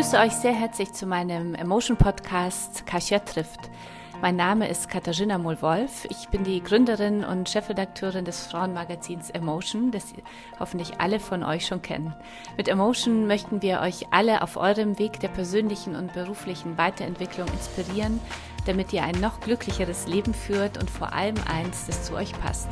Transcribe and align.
begrüße 0.00 0.18
euch 0.18 0.32
sehr 0.32 0.54
herzlich 0.54 0.94
zu 0.94 1.04
meinem 1.04 1.54
Emotion 1.54 1.98
Podcast 1.98 2.86
Kasia 2.86 3.18
trifft. 3.18 3.68
Mein 4.22 4.34
Name 4.34 4.66
ist 4.66 4.88
Katharina 4.88 5.36
Mohl-Wolf. 5.36 6.06
Ich 6.08 6.30
bin 6.30 6.42
die 6.42 6.62
Gründerin 6.62 7.22
und 7.22 7.50
Chefredakteurin 7.50 8.24
des 8.24 8.46
Frauenmagazins 8.46 9.28
Emotion, 9.28 9.90
das 9.90 10.14
hoffentlich 10.58 11.02
alle 11.02 11.20
von 11.20 11.42
euch 11.42 11.66
schon 11.66 11.82
kennen. 11.82 12.14
Mit 12.56 12.68
Emotion 12.68 13.26
möchten 13.26 13.60
wir 13.60 13.80
euch 13.80 14.06
alle 14.10 14.40
auf 14.40 14.56
eurem 14.56 14.98
Weg 14.98 15.20
der 15.20 15.28
persönlichen 15.28 15.94
und 15.94 16.14
beruflichen 16.14 16.78
Weiterentwicklung 16.78 17.48
inspirieren, 17.48 18.20
damit 18.64 18.94
ihr 18.94 19.02
ein 19.02 19.20
noch 19.20 19.40
glücklicheres 19.40 20.06
Leben 20.06 20.32
führt 20.32 20.78
und 20.78 20.88
vor 20.88 21.12
allem 21.12 21.36
eins, 21.46 21.84
das 21.86 22.04
zu 22.04 22.14
euch 22.14 22.32
passt. 22.40 22.70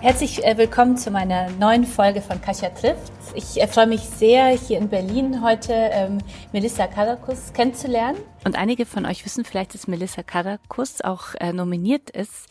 Herzlich 0.00 0.44
äh, 0.44 0.56
willkommen 0.56 0.96
zu 0.96 1.10
meiner 1.10 1.50
neuen 1.50 1.84
Folge 1.84 2.22
von 2.22 2.40
Kasia 2.40 2.68
trifft. 2.70 3.12
Ich 3.34 3.60
äh, 3.60 3.66
freue 3.66 3.88
mich 3.88 4.02
sehr, 4.02 4.50
hier 4.50 4.78
in 4.78 4.88
Berlin 4.88 5.42
heute 5.42 5.72
ähm, 5.72 6.18
Melissa 6.52 6.86
Karakus 6.86 7.52
kennenzulernen. 7.52 8.16
Und 8.44 8.54
einige 8.56 8.86
von 8.86 9.04
euch 9.06 9.24
wissen 9.24 9.44
vielleicht, 9.44 9.74
dass 9.74 9.88
Melissa 9.88 10.22
Karakus 10.22 11.00
auch 11.00 11.34
äh, 11.40 11.52
nominiert 11.52 12.10
ist 12.10 12.46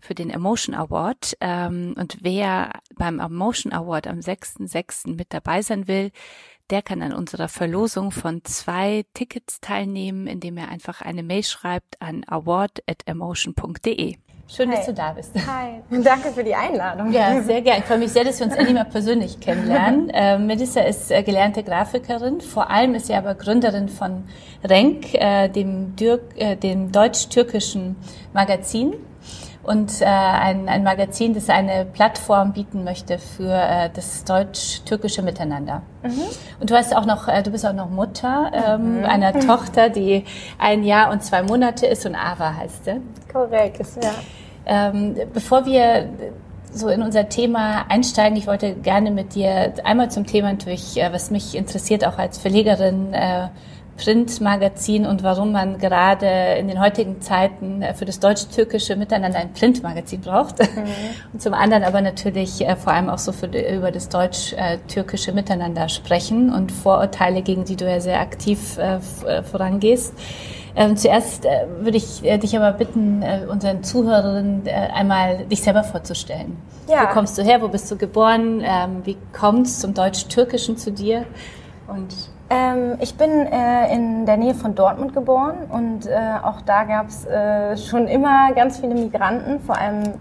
für 0.00 0.16
den 0.16 0.28
Emotion 0.28 0.74
Award. 0.74 1.36
Ähm, 1.40 1.94
und 1.96 2.18
wer 2.22 2.72
beim 2.96 3.20
Emotion 3.20 3.72
Award 3.72 4.08
am 4.08 4.18
6.6. 4.18 5.14
mit 5.14 5.32
dabei 5.32 5.62
sein 5.62 5.86
will, 5.86 6.10
der 6.70 6.82
kann 6.82 7.00
an 7.02 7.12
unserer 7.12 7.48
Verlosung 7.48 8.10
von 8.10 8.44
zwei 8.44 9.04
Tickets 9.14 9.60
teilnehmen, 9.60 10.26
indem 10.26 10.56
er 10.56 10.68
einfach 10.68 11.00
eine 11.00 11.22
Mail 11.22 11.44
schreibt 11.44 12.02
an 12.02 12.24
award.emotion.de. 12.26 14.16
Schön, 14.50 14.70
Hi. 14.70 14.76
dass 14.76 14.86
du 14.86 14.94
da 14.94 15.12
bist. 15.12 15.34
Hi, 15.34 15.82
danke 15.90 16.30
für 16.30 16.42
die 16.42 16.54
Einladung. 16.54 17.12
Ja, 17.12 17.38
sehr 17.42 17.60
gerne. 17.60 17.80
Ich 17.80 17.84
freue 17.84 17.98
mich 17.98 18.12
sehr, 18.12 18.24
dass 18.24 18.40
wir 18.40 18.46
uns 18.46 18.56
endlich 18.56 18.74
mal 18.74 18.84
persönlich 18.86 19.40
kennenlernen. 19.40 20.08
Äh, 20.08 20.38
Melissa 20.38 20.80
ist 20.80 21.10
äh, 21.10 21.22
gelernte 21.22 21.62
Grafikerin. 21.62 22.40
Vor 22.40 22.70
allem 22.70 22.94
ist 22.94 23.08
sie 23.08 23.14
aber 23.14 23.34
Gründerin 23.34 23.90
von 23.90 24.24
Renk, 24.64 25.12
äh, 25.12 25.48
dem, 25.48 25.94
äh, 26.36 26.56
dem 26.56 26.90
deutsch-türkischen 26.90 27.96
Magazin. 28.32 28.94
Und 29.68 30.00
äh, 30.00 30.06
ein, 30.06 30.66
ein 30.66 30.82
Magazin, 30.82 31.34
das 31.34 31.50
eine 31.50 31.84
Plattform 31.84 32.54
bieten 32.54 32.84
möchte 32.84 33.18
für 33.18 33.52
äh, 33.52 33.90
das 33.92 34.24
deutsch-türkische 34.24 35.20
Miteinander. 35.20 35.82
Mhm. 36.02 36.22
Und 36.58 36.70
du 36.70 36.74
hast 36.74 36.96
auch 36.96 37.04
noch, 37.04 37.28
äh, 37.28 37.42
du 37.42 37.50
bist 37.50 37.66
auch 37.66 37.74
noch 37.74 37.90
Mutter 37.90 38.50
ähm, 38.54 39.00
mhm. 39.00 39.04
einer 39.04 39.38
Tochter, 39.38 39.90
die 39.90 40.24
ein 40.56 40.84
Jahr 40.84 41.10
und 41.10 41.22
zwei 41.22 41.42
Monate 41.42 41.86
ist 41.86 42.06
und 42.06 42.14
Ava 42.14 42.54
heißt 42.54 42.86
sie. 42.86 43.02
Korrekt, 43.30 43.82
ja. 44.02 44.12
Ähm, 44.64 45.16
bevor 45.34 45.66
wir 45.66 46.08
so 46.72 46.88
in 46.88 47.02
unser 47.02 47.28
Thema 47.28 47.84
einsteigen, 47.90 48.38
ich 48.38 48.46
wollte 48.46 48.72
gerne 48.74 49.10
mit 49.10 49.34
dir 49.34 49.74
einmal 49.84 50.10
zum 50.10 50.24
Thema 50.24 50.50
natürlich, 50.50 50.96
äh, 50.96 51.12
was 51.12 51.30
mich 51.30 51.54
interessiert, 51.54 52.06
auch 52.06 52.16
als 52.16 52.38
Verlegerin, 52.38 53.12
äh, 53.12 53.48
Printmagazin 54.02 55.04
und 55.04 55.22
warum 55.22 55.52
man 55.52 55.78
gerade 55.78 56.26
in 56.58 56.68
den 56.68 56.80
heutigen 56.80 57.20
Zeiten 57.20 57.82
äh, 57.82 57.94
für 57.94 58.04
das 58.04 58.20
deutsch-türkische 58.20 58.96
Miteinander 58.96 59.38
ein 59.38 59.52
Printmagazin 59.52 60.20
braucht. 60.20 60.56
Mhm. 60.78 60.84
Und 61.32 61.42
zum 61.42 61.54
anderen 61.54 61.82
aber 61.82 62.02
natürlich 62.02 62.64
vor 62.82 62.92
allem 62.92 63.08
auch 63.08 63.18
so 63.18 63.32
für, 63.32 63.46
über 63.46 63.90
das 63.90 64.08
deutsch-türkische 64.10 65.32
Miteinander 65.32 65.88
sprechen 65.88 66.52
und 66.52 66.70
Vorurteile, 66.70 67.42
gegen 67.42 67.64
die 67.64 67.74
du 67.74 67.90
ja 67.90 68.00
sehr 68.00 68.20
aktiv 68.20 68.78
vorangehst. 69.50 70.14
Ähm, 70.78 70.96
zuerst 70.96 71.44
äh, 71.44 71.66
würde 71.80 71.96
ich 71.96 72.24
äh, 72.24 72.38
dich 72.38 72.56
aber 72.56 72.70
bitten, 72.70 73.20
äh, 73.20 73.40
unseren 73.50 73.82
Zuhörerinnen 73.82 74.64
äh, 74.64 74.70
einmal 74.70 75.44
dich 75.46 75.60
selber 75.60 75.82
vorzustellen. 75.82 76.56
Ja. 76.88 77.02
Wo 77.02 77.14
kommst 77.14 77.36
du 77.36 77.42
her? 77.42 77.60
Wo 77.60 77.66
bist 77.66 77.90
du 77.90 77.96
geboren? 77.96 78.62
Ähm, 78.64 79.00
wie 79.04 79.16
kommt 79.32 79.66
es 79.66 79.80
zum 79.80 79.92
Deutsch-Türkischen 79.92 80.76
zu 80.76 80.92
dir? 80.92 81.24
Und 81.88 82.14
ähm, 82.50 82.96
ich 83.00 83.16
bin 83.16 83.30
äh, 83.30 83.94
in 83.94 84.24
der 84.26 84.36
Nähe 84.36 84.54
von 84.54 84.74
Dortmund 84.74 85.12
geboren 85.12 85.56
und 85.70 86.06
äh, 86.06 86.16
auch 86.42 86.60
da 86.62 86.84
gab 86.84 87.08
es 87.08 87.26
äh, 87.26 87.76
schon 87.76 88.08
immer 88.08 88.52
ganz 88.54 88.78
viele 88.78 88.94
Migranten, 88.94 89.60
vor 89.60 89.76
allem 89.76 90.14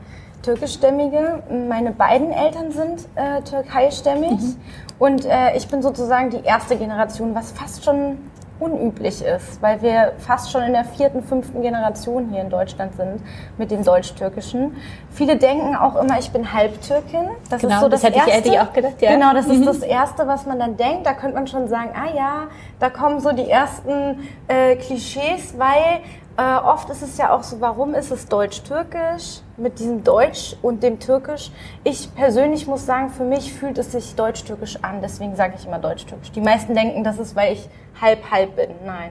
türkischstämmige. 0.43 1.43
Meine 1.69 1.91
beiden 1.91 2.31
Eltern 2.31 2.71
sind 2.71 3.07
äh, 3.15 3.41
türkeistämmig 3.41 4.31
mhm. 4.31 4.55
und 4.99 5.25
äh, 5.25 5.55
ich 5.55 5.67
bin 5.67 5.81
sozusagen 5.81 6.29
die 6.29 6.43
erste 6.43 6.77
Generation, 6.77 7.33
was 7.33 7.51
fast 7.51 7.83
schon 7.83 8.17
unüblich 8.59 9.23
ist, 9.23 9.61
weil 9.61 9.81
wir 9.81 10.13
fast 10.17 10.51
schon 10.51 10.63
in 10.63 10.73
der 10.73 10.85
vierten, 10.85 11.23
fünften 11.23 11.61
Generation 11.61 12.29
hier 12.29 12.41
in 12.41 12.49
Deutschland 12.49 12.95
sind 12.95 13.21
mit 13.57 13.71
dem 13.71 13.83
Deutsch-Türkischen. 13.83 14.75
Viele 15.11 15.37
denken 15.37 15.75
auch 15.75 15.95
immer, 15.95 16.17
ich 16.19 16.31
bin 16.31 16.51
Halbtürkin. 16.53 17.29
Das 17.49 17.61
genau, 17.61 17.75
ist 17.75 17.81
so 17.81 17.89
das, 17.89 18.01
das 18.01 18.11
hätte 18.11 18.29
erste, 18.29 18.49
ich 18.49 18.59
auch 18.59 18.73
gedacht. 18.73 19.01
Ja. 19.01 19.13
Genau, 19.13 19.33
das 19.33 19.47
mhm. 19.47 19.53
ist 19.53 19.65
das 19.65 19.79
Erste, 19.79 20.27
was 20.27 20.45
man 20.45 20.59
dann 20.59 20.77
denkt. 20.77 21.05
Da 21.05 21.13
könnte 21.13 21.35
man 21.35 21.47
schon 21.47 21.67
sagen, 21.67 21.91
ah 21.93 22.15
ja, 22.15 22.47
da 22.79 22.89
kommen 22.89 23.19
so 23.19 23.31
die 23.31 23.49
ersten 23.49 24.27
äh, 24.47 24.75
Klischees, 24.75 25.55
weil 25.57 26.01
äh, 26.37 26.55
oft 26.57 26.89
ist 26.89 27.01
es 27.01 27.17
ja 27.17 27.31
auch 27.31 27.43
so, 27.43 27.59
warum 27.61 27.95
ist 27.95 28.11
es 28.11 28.27
Deutsch-Türkisch 28.27 29.41
mit 29.57 29.79
diesem 29.79 30.03
Deutsch 30.03 30.55
und 30.61 30.83
dem 30.83 30.99
Türkisch? 30.99 31.51
Ich 31.83 32.13
persönlich 32.13 32.67
muss 32.67 32.85
sagen, 32.85 33.09
für 33.09 33.23
mich 33.23 33.53
fühlt 33.53 33.77
es 33.79 33.91
sich 33.91 34.15
Deutsch-Türkisch 34.15 34.77
an, 34.83 35.01
deswegen 35.01 35.35
sage 35.35 35.55
ich 35.57 35.65
immer 35.65 35.79
Deutsch-Türkisch. 35.79 36.31
Die 36.31 36.41
meisten 36.41 36.75
denken, 36.75 37.03
das 37.03 37.17
ist, 37.17 37.35
weil 37.35 37.53
ich 37.53 37.67
halb-halb 37.99 38.55
bin. 38.55 38.69
Nein. 38.85 39.09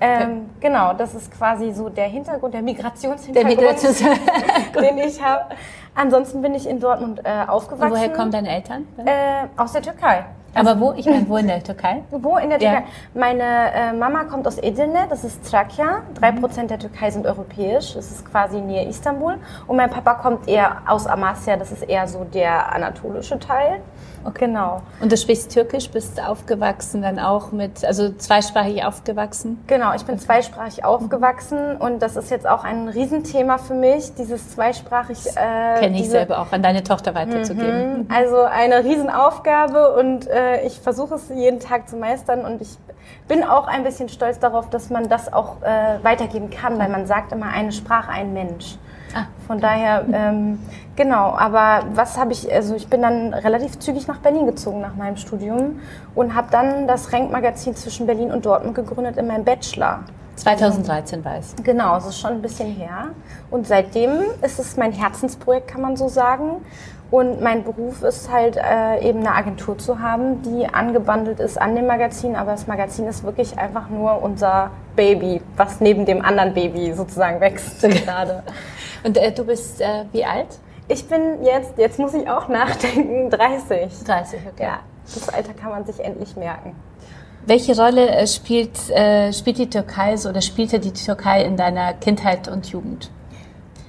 Ähm, 0.00 0.20
okay. 0.20 0.40
Genau, 0.60 0.92
das 0.92 1.14
ist 1.14 1.30
quasi 1.30 1.72
so 1.72 1.88
der 1.88 2.08
Hintergrund, 2.08 2.52
der 2.52 2.62
Migrationshintergrund, 2.62 3.60
der 3.60 3.66
Migrations 3.70 3.98
den 4.78 4.98
ich 4.98 5.22
habe. 5.22 5.54
Ansonsten 5.94 6.42
bin 6.42 6.54
ich 6.54 6.68
in 6.68 6.80
Dortmund 6.80 7.20
äh, 7.24 7.44
aufgewachsen. 7.46 7.92
Und 7.92 7.98
woher 7.98 8.12
kommen 8.12 8.30
deine 8.30 8.50
Eltern? 8.50 8.86
Äh, 9.04 9.46
aus 9.56 9.72
der 9.72 9.82
Türkei. 9.82 10.26
Aber 10.54 10.78
wo? 10.80 10.92
Ich 10.92 11.06
meine, 11.06 11.28
wo 11.28 11.36
in 11.36 11.46
der 11.46 11.62
Türkei? 11.62 12.02
Wo 12.10 12.36
in 12.36 12.50
der 12.50 12.58
Türkei? 12.58 12.74
Ja. 12.74 12.84
Meine 13.14 13.42
äh, 13.42 13.92
Mama 13.92 14.24
kommt 14.24 14.46
aus 14.46 14.58
Edirne, 14.58 15.06
das 15.08 15.24
ist 15.24 15.50
Trakya. 15.50 16.02
Drei 16.14 16.32
Prozent 16.32 16.70
der 16.70 16.78
Türkei 16.78 17.10
sind 17.10 17.26
europäisch. 17.26 17.94
Das 17.94 18.10
ist 18.10 18.30
quasi 18.30 18.60
nähe 18.60 18.86
Istanbul. 18.88 19.38
Und 19.66 19.76
mein 19.76 19.90
Papa 19.90 20.14
kommt 20.14 20.48
eher 20.48 20.82
aus 20.86 21.06
Amasya, 21.06 21.56
das 21.56 21.72
ist 21.72 21.82
eher 21.82 22.06
so 22.06 22.24
der 22.24 22.72
anatolische 22.72 23.38
Teil. 23.38 23.80
Okay. 24.24 24.42
Genau. 24.42 24.82
Und 25.00 25.12
du 25.12 25.16
sprichst 25.16 25.52
Türkisch, 25.52 25.88
bist 25.88 26.20
aufgewachsen 26.20 27.02
dann 27.02 27.20
auch 27.20 27.52
mit, 27.52 27.84
also 27.84 28.10
zweisprachig 28.10 28.84
aufgewachsen? 28.84 29.62
Genau, 29.68 29.94
ich 29.94 30.02
bin 30.04 30.18
zweisprachig 30.18 30.84
aufgewachsen 30.84 31.76
und 31.76 32.02
das 32.02 32.16
ist 32.16 32.30
jetzt 32.30 32.46
auch 32.46 32.64
ein 32.64 32.88
Riesenthema 32.88 33.58
für 33.58 33.74
mich, 33.74 34.14
dieses 34.14 34.50
zweisprachig. 34.50 35.18
Äh, 35.36 35.80
Kenne 35.80 36.00
ich 36.00 36.10
selber 36.10 36.40
auch, 36.40 36.50
an 36.50 36.62
deine 36.62 36.82
Tochter 36.82 37.14
weiterzugeben. 37.14 38.00
Mhm. 38.00 38.06
Also 38.12 38.42
eine 38.42 38.84
Riesenaufgabe 38.84 39.94
und 39.94 40.28
äh, 40.28 40.66
ich 40.66 40.80
versuche 40.80 41.14
es 41.14 41.28
jeden 41.28 41.60
Tag 41.60 41.88
zu 41.88 41.96
meistern 41.96 42.44
und 42.44 42.60
ich 42.60 42.76
bin 43.28 43.44
auch 43.44 43.68
ein 43.68 43.84
bisschen 43.84 44.08
stolz 44.08 44.40
darauf, 44.40 44.70
dass 44.70 44.90
man 44.90 45.08
das 45.08 45.32
auch 45.32 45.62
äh, 45.62 46.02
weitergeben 46.02 46.50
kann, 46.50 46.78
weil 46.80 46.88
man 46.88 47.06
sagt 47.06 47.30
immer 47.30 47.46
eine 47.46 47.70
Sprache, 47.70 48.10
ein 48.10 48.32
Mensch. 48.32 48.76
Ah, 49.14 49.26
Von 49.46 49.60
daher, 49.60 50.04
ähm, 50.12 50.58
genau, 50.96 51.34
aber 51.36 51.84
was 51.94 52.16
habe 52.16 52.32
ich, 52.32 52.50
also 52.52 52.74
ich 52.74 52.88
bin 52.88 53.02
dann 53.02 53.34
relativ 53.34 53.78
zügig 53.78 54.06
nach 54.08 54.18
Berlin 54.18 54.46
gezogen 54.46 54.80
nach 54.80 54.94
meinem 54.94 55.16
Studium 55.16 55.80
und 56.14 56.34
habe 56.34 56.48
dann 56.50 56.86
das 56.88 57.12
Rank-Magazin 57.12 57.76
zwischen 57.76 58.06
Berlin 58.06 58.30
und 58.32 58.46
Dortmund 58.46 58.74
gegründet 58.74 59.16
in 59.18 59.26
meinem 59.26 59.44
Bachelor. 59.44 60.00
2013 60.36 61.24
war 61.24 61.36
es. 61.36 61.54
Genau, 61.62 61.96
es 61.98 62.06
ist 62.06 62.18
schon 62.18 62.32
ein 62.32 62.42
bisschen 62.42 62.74
her. 62.74 63.08
Und 63.50 63.66
seitdem 63.66 64.12
ist 64.40 64.58
es 64.58 64.76
mein 64.78 64.92
Herzensprojekt, 64.92 65.68
kann 65.68 65.82
man 65.82 65.96
so 65.96 66.08
sagen. 66.08 66.62
Und 67.12 67.42
mein 67.42 67.62
Beruf 67.62 68.02
ist 68.02 68.32
halt 68.32 68.56
äh, 68.56 69.06
eben 69.06 69.18
eine 69.18 69.34
Agentur 69.34 69.76
zu 69.76 70.00
haben, 70.00 70.40
die 70.40 70.66
angebandelt 70.66 71.40
ist 71.40 71.60
an 71.60 71.76
dem 71.76 71.86
Magazin. 71.86 72.36
Aber 72.36 72.52
das 72.52 72.66
Magazin 72.66 73.06
ist 73.06 73.22
wirklich 73.22 73.58
einfach 73.58 73.90
nur 73.90 74.22
unser 74.22 74.70
Baby, 74.96 75.42
was 75.58 75.82
neben 75.82 76.06
dem 76.06 76.24
anderen 76.24 76.54
Baby 76.54 76.94
sozusagen 76.94 77.38
wächst 77.38 77.82
gerade. 78.04 78.42
Und 79.04 79.18
äh, 79.18 79.30
du 79.30 79.44
bist 79.44 79.82
äh, 79.82 80.06
wie 80.12 80.24
alt? 80.24 80.58
Ich 80.88 81.06
bin 81.06 81.44
jetzt, 81.44 81.76
jetzt 81.76 81.98
muss 81.98 82.14
ich 82.14 82.30
auch 82.30 82.48
nachdenken, 82.48 83.28
30. 83.30 83.90
30, 84.06 84.40
okay. 84.50 84.62
Ja, 84.62 84.78
das 85.04 85.28
Alter 85.28 85.52
kann 85.52 85.68
man 85.68 85.84
sich 85.84 86.00
endlich 86.00 86.34
merken. 86.36 86.74
Welche 87.44 87.76
Rolle 87.76 88.08
äh, 88.08 88.26
spielt, 88.26 88.88
äh, 88.88 89.34
spielt 89.34 89.58
die 89.58 89.68
Türkei 89.68 90.16
so, 90.16 90.30
oder 90.30 90.40
spielte 90.40 90.80
die 90.80 90.94
Türkei 90.94 91.44
in 91.44 91.58
deiner 91.58 91.92
Kindheit 91.92 92.48
und 92.48 92.70
Jugend? 92.70 93.10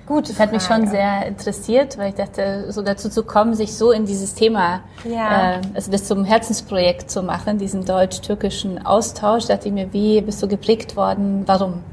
Gut, 0.05 0.29
das 0.29 0.39
hat 0.39 0.51
mich 0.51 0.63
schon 0.63 0.87
sehr 0.87 1.25
interessiert, 1.25 1.97
weil 1.97 2.09
ich 2.09 2.15
dachte, 2.15 2.71
so 2.71 2.81
dazu 2.81 3.09
zu 3.09 3.23
kommen, 3.23 3.53
sich 3.53 3.73
so 3.73 3.91
in 3.91 4.05
dieses 4.05 4.33
Thema, 4.33 4.81
ja. 5.05 5.53
äh, 5.53 5.61
also 5.73 5.91
das 5.91 6.03
zum 6.03 6.25
Herzensprojekt 6.25 7.09
zu 7.09 7.23
machen, 7.23 7.57
diesen 7.57 7.85
deutsch-türkischen 7.85 8.85
Austausch, 8.85 9.45
dachte 9.45 9.69
ich 9.69 9.73
mir, 9.73 9.93
wie 9.93 10.19
bist 10.21 10.43
du 10.43 10.47
geprägt 10.47 10.97
worden, 10.97 11.43
warum? 11.45 11.83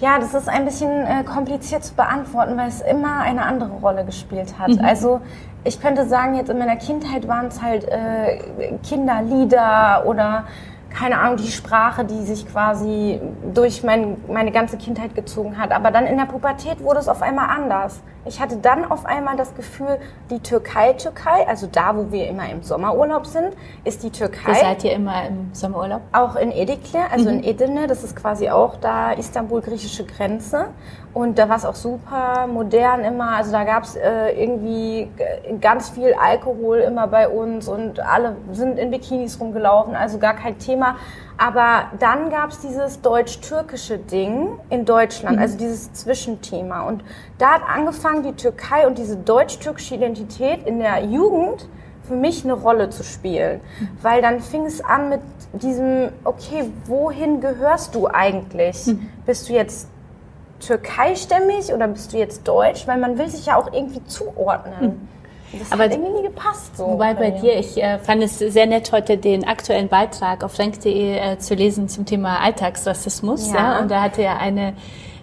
Ja, 0.00 0.18
das 0.18 0.34
ist 0.34 0.48
ein 0.48 0.64
bisschen 0.64 0.90
äh, 1.06 1.24
kompliziert 1.24 1.84
zu 1.84 1.94
beantworten, 1.94 2.56
weil 2.56 2.68
es 2.68 2.80
immer 2.80 3.20
eine 3.20 3.44
andere 3.44 3.70
Rolle 3.82 4.04
gespielt 4.04 4.58
hat. 4.58 4.68
Mhm. 4.68 4.84
Also 4.84 5.20
ich 5.64 5.80
könnte 5.80 6.06
sagen, 6.06 6.36
jetzt 6.36 6.48
in 6.48 6.58
meiner 6.58 6.76
Kindheit 6.76 7.28
waren 7.28 7.46
es 7.46 7.60
halt 7.60 7.84
äh, 7.84 8.38
Kinderlieder 8.82 10.04
oder 10.06 10.44
keine 10.90 11.18
Ahnung, 11.18 11.36
die 11.36 11.50
Sprache, 11.50 12.04
die 12.04 12.22
sich 12.24 12.46
quasi 12.46 13.20
durch 13.54 13.82
mein, 13.82 14.16
meine 14.28 14.50
ganze 14.50 14.78
Kindheit 14.78 15.14
gezogen 15.14 15.58
hat. 15.58 15.72
Aber 15.72 15.90
dann 15.90 16.06
in 16.06 16.16
der 16.16 16.24
Pubertät 16.24 16.82
wurde 16.82 17.00
es 17.00 17.08
auf 17.08 17.22
einmal 17.22 17.50
anders. 17.50 18.00
Ich 18.28 18.40
hatte 18.40 18.58
dann 18.58 18.84
auf 18.84 19.06
einmal 19.06 19.36
das 19.36 19.54
Gefühl, 19.54 19.98
die 20.30 20.40
Türkei, 20.40 20.92
Türkei, 20.92 21.46
also 21.48 21.66
da, 21.66 21.96
wo 21.96 22.12
wir 22.12 22.28
immer 22.28 22.48
im 22.50 22.62
Sommerurlaub 22.62 23.26
sind, 23.26 23.54
ist 23.84 24.02
die 24.02 24.10
Türkei. 24.10 24.52
Ihr 24.52 24.54
seid 24.56 24.84
ihr 24.84 24.92
immer 24.92 25.26
im 25.26 25.50
Sommerurlaub? 25.52 26.02
Auch 26.12 26.36
in 26.36 26.52
Edikle, 26.52 27.00
also 27.10 27.30
mhm. 27.30 27.38
in 27.38 27.44
Edirne, 27.44 27.86
das 27.86 28.04
ist 28.04 28.14
quasi 28.14 28.50
auch 28.50 28.76
da 28.76 29.12
Istanbul-griechische 29.12 30.04
Grenze. 30.04 30.66
Und 31.14 31.38
da 31.38 31.48
war 31.48 31.56
es 31.56 31.64
auch 31.64 31.74
super 31.74 32.46
modern 32.46 33.02
immer. 33.02 33.36
Also 33.36 33.50
da 33.50 33.64
gab 33.64 33.82
es 33.84 33.96
äh, 33.96 34.30
irgendwie 34.40 35.10
ganz 35.60 35.88
viel 35.88 36.14
Alkohol 36.14 36.78
immer 36.78 37.08
bei 37.08 37.28
uns 37.28 37.66
und 37.66 37.98
alle 38.00 38.36
sind 38.52 38.78
in 38.78 38.90
Bikinis 38.90 39.40
rumgelaufen, 39.40 39.96
also 39.96 40.18
gar 40.18 40.34
kein 40.34 40.58
Thema. 40.58 40.96
Aber 41.38 41.92
dann 42.00 42.30
gab 42.30 42.50
es 42.50 42.58
dieses 42.58 43.00
deutsch-türkische 43.00 43.96
Ding 43.96 44.58
in 44.70 44.84
Deutschland, 44.84 45.36
mhm. 45.36 45.42
also 45.42 45.56
dieses 45.56 45.92
Zwischenthema. 45.92 46.82
Und 46.82 47.04
da 47.38 47.52
hat 47.52 47.62
angefangen, 47.66 48.24
die 48.24 48.32
Türkei 48.32 48.86
und 48.86 48.98
diese 48.98 49.16
deutsch-türkische 49.16 49.94
Identität 49.94 50.66
in 50.66 50.80
der 50.80 51.04
Jugend 51.04 51.68
für 52.02 52.16
mich 52.16 52.42
eine 52.42 52.54
Rolle 52.54 52.90
zu 52.90 53.04
spielen. 53.04 53.60
Mhm. 53.78 53.88
Weil 54.02 54.20
dann 54.20 54.40
fing 54.40 54.66
es 54.66 54.84
an 54.84 55.10
mit 55.10 55.20
diesem, 55.52 56.08
okay, 56.24 56.70
wohin 56.86 57.40
gehörst 57.40 57.94
du 57.94 58.08
eigentlich? 58.08 58.88
Mhm. 58.88 59.08
Bist 59.24 59.48
du 59.48 59.52
jetzt 59.52 59.88
türkeistämmig 60.58 61.72
oder 61.72 61.86
bist 61.86 62.12
du 62.12 62.18
jetzt 62.18 62.48
deutsch? 62.48 62.88
Weil 62.88 62.98
man 62.98 63.16
will 63.16 63.28
sich 63.28 63.46
ja 63.46 63.56
auch 63.56 63.72
irgendwie 63.72 64.04
zuordnen. 64.06 65.08
Das 65.52 65.72
aber 65.72 65.84
hat 65.84 65.92
irgendwie 65.92 66.12
nie 66.12 66.22
gepasst. 66.22 66.76
So 66.76 66.86
wobei 66.86 67.14
bei 67.14 67.30
dir, 67.30 67.58
ich 67.58 67.82
äh, 67.82 67.98
fand 67.98 68.22
es 68.22 68.38
sehr 68.38 68.66
nett, 68.66 68.92
heute 68.92 69.16
den 69.16 69.46
aktuellen 69.46 69.88
Beitrag 69.88 70.44
auf 70.44 70.58
renk.de 70.58 71.16
äh, 71.16 71.38
zu 71.38 71.54
lesen 71.54 71.88
zum 71.88 72.04
Thema 72.04 72.40
Alltagsrassismus. 72.40 73.50
Ja. 73.52 73.56
ja. 73.56 73.78
Und 73.80 73.90
da 73.90 74.02
hatte 74.02 74.22
ja 74.22 74.36
eine 74.36 74.74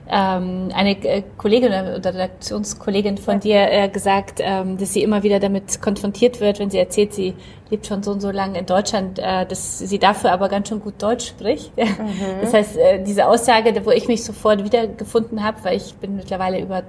ähm, 0.08 0.70
eine 0.74 1.04
äh, 1.04 1.24
Kollegin 1.38 1.70
oder 1.70 2.14
Redaktionskollegin 2.14 3.18
von 3.18 3.40
dir 3.40 3.72
äh, 3.72 3.90
gesagt, 3.90 4.40
ähm, 4.40 4.78
dass 4.78 4.94
sie 4.94 5.02
immer 5.02 5.24
wieder 5.24 5.40
damit 5.40 5.82
konfrontiert 5.82 6.40
wird, 6.40 6.60
wenn 6.60 6.70
sie 6.70 6.78
erzählt, 6.78 7.14
sie 7.14 7.34
lebt 7.72 7.88
schon 7.88 8.04
so 8.04 8.12
und 8.12 8.22
so 8.22 8.30
lange 8.30 8.60
in 8.60 8.66
Deutschland, 8.66 9.18
äh, 9.18 9.46
dass 9.46 9.80
sie 9.80 9.98
dafür 9.98 10.32
aber 10.32 10.48
ganz 10.50 10.70
schön 10.70 10.80
gut 10.80 11.02
Deutsch 11.02 11.28
spricht. 11.28 11.72
Mhm. 12.06 12.42
Das 12.42 12.54
heißt, 12.54 12.78
äh, 12.78 13.04
diese 13.04 13.28
Aussage, 13.28 13.74
wo 13.86 13.90
ich 13.90 14.08
mich 14.08 14.24
sofort 14.24 14.64
wiedergefunden 14.64 15.44
habe, 15.44 15.64
weil 15.64 15.78
ich 15.78 15.96
bin 15.96 16.16
mittlerweile 16.16 16.60
über 16.60 16.84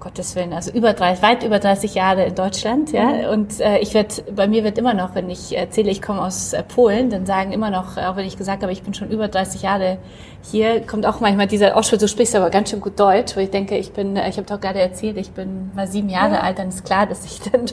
Gottes 0.00 0.36
Willen, 0.36 0.52
also 0.52 0.70
über 0.70 0.92
30, 0.92 1.22
weit 1.22 1.42
über 1.42 1.58
30 1.58 1.94
Jahre 1.94 2.24
in 2.24 2.34
Deutschland, 2.34 2.92
ja. 2.92 3.06
Mhm. 3.06 3.28
Und 3.30 3.60
äh, 3.60 3.78
ich 3.78 3.94
werde, 3.94 4.14
bei 4.34 4.46
mir 4.46 4.64
wird 4.64 4.78
immer 4.78 4.94
noch, 4.94 5.14
wenn 5.14 5.28
ich 5.28 5.56
erzähle, 5.56 5.90
ich 5.90 6.00
komme 6.00 6.22
aus 6.22 6.52
äh, 6.52 6.62
Polen, 6.62 7.10
dann 7.10 7.26
sagen 7.26 7.52
immer 7.52 7.70
noch, 7.70 7.96
auch 7.96 8.16
wenn 8.16 8.26
ich 8.26 8.36
gesagt 8.36 8.62
habe, 8.62 8.72
ich 8.72 8.82
bin 8.82 8.94
schon 8.94 9.10
über 9.10 9.28
30 9.28 9.62
Jahre 9.62 9.98
hier, 10.42 10.86
kommt 10.86 11.04
auch 11.04 11.20
manchmal 11.20 11.46
dieser 11.46 11.76
Ausschnitt, 11.76 12.02
du 12.02 12.08
sprichst 12.08 12.36
aber 12.36 12.50
ganz 12.50 12.70
schön 12.70 12.80
gut 12.80 12.98
Deutsch, 12.98 13.36
wo 13.36 13.40
ich 13.40 13.50
denke, 13.50 13.76
ich 13.76 13.92
bin, 13.92 14.16
äh, 14.16 14.28
ich 14.28 14.36
habe 14.36 14.46
doch 14.46 14.60
gerade 14.60 14.80
erzählt, 14.80 15.16
ich 15.16 15.30
bin 15.32 15.70
mal 15.74 15.86
sieben 15.86 16.08
Jahre 16.08 16.36
mhm. 16.36 16.44
alt, 16.44 16.58
dann 16.58 16.68
ist 16.68 16.84
klar, 16.84 17.06
dass 17.06 17.24
ich 17.24 17.40
dann 17.50 17.66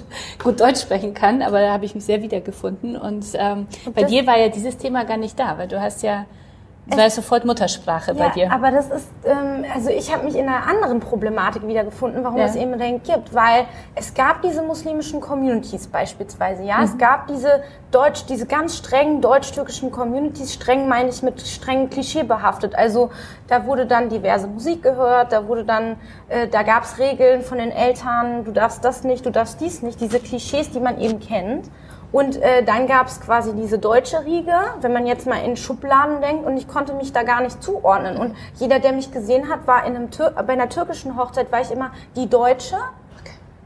gut 0.44 0.60
Deutsch 0.60 0.82
sprechen 0.82 1.14
kann, 1.14 1.42
aber 1.42 1.62
da 1.62 1.74
habe 1.74 1.86
ich 1.86 1.96
mich 1.96 2.06
sehr 2.06 2.22
wiedergefunden. 2.22 2.96
Und, 2.96 3.26
ähm, 3.36 3.68
und 3.86 3.96
bei 3.96 4.04
dir 4.04 4.26
war 4.26 4.38
ja 4.38 4.50
dieses 4.50 4.78
Thema 4.78 5.06
gar 5.06 5.18
nicht 5.18 5.40
da, 5.40 5.58
weil 5.58 5.68
du 5.68 5.80
hast 5.80 6.04
ja 6.04 6.26
das 6.88 6.98
war 6.98 7.10
sofort 7.10 7.46
Muttersprache 7.46 8.14
ja, 8.14 8.28
bei 8.28 8.30
dir. 8.30 8.52
Aber 8.52 8.70
das 8.70 8.90
ist, 8.90 9.10
ähm, 9.26 9.66
also 9.74 9.90
ich 9.90 10.14
habe 10.14 10.24
mich 10.24 10.36
in 10.36 10.48
einer 10.48 10.68
anderen 10.68 11.00
Problematik 11.00 11.68
wiedergefunden, 11.68 12.24
warum 12.24 12.38
ja. 12.38 12.46
es 12.46 12.56
eben 12.56 12.78
denn 12.78 13.02
gibt, 13.02 13.34
weil 13.34 13.66
es 13.96 14.14
gab 14.14 14.44
diese 14.44 14.62
muslimischen 14.62 15.20
Communities 15.20 15.88
beispielsweise, 15.88 16.64
ja, 16.64 16.78
mhm. 16.78 16.84
es 16.84 16.98
gab 16.98 17.28
diese 17.28 17.64
deutsch, 17.92 18.26
diese 18.28 18.46
ganz 18.46 18.78
strengen 18.78 19.22
deutsch-türkischen 19.22 19.90
Communities, 19.90 20.54
streng 20.54 20.88
meine 20.88 21.10
ich 21.10 21.24
mit 21.24 21.42
strengen 21.42 21.90
Klischee 21.90 22.24
behaftet. 22.24 22.76
Also 22.76 23.10
da 23.48 23.66
wurde 23.66 23.88
dann 23.88 24.10
diverse 24.10 24.48
Musik 24.48 24.84
gehört, 24.84 25.32
da 25.32 25.48
wurde 25.48 25.66
dann, 25.66 25.98
äh, 26.30 26.48
da 26.48 26.62
gab 26.62 26.84
es 26.84 27.00
Regeln 27.00 27.42
von 27.42 27.58
den 27.58 27.72
Eltern, 27.72 28.44
du 28.44 28.52
darfst 28.52 28.86
das 28.86 29.04
nicht, 29.04 29.26
du 29.26 29.32
darfst 29.32 29.60
dies 29.60 29.82
nicht, 29.82 30.00
diese 30.02 30.20
Klischees, 30.20 30.70
die 30.70 30.80
man 30.80 31.00
eben 31.00 31.20
kennt. 31.20 31.70
Und 32.16 32.42
äh, 32.42 32.64
dann 32.64 32.88
gab 32.88 33.08
es 33.08 33.20
quasi 33.20 33.54
diese 33.54 33.78
deutsche 33.78 34.24
Riege, 34.24 34.56
wenn 34.80 34.94
man 34.94 35.06
jetzt 35.06 35.28
mal 35.28 35.44
in 35.44 35.58
Schubladen 35.58 36.22
denkt, 36.22 36.46
und 36.46 36.56
ich 36.56 36.66
konnte 36.66 36.94
mich 36.94 37.12
da 37.12 37.24
gar 37.24 37.42
nicht 37.42 37.62
zuordnen. 37.62 38.16
Und 38.16 38.38
jeder, 38.54 38.80
der 38.80 38.94
mich 38.94 39.12
gesehen 39.12 39.50
hat, 39.50 39.68
war 39.68 39.86
in 39.86 39.98
einem 39.98 40.12
Tür 40.12 40.30
bei 40.32 40.54
einer 40.54 40.70
türkischen 40.70 41.18
Hochzeit, 41.18 41.52
war 41.52 41.60
ich 41.60 41.72
immer 41.72 41.92
die 42.16 42.30
Deutsche. 42.30 42.78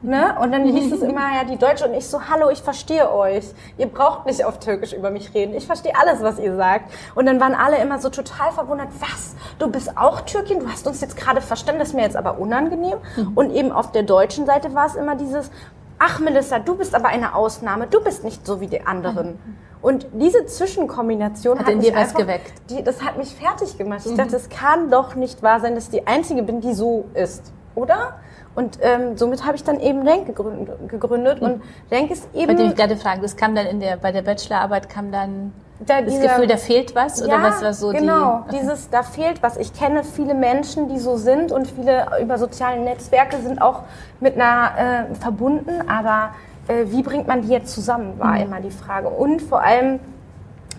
Ne? 0.01 0.35
Und 0.41 0.51
dann 0.51 0.65
hieß 0.65 0.93
es 0.93 1.01
immer, 1.03 1.35
ja, 1.35 1.43
die 1.43 1.57
Deutsche 1.57 1.85
und 1.85 1.93
ich 1.93 2.07
so, 2.07 2.27
hallo, 2.27 2.49
ich 2.49 2.63
verstehe 2.63 3.11
euch. 3.13 3.45
Ihr 3.77 3.85
braucht 3.85 4.25
nicht 4.25 4.43
auf 4.43 4.57
Türkisch 4.57 4.93
über 4.93 5.11
mich 5.11 5.31
reden. 5.35 5.53
Ich 5.53 5.67
verstehe 5.67 5.93
alles, 5.95 6.23
was 6.23 6.39
ihr 6.39 6.55
sagt. 6.55 6.91
Und 7.13 7.27
dann 7.27 7.39
waren 7.39 7.53
alle 7.53 7.77
immer 7.77 7.99
so 7.99 8.09
total 8.09 8.51
verwundert, 8.51 8.87
was? 8.99 9.35
Du 9.59 9.69
bist 9.69 9.95
auch 9.95 10.21
Türkin? 10.21 10.61
Du 10.61 10.67
hast 10.67 10.87
uns 10.87 11.01
jetzt 11.01 11.17
gerade 11.17 11.41
verstanden, 11.41 11.81
das 11.81 11.89
ist 11.89 11.93
mir 11.93 12.01
jetzt 12.01 12.17
aber 12.17 12.39
unangenehm. 12.39 12.97
Mhm. 13.15 13.31
Und 13.35 13.51
eben 13.51 13.71
auf 13.71 13.91
der 13.91 14.01
deutschen 14.01 14.47
Seite 14.47 14.73
war 14.73 14.87
es 14.87 14.95
immer 14.95 15.15
dieses, 15.15 15.51
ach 15.99 16.19
Melissa, 16.19 16.59
du 16.59 16.75
bist 16.75 16.95
aber 16.95 17.09
eine 17.09 17.35
Ausnahme, 17.35 17.87
du 17.87 18.01
bist 18.01 18.23
nicht 18.23 18.45
so 18.45 18.59
wie 18.61 18.67
die 18.67 18.85
anderen. 18.85 19.37
Und 19.81 20.07
diese 20.13 20.45
Zwischenkombination 20.45 21.59
hat, 21.59 21.67
hat 21.67 21.73
in 21.73 21.79
dir 21.81 21.93
was 21.93 22.13
geweckt. 22.13 22.53
Die, 22.69 22.83
das 22.83 23.01
hat 23.01 23.17
mich 23.17 23.33
fertig 23.33 23.77
gemacht. 23.77 24.01
Ich 24.05 24.11
mhm. 24.11 24.17
dachte, 24.17 24.35
es 24.35 24.49
kann 24.49 24.89
doch 24.89 25.15
nicht 25.15 25.41
wahr 25.41 25.59
sein, 25.59 25.75
dass 25.75 25.85
ich 25.85 25.91
die 25.91 26.07
Einzige 26.07 26.43
bin, 26.43 26.59
die 26.59 26.73
so 26.73 27.05
ist, 27.13 27.53
oder? 27.75 28.19
Und 28.55 28.79
ähm, 28.81 29.15
somit 29.17 29.45
habe 29.45 29.55
ich 29.55 29.63
dann 29.63 29.79
eben 29.79 30.05
Renk 30.05 30.25
gegründet, 30.25 30.89
gegründet. 30.89 31.41
Mhm. 31.41 31.47
und 31.47 31.61
Renk 31.91 32.11
ist 32.11 32.27
eben. 32.33 32.47
Bei 32.47 32.53
dem 32.55 32.71
ich 32.71 32.75
gerade 32.75 32.97
fragen, 32.97 33.21
das 33.21 33.37
kam 33.37 33.55
dann 33.55 33.67
in 33.67 33.79
der 33.79 33.95
bei 33.97 34.11
der 34.11 34.21
Bachelorarbeit 34.21 34.89
kam 34.89 35.11
dann 35.11 35.53
da 35.79 36.01
das 36.01 36.19
Gefühl, 36.19 36.47
da 36.47 36.57
fehlt 36.57 36.93
was 36.93 37.21
oder 37.21 37.37
ja, 37.37 37.43
was 37.43 37.61
war 37.61 37.73
so 37.73 37.89
genau, 37.91 38.45
die, 38.51 38.57
dieses 38.57 38.89
da 38.89 39.03
fehlt 39.03 39.41
was. 39.41 39.57
Ich 39.57 39.73
kenne 39.73 40.03
viele 40.03 40.33
Menschen, 40.33 40.89
die 40.89 40.99
so 40.99 41.15
sind 41.15 41.51
und 41.51 41.67
viele 41.71 42.07
über 42.21 42.37
soziale 42.37 42.81
Netzwerke 42.81 43.37
sind 43.37 43.61
auch 43.61 43.83
mit 44.19 44.35
einer 44.35 45.07
äh, 45.11 45.15
verbunden, 45.15 45.89
aber 45.89 46.31
äh, 46.67 46.85
wie 46.87 47.01
bringt 47.01 47.27
man 47.27 47.41
die 47.41 47.49
jetzt 47.49 47.73
zusammen, 47.73 48.19
war 48.19 48.33
mhm. 48.33 48.41
immer 48.41 48.59
die 48.59 48.71
Frage. 48.71 49.09
Und 49.09 49.41
vor 49.41 49.61
allem, 49.63 49.99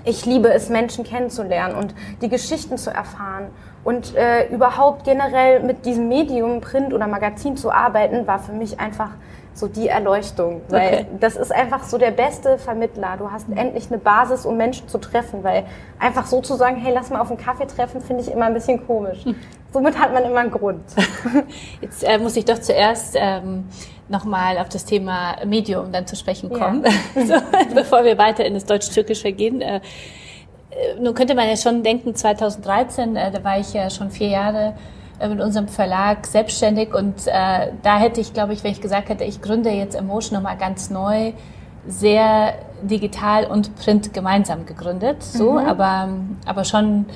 ich 0.04 0.26
liebe 0.26 0.52
es, 0.52 0.68
Menschen 0.68 1.04
kennenzulernen 1.04 1.74
und 1.74 1.94
die 2.20 2.28
Geschichten 2.28 2.76
zu 2.76 2.90
erfahren. 2.90 3.46
Und 3.82 4.14
äh, 4.14 4.48
überhaupt 4.48 5.04
generell 5.04 5.62
mit 5.62 5.86
diesem 5.86 6.08
Medium, 6.08 6.60
Print 6.60 6.92
oder 6.92 7.06
Magazin 7.06 7.56
zu 7.56 7.72
arbeiten, 7.72 8.26
war 8.26 8.38
für 8.38 8.52
mich 8.52 8.78
einfach 8.78 9.10
so 9.54 9.68
die 9.68 9.88
Erleuchtung. 9.88 10.62
Weil 10.68 10.88
okay. 10.88 11.06
das 11.20 11.36
ist 11.36 11.52
einfach 11.52 11.84
so 11.84 11.98
der 11.98 12.10
beste 12.10 12.58
Vermittler. 12.58 13.16
Du 13.18 13.30
hast 13.30 13.46
endlich 13.54 13.88
eine 13.88 13.98
Basis, 13.98 14.46
um 14.46 14.56
Menschen 14.56 14.88
zu 14.88 14.98
treffen, 14.98 15.42
weil 15.44 15.64
einfach 15.98 16.26
so 16.26 16.40
zu 16.40 16.54
sagen, 16.56 16.76
hey, 16.76 16.92
lass 16.94 17.10
mal 17.10 17.20
auf 17.20 17.28
einen 17.28 17.38
Kaffee 17.38 17.66
treffen, 17.66 18.00
finde 18.00 18.22
ich 18.22 18.30
immer 18.30 18.46
ein 18.46 18.54
bisschen 18.54 18.86
komisch. 18.86 19.24
Hm. 19.24 19.34
Somit 19.72 19.98
hat 19.98 20.12
man 20.12 20.24
immer 20.24 20.40
einen 20.40 20.50
Grund. 20.50 20.82
Jetzt 21.80 22.02
äh, 22.02 22.18
muss 22.18 22.36
ich 22.36 22.44
doch 22.44 22.58
zuerst 22.58 23.14
ähm, 23.16 23.66
nochmal 24.08 24.58
auf 24.58 24.68
das 24.68 24.84
Thema 24.84 25.36
Medium 25.46 25.92
dann 25.92 26.06
zu 26.06 26.16
sprechen 26.16 26.50
kommen, 26.50 26.84
ja. 26.84 27.24
so, 27.26 27.34
bevor 27.74 28.04
wir 28.04 28.18
weiter 28.18 28.44
in 28.44 28.54
das 28.54 28.64
Deutsch-Türkische 28.64 29.32
gehen. 29.32 29.60
Äh, 29.60 29.80
äh, 30.70 31.00
nun 31.00 31.14
könnte 31.14 31.34
man 31.34 31.48
ja 31.48 31.56
schon 31.56 31.82
denken, 31.82 32.14
2013, 32.14 33.16
äh, 33.16 33.30
da 33.30 33.44
war 33.44 33.58
ich 33.58 33.72
ja 33.72 33.90
schon 33.90 34.10
vier 34.10 34.28
Jahre 34.28 34.74
mit 35.28 35.40
unserem 35.40 35.68
Verlag 35.68 36.26
selbstständig 36.26 36.94
und 36.94 37.26
äh, 37.26 37.72
da 37.82 37.98
hätte 37.98 38.20
ich, 38.20 38.32
glaube 38.32 38.52
ich, 38.52 38.64
wenn 38.64 38.72
ich 38.72 38.80
gesagt 38.80 39.08
hätte, 39.08 39.24
ich 39.24 39.42
gründe 39.42 39.70
jetzt 39.70 39.94
Emotion 39.94 40.36
nochmal 40.36 40.56
ganz 40.56 40.90
neu, 40.90 41.32
sehr 41.86 42.54
digital 42.82 43.46
und 43.46 43.74
Print 43.76 44.12
gemeinsam 44.12 44.66
gegründet, 44.66 45.22
so, 45.22 45.52
mhm. 45.52 45.58
aber, 45.58 46.08
aber 46.46 46.64
schon, 46.64 47.06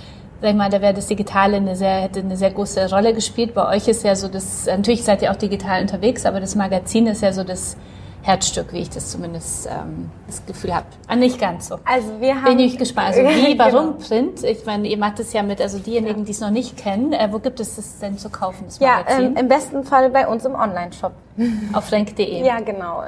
sag 0.41 0.51
ich 0.51 0.57
mal, 0.57 0.71
da 0.71 0.81
wäre 0.81 0.95
das 0.95 1.07
Digitale 1.07 1.57
eine 1.57 1.77
sehr, 1.77 2.01
hätte 2.01 2.21
eine 2.21 2.37
sehr 2.37 2.51
große 2.51 2.91
Rolle 2.91 3.15
gespielt. 3.15 3.55
Bei 3.55 3.69
euch 3.69 3.89
ist 3.89 4.05
ja 4.05 4.15
so 4.15 4.29
das, 4.29 4.67
natürlich 4.67 5.05
seid 5.05 5.23
ihr 5.23 5.31
auch 5.31 5.37
digital 5.37 5.83
unterwegs, 5.83 6.27
aber 6.27 6.41
das 6.41 6.55
Magazin 6.55 7.07
ist 7.07 7.23
ja 7.23 7.33
so 7.33 7.45
das, 7.45 7.77
Herzstück, 8.25 8.73
wie 8.73 8.79
ich 8.79 8.89
das 8.89 9.11
zumindest 9.11 9.67
ähm, 9.67 10.11
das 10.27 10.45
Gefühl 10.47 10.75
habe. 10.75 10.87
Ah, 11.09 11.15
nicht 11.15 11.39
ganz 11.39 11.69
so. 11.69 11.79
Also 11.85 12.21
wir 12.21 12.37
haben. 12.37 12.57
Bin 12.57 12.59
ich 12.59 12.79
gespannt. 12.79 13.09
Also 13.09 13.21
wie, 13.29 13.59
warum 13.59 13.99
genau. 13.99 14.09
Print? 14.09 14.43
Ich 14.43 14.65
meine, 14.65 14.89
ihr 14.89 14.97
macht 14.97 15.21
es 15.21 15.35
ja 15.35 15.43
mit, 15.43 15.61
also 15.61 15.79
diejenigen, 15.79 16.21
ja. 16.21 16.25
die 16.25 16.31
es 16.31 16.41
noch 16.41 16.51
nicht 16.51 16.79
kennen, 16.79 17.13
äh, 17.13 17.29
wo 17.31 17.39
gibt 17.39 17.61
es 17.61 17.77
das 17.77 17.99
denn 17.99 18.17
zu 18.17 18.31
kaufen? 18.31 18.65
Das 18.65 18.79
ja, 18.79 19.05
ähm, 19.09 19.37
im 19.37 19.47
besten 19.47 19.85
Fall 19.85 20.09
bei 20.09 20.27
uns 20.27 20.47
im 20.47 20.55
Online-Shop. 20.55 21.13
Auf 21.75 21.93
renk.de. 21.93 22.43
Ja, 22.43 22.61
genau. 22.61 23.03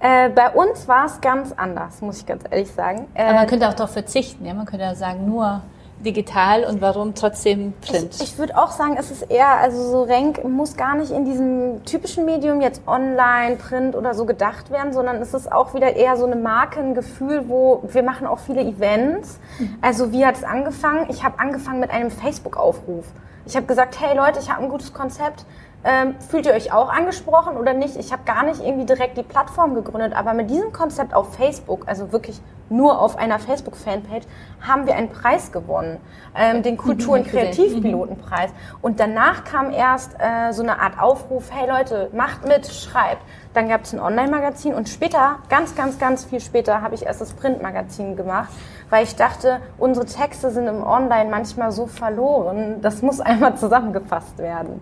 Äh, 0.00 0.28
bei 0.28 0.50
uns 0.50 0.86
war 0.86 1.06
es 1.06 1.18
ganz 1.22 1.52
anders, 1.52 2.02
muss 2.02 2.18
ich 2.18 2.26
ganz 2.26 2.44
ehrlich 2.50 2.70
sagen. 2.70 3.06
Äh, 3.14 3.22
Aber 3.22 3.32
man 3.32 3.46
könnte 3.46 3.66
auch 3.66 3.74
darauf 3.74 3.92
verzichten, 3.92 4.44
ja? 4.44 4.52
Man 4.52 4.66
könnte 4.66 4.84
ja 4.84 4.94
sagen, 4.94 5.26
nur 5.26 5.62
digital 6.04 6.64
und 6.64 6.80
warum 6.80 7.14
trotzdem 7.14 7.72
Print? 7.80 8.16
Ich, 8.16 8.22
ich 8.22 8.38
würde 8.38 8.56
auch 8.56 8.70
sagen, 8.70 8.96
es 8.98 9.10
ist 9.10 9.30
eher, 9.30 9.48
also 9.48 9.90
so 9.90 10.02
Renk 10.02 10.44
muss 10.44 10.76
gar 10.76 10.94
nicht 10.94 11.10
in 11.10 11.24
diesem 11.24 11.84
typischen 11.84 12.24
Medium 12.24 12.60
jetzt 12.60 12.82
online, 12.86 13.56
Print 13.56 13.94
oder 13.94 14.14
so 14.14 14.26
gedacht 14.26 14.70
werden, 14.70 14.92
sondern 14.92 15.16
es 15.16 15.34
ist 15.34 15.50
auch 15.50 15.74
wieder 15.74 15.96
eher 15.96 16.16
so 16.16 16.26
eine 16.26 16.36
Marke, 16.36 16.80
ein 16.80 16.94
Gefühl, 16.94 17.48
wo 17.48 17.82
wir 17.90 18.02
machen 18.02 18.26
auch 18.26 18.38
viele 18.38 18.62
Events. 18.62 19.38
Mhm. 19.58 19.76
Also 19.80 20.12
wie 20.12 20.24
hat 20.24 20.36
es 20.36 20.44
angefangen? 20.44 21.06
Ich 21.08 21.24
habe 21.24 21.38
angefangen 21.38 21.80
mit 21.80 21.90
einem 21.90 22.10
Facebook-Aufruf. 22.10 23.06
Ich 23.46 23.54
habe 23.54 23.66
gesagt, 23.66 24.00
hey 24.00 24.16
Leute, 24.16 24.40
ich 24.40 24.50
habe 24.50 24.64
ein 24.64 24.68
gutes 24.68 24.92
Konzept 24.92 25.44
ähm, 25.86 26.16
fühlt 26.18 26.46
ihr 26.46 26.52
euch 26.52 26.72
auch 26.72 26.92
angesprochen 26.92 27.56
oder 27.56 27.72
nicht? 27.72 27.96
Ich 27.96 28.12
habe 28.12 28.24
gar 28.24 28.44
nicht 28.44 28.60
irgendwie 28.60 28.86
direkt 28.86 29.16
die 29.16 29.22
Plattform 29.22 29.74
gegründet, 29.74 30.14
aber 30.14 30.34
mit 30.34 30.50
diesem 30.50 30.72
Konzept 30.72 31.14
auf 31.14 31.36
Facebook, 31.36 31.86
also 31.86 32.10
wirklich 32.10 32.40
nur 32.68 33.00
auf 33.00 33.16
einer 33.16 33.38
Facebook-Fanpage, 33.38 34.26
haben 34.60 34.86
wir 34.86 34.96
einen 34.96 35.10
Preis 35.10 35.52
gewonnen, 35.52 35.98
ähm, 36.34 36.64
den 36.64 36.76
Kultur- 36.76 37.14
und 37.14 37.28
Kreativpilotenpreis. 37.28 38.50
Und 38.82 38.98
danach 38.98 39.44
kam 39.44 39.70
erst 39.70 40.16
äh, 40.18 40.52
so 40.52 40.64
eine 40.64 40.80
Art 40.80 41.00
Aufruf, 41.00 41.50
hey 41.52 41.68
Leute, 41.68 42.10
macht 42.12 42.44
mit, 42.46 42.66
schreibt. 42.66 43.22
Dann 43.54 43.68
gab 43.68 43.84
es 43.84 43.92
ein 43.92 44.00
Online-Magazin 44.00 44.74
und 44.74 44.88
später, 44.88 45.36
ganz, 45.48 45.76
ganz, 45.76 46.00
ganz 46.00 46.24
viel 46.24 46.40
später, 46.40 46.82
habe 46.82 46.96
ich 46.96 47.06
erst 47.06 47.20
das 47.20 47.32
Print-Magazin 47.34 48.16
gemacht, 48.16 48.50
weil 48.90 49.04
ich 49.04 49.14
dachte, 49.14 49.60
unsere 49.78 50.06
Texte 50.06 50.50
sind 50.50 50.66
im 50.66 50.82
Online 50.82 51.30
manchmal 51.30 51.70
so 51.70 51.86
verloren, 51.86 52.80
das 52.82 53.02
muss 53.02 53.20
einmal 53.20 53.56
zusammengefasst 53.56 54.38
werden. 54.38 54.80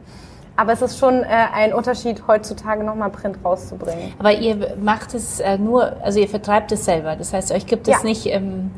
Aber 0.56 0.72
es 0.72 0.82
ist 0.82 0.98
schon 0.98 1.22
äh, 1.22 1.26
ein 1.52 1.74
Unterschied, 1.74 2.22
heutzutage 2.28 2.84
nochmal 2.84 3.10
Print 3.10 3.38
rauszubringen. 3.44 4.12
Aber 4.18 4.32
ihr 4.32 4.76
macht 4.80 5.14
es 5.14 5.40
äh, 5.40 5.58
nur, 5.58 5.96
also 6.02 6.20
ihr 6.20 6.28
vertreibt 6.28 6.70
es 6.72 6.84
selber. 6.84 7.16
Das 7.16 7.32
heißt, 7.32 7.50
euch 7.52 7.66
gibt 7.66 7.88
es 7.88 7.94
Ja. 7.94 8.02
nicht 8.04 8.26
im, 8.26 8.70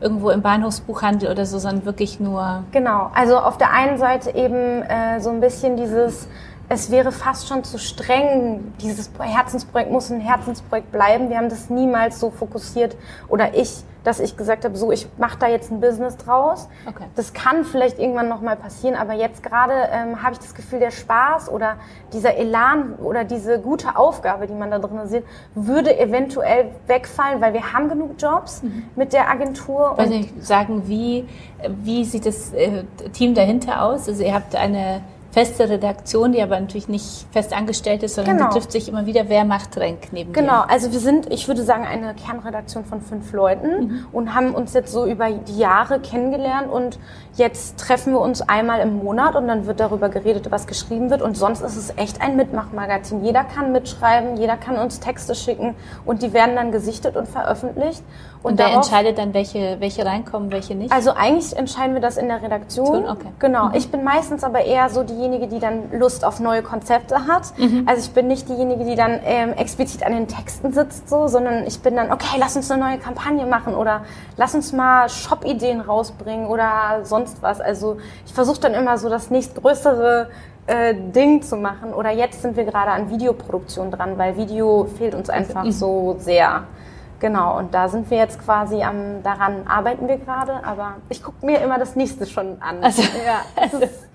irgendwo 0.00 0.30
im 0.30 0.42
Bahnhofsbuchhandel 0.42 1.30
oder 1.30 1.46
so, 1.46 1.58
sondern 1.58 1.84
wirklich 1.84 2.18
nur. 2.18 2.64
Genau, 2.72 3.10
also 3.14 3.38
auf 3.38 3.58
der 3.58 3.72
einen 3.72 3.96
Seite 3.98 4.34
eben 4.34 4.82
äh, 4.82 5.20
so 5.20 5.30
ein 5.30 5.40
bisschen 5.40 5.76
dieses, 5.76 6.26
es 6.68 6.90
wäre 6.90 7.12
fast 7.12 7.46
schon 7.48 7.62
zu 7.62 7.78
streng, 7.78 8.72
dieses 8.80 9.10
Herzensprojekt 9.20 9.90
muss 9.92 10.10
ein 10.10 10.20
Herzensprojekt 10.20 10.90
bleiben. 10.90 11.28
Wir 11.30 11.36
haben 11.36 11.48
das 11.48 11.70
niemals 11.70 12.18
so 12.18 12.30
fokussiert 12.30 12.96
oder 13.28 13.54
ich, 13.54 13.84
dass 14.04 14.20
ich 14.20 14.36
gesagt 14.36 14.64
habe, 14.64 14.76
so 14.76 14.92
ich 14.92 15.06
mache 15.18 15.38
da 15.38 15.48
jetzt 15.48 15.70
ein 15.70 15.80
Business 15.80 16.16
draus. 16.16 16.68
Okay. 16.86 17.04
Das 17.16 17.32
kann 17.32 17.64
vielleicht 17.64 17.98
irgendwann 17.98 18.28
noch 18.28 18.40
mal 18.40 18.56
passieren, 18.56 18.96
aber 18.96 19.14
jetzt 19.14 19.42
gerade 19.42 19.74
ähm, 19.92 20.22
habe 20.22 20.32
ich 20.32 20.38
das 20.38 20.54
Gefühl, 20.54 20.80
der 20.80 20.90
Spaß 20.90 21.50
oder 21.50 21.76
dieser 22.12 22.34
Elan 22.36 22.94
oder 22.94 23.24
diese 23.24 23.58
gute 23.60 23.96
Aufgabe, 23.96 24.46
die 24.46 24.54
man 24.54 24.70
da 24.70 24.78
drin 24.78 25.06
sieht, 25.06 25.24
würde 25.54 25.98
eventuell 25.98 26.70
wegfallen, 26.86 27.40
weil 27.40 27.52
wir 27.52 27.72
haben 27.72 27.88
genug 27.88 28.14
Jobs 28.18 28.62
mit 28.96 29.12
der 29.12 29.28
Agentur. 29.30 29.92
Ich 29.92 30.04
weiß 30.04 30.10
nicht, 30.10 30.44
sagen, 30.44 30.82
wie, 30.86 31.28
wie 31.68 32.04
sieht 32.04 32.26
das 32.26 32.52
äh, 32.52 32.84
Team 33.12 33.34
dahinter 33.34 33.82
aus? 33.82 34.08
Also 34.08 34.22
ihr 34.22 34.34
habt 34.34 34.54
eine 34.54 35.02
feste 35.30 35.68
Redaktion, 35.68 36.32
die 36.32 36.42
aber 36.42 36.58
natürlich 36.58 36.88
nicht 36.88 37.26
fest 37.30 37.52
angestellt 37.56 38.02
ist, 38.02 38.16
sondern 38.16 38.36
Genau. 38.36 38.48
die 38.48 38.54
trifft 38.54 38.72
sich 38.72 38.88
immer 38.88 39.06
wieder. 39.06 39.28
Wer 39.28 39.44
macht 39.44 39.76
Renk 39.76 40.08
neben 40.12 40.32
Genau, 40.32 40.62
dir? 40.64 40.70
also 40.70 40.92
wir 40.92 40.98
sind, 40.98 41.32
ich 41.32 41.46
würde 41.46 41.62
sagen, 41.62 41.84
eine 41.86 42.14
Kernredaktion 42.14 42.84
von 42.84 43.00
fünf 43.00 43.32
Leuten 43.32 44.06
und 44.12 44.34
haben 44.34 44.54
uns 44.54 44.74
jetzt 44.74 44.92
so 44.92 45.06
über 45.06 45.30
die 45.30 45.58
Jahre 45.58 46.00
kennengelernt 46.00 46.70
und 46.70 46.98
jetzt 47.36 47.78
treffen 47.78 48.12
wir 48.12 48.20
uns 48.20 48.42
einmal 48.42 48.80
im 48.80 48.96
Monat 48.98 49.36
und 49.36 49.46
dann 49.46 49.66
wird 49.66 49.78
darüber 49.78 50.08
geredet, 50.08 50.50
was 50.50 50.66
geschrieben 50.66 51.10
wird 51.10 51.22
und 51.22 51.36
sonst 51.36 51.60
ist 51.62 51.76
es 51.76 51.96
echt 51.96 52.20
ein 52.20 52.36
Mitmachmagazin. 52.36 53.24
Jeder 53.24 53.44
kann 53.44 53.70
mitschreiben, 53.72 54.36
jeder 54.36 54.56
kann 54.56 54.76
uns 54.78 54.98
Texte 55.00 55.34
schicken 55.36 55.74
und 56.04 56.22
die 56.22 56.32
werden 56.32 56.56
dann 56.56 56.72
gesichtet 56.72 57.16
und 57.16 57.28
veröffentlicht. 57.28 58.02
Und, 58.42 58.58
wer 58.58 58.68
darauf- 58.68 58.84
entscheidet 58.86 59.18
dann, 59.18 59.34
welche, 59.34 59.76
welche 59.80 60.04
reinkommen, 60.04 60.50
welche 60.50 60.74
nicht? 60.74 60.92
also 60.92 61.12
eigentlich 61.12 61.54
entscheiden 61.56 61.94
wir 61.94 62.00
das 62.00 62.16
in 62.16 62.28
der 62.28 62.42
Redaktion. 62.42 63.06
Okay. 63.06 63.28
Genau. 63.38 63.70
Ich 63.74 63.90
bin 63.90 64.02
meistens 64.02 64.44
aber 64.44 64.64
eher 64.64 64.88
so 64.88 65.02
diejenige, 65.02 65.46
die 65.46 65.58
dann 65.58 65.90
Lust 65.92 66.24
auf 66.24 66.40
neue 66.40 66.62
Konzepte 66.62 67.26
hat. 67.26 67.52
Mhm. 67.58 67.84
Also 67.86 68.02
ich 68.02 68.12
bin 68.12 68.28
nicht 68.28 68.48
diejenige, 68.48 68.84
die 68.84 68.94
dann 68.94 69.20
ähm, 69.24 69.52
explizit 69.52 70.02
an 70.02 70.12
den 70.12 70.26
Texten 70.26 70.72
sitzt, 70.72 71.08
so, 71.08 71.28
sondern 71.28 71.66
ich 71.66 71.80
bin 71.80 71.96
dann, 71.96 72.10
okay, 72.12 72.36
lass 72.38 72.56
uns 72.56 72.70
eine 72.70 72.82
neue 72.82 72.98
Kampagne 72.98 73.44
machen 73.44 73.74
oder 73.74 74.02
lass 74.36 74.54
uns 74.54 74.72
mal 74.72 75.08
Shop-Ideen 75.08 75.80
rausbringen 75.82 76.46
oder 76.46 77.00
sonst 77.02 77.42
was. 77.42 77.60
Also 77.60 77.98
ich 78.24 78.32
versuche 78.32 78.60
dann 78.60 78.72
immer 78.72 78.96
so 78.96 79.10
das 79.10 79.30
nächstgrößere 79.30 80.30
äh, 80.66 80.94
Ding 80.94 81.42
zu 81.42 81.56
machen. 81.56 81.92
Oder 81.92 82.10
jetzt 82.10 82.42
sind 82.42 82.56
wir 82.56 82.64
gerade 82.64 82.90
an 82.90 83.10
Videoproduktion 83.10 83.90
dran, 83.90 84.16
weil 84.16 84.36
Video 84.36 84.86
fehlt 84.96 85.14
uns 85.14 85.28
einfach 85.28 85.64
mhm. 85.64 85.72
so 85.72 86.16
sehr. 86.18 86.64
Genau, 87.20 87.58
und 87.58 87.74
da 87.74 87.88
sind 87.88 88.10
wir 88.10 88.16
jetzt 88.16 88.42
quasi 88.42 88.82
am, 88.82 89.22
daran 89.22 89.66
arbeiten 89.66 90.08
wir 90.08 90.16
gerade, 90.16 90.64
aber 90.64 90.96
ich 91.10 91.22
gucke 91.22 91.44
mir 91.44 91.60
immer 91.60 91.78
das 91.78 91.94
nächste 91.94 92.26
schon 92.26 92.60
an. 92.60 92.82
Also- 92.82 93.02
ja, 93.02 93.42
es 93.56 93.72
ist, 93.74 94.08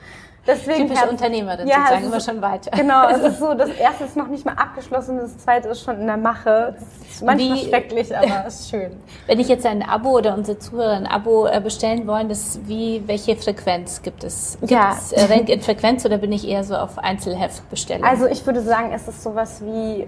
deswegen 0.48 0.84
Typische 0.84 1.02
Herz- 1.02 1.12
Unternehmerin 1.12 1.68
Ja, 1.68 1.76
sozusagen, 1.78 2.02
es 2.04 2.08
immer 2.08 2.20
schon 2.22 2.42
weiter. 2.42 2.72
Genau, 2.78 3.08
es 3.10 3.18
ist 3.34 3.40
so, 3.40 3.54
das 3.54 3.70
erste 3.70 4.04
ist 4.06 4.16
noch 4.18 4.28
nicht 4.28 4.46
mal 4.46 4.54
abgeschlossen, 4.54 5.18
das 5.18 5.38
zweite 5.38 5.70
ist 5.70 5.84
schon 5.84 6.00
in 6.00 6.08
der 6.08 6.18
Mache. 6.18 6.76
Es 7.08 7.16
ist 7.18 7.24
manchmal 7.24 7.58
Wie- 7.58 7.70
schrecklich, 7.70 8.16
aber 8.16 8.46
es 8.48 8.60
ist 8.62 8.70
schön. 8.70 8.92
Wenn 9.28 9.40
ich 9.40 9.48
jetzt 9.48 9.66
ein 9.66 9.82
Abo 9.84 10.10
oder 10.18 10.34
unsere 10.36 10.60
Zuhörer 10.60 10.94
ein 10.94 11.08
Abo 11.08 11.48
äh, 11.48 11.60
bestellen 11.62 12.06
wollen, 12.08 12.30
das, 12.30 12.60
wie, 12.66 13.04
welche 13.06 13.36
Frequenz 13.36 14.02
gibt 14.02 14.24
es? 14.24 14.58
Gibt 14.60 14.72
Ja. 14.72 14.92
es 14.98 15.12
äh, 15.12 15.22
Renk 15.26 15.50
in 15.50 15.62
Frequenz 15.62 16.06
oder 16.06 16.18
bin 16.18 16.32
ich 16.32 16.48
eher 16.48 16.64
so 16.64 16.76
auf 16.76 16.98
Einzelheftbestellung? 17.00 18.04
Also 18.08 18.28
ich 18.28 18.46
würde 18.46 18.62
sagen, 18.62 18.92
es 18.94 19.08
ist 19.08 19.24
sowas 19.24 19.62
wie 19.64 20.02
äh, 20.02 20.08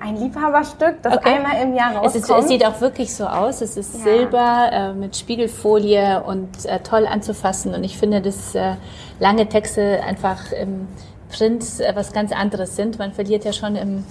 ein 0.00 0.16
Liebhaberstück, 0.16 1.02
das 1.02 1.16
Okay. 1.16 1.34
einmal 1.36 1.62
im 1.62 1.74
Jahr 1.74 1.90
Es, 2.04 2.14
rauskommt. 2.16 2.38
ist, 2.38 2.44
es 2.44 2.48
sieht 2.48 2.66
auch 2.66 2.80
wirklich 2.80 3.14
so 3.14 3.26
aus. 3.26 3.60
Es 3.60 3.76
ist 3.76 3.94
Ja. 3.94 4.00
Silber 4.02 4.70
äh, 4.72 4.92
mit 4.92 5.16
Spiegelfolie 5.16 6.22
und 6.24 6.64
äh, 6.66 6.80
toll 6.80 7.06
anzufassen. 7.06 7.74
Und 7.74 7.84
ich 7.84 7.96
finde, 7.98 8.20
dass 8.20 8.54
äh, 8.54 8.74
lange 9.22 9.48
Texte 9.48 10.02
einfach 10.02 10.50
im 10.52 10.88
Print 11.30 11.64
äh, 11.80 11.94
was 11.94 12.12
ganz 12.12 12.32
anderes 12.32 12.74
sind. 12.76 12.98
Man 12.98 13.12
verliert 13.12 13.44
ja 13.44 13.52
schon 13.52 13.76
im, 13.76 14.04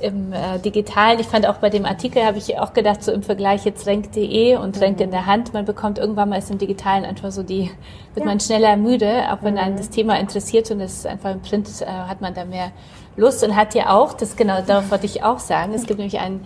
im 0.00 0.32
äh, 0.32 0.60
Digitalen. 0.60 1.18
Ich 1.18 1.26
fand 1.26 1.46
auch 1.46 1.56
bei 1.56 1.70
dem 1.70 1.84
Artikel, 1.84 2.24
habe 2.24 2.38
ich 2.38 2.56
auch 2.58 2.72
gedacht, 2.72 3.02
so 3.02 3.10
im 3.10 3.24
Vergleich 3.24 3.64
jetzt 3.64 3.86
renk.de 3.86 4.56
und 4.56 4.80
renk 4.80 5.00
in 5.00 5.10
der 5.10 5.26
Hand, 5.26 5.52
man 5.52 5.64
bekommt 5.64 5.98
irgendwann 5.98 6.28
mal 6.28 6.38
ist 6.38 6.52
im 6.52 6.58
Digitalen 6.58 7.04
einfach 7.04 7.32
so 7.32 7.42
die, 7.42 7.68
wird 8.14 8.24
Ja. 8.24 8.24
man 8.24 8.38
schneller 8.38 8.76
müde, 8.76 9.32
auch 9.32 9.42
wenn 9.42 9.58
einen 9.58 9.76
das 9.76 9.90
Thema 9.90 10.18
interessiert 10.20 10.70
und 10.70 10.80
es 10.80 11.04
einfach 11.04 11.32
im 11.32 11.42
Print 11.42 11.68
äh, 11.82 11.86
hat 11.86 12.20
man 12.20 12.32
da 12.32 12.44
mehr 12.44 12.70
Lust 13.16 13.44
und 13.44 13.54
hat 13.56 13.74
ja 13.74 13.90
auch, 13.90 14.12
das 14.14 14.36
genau, 14.36 14.60
darauf 14.66 14.90
wollte 14.90 15.06
ich 15.06 15.22
auch 15.22 15.38
sagen, 15.38 15.72
es 15.74 15.86
gibt 15.86 15.98
nämlich 15.98 16.18
einen 16.20 16.44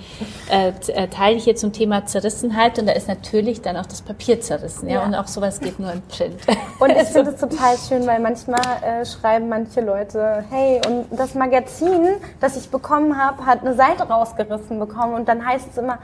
äh, 0.51 0.73
äh, 0.89 1.09
Teil 1.09 1.39
hier 1.39 1.57
zum 1.57 1.73
Thema 1.73 2.07
Zerrissenheit 2.07 2.79
und 2.79 2.87
da 2.87 2.93
ist 2.93 3.09
natürlich 3.09 3.63
dann 3.63 3.77
auch 3.77 3.87
das 3.87 4.03
Papier 4.03 4.41
zerrissen, 4.41 4.89
ja, 4.89 4.97
Ja. 5.01 5.05
und 5.07 5.15
auch 5.15 5.27
sowas 5.27 5.61
geht 5.61 5.79
nur 5.81 5.93
im 5.93 6.03
Print. 6.03 6.37
Und 6.81 6.91
ich 6.91 7.09
finde 7.09 7.33
es 7.33 7.41
total 7.41 7.77
schön, 7.77 8.07
weil 8.07 8.21
manchmal 8.21 8.61
äh, 8.83 9.05
schreiben 9.05 9.49
manche 9.49 9.81
Leute, 9.81 10.45
hey, 10.49 10.81
und 10.87 11.07
das 11.11 11.35
Magazin, 11.35 12.07
das 12.41 12.57
ich 12.57 12.71
bekommen 12.71 13.17
habe, 13.19 13.45
hat 13.47 13.63
eine 13.63 13.75
Seite 13.75 14.05
rausgerissen 14.05 14.79
bekommen. 14.79 15.15
Und 15.15 15.29
dann 15.29 15.45
heißt 15.45 15.69
es 15.73 15.79
immer, 15.79 15.99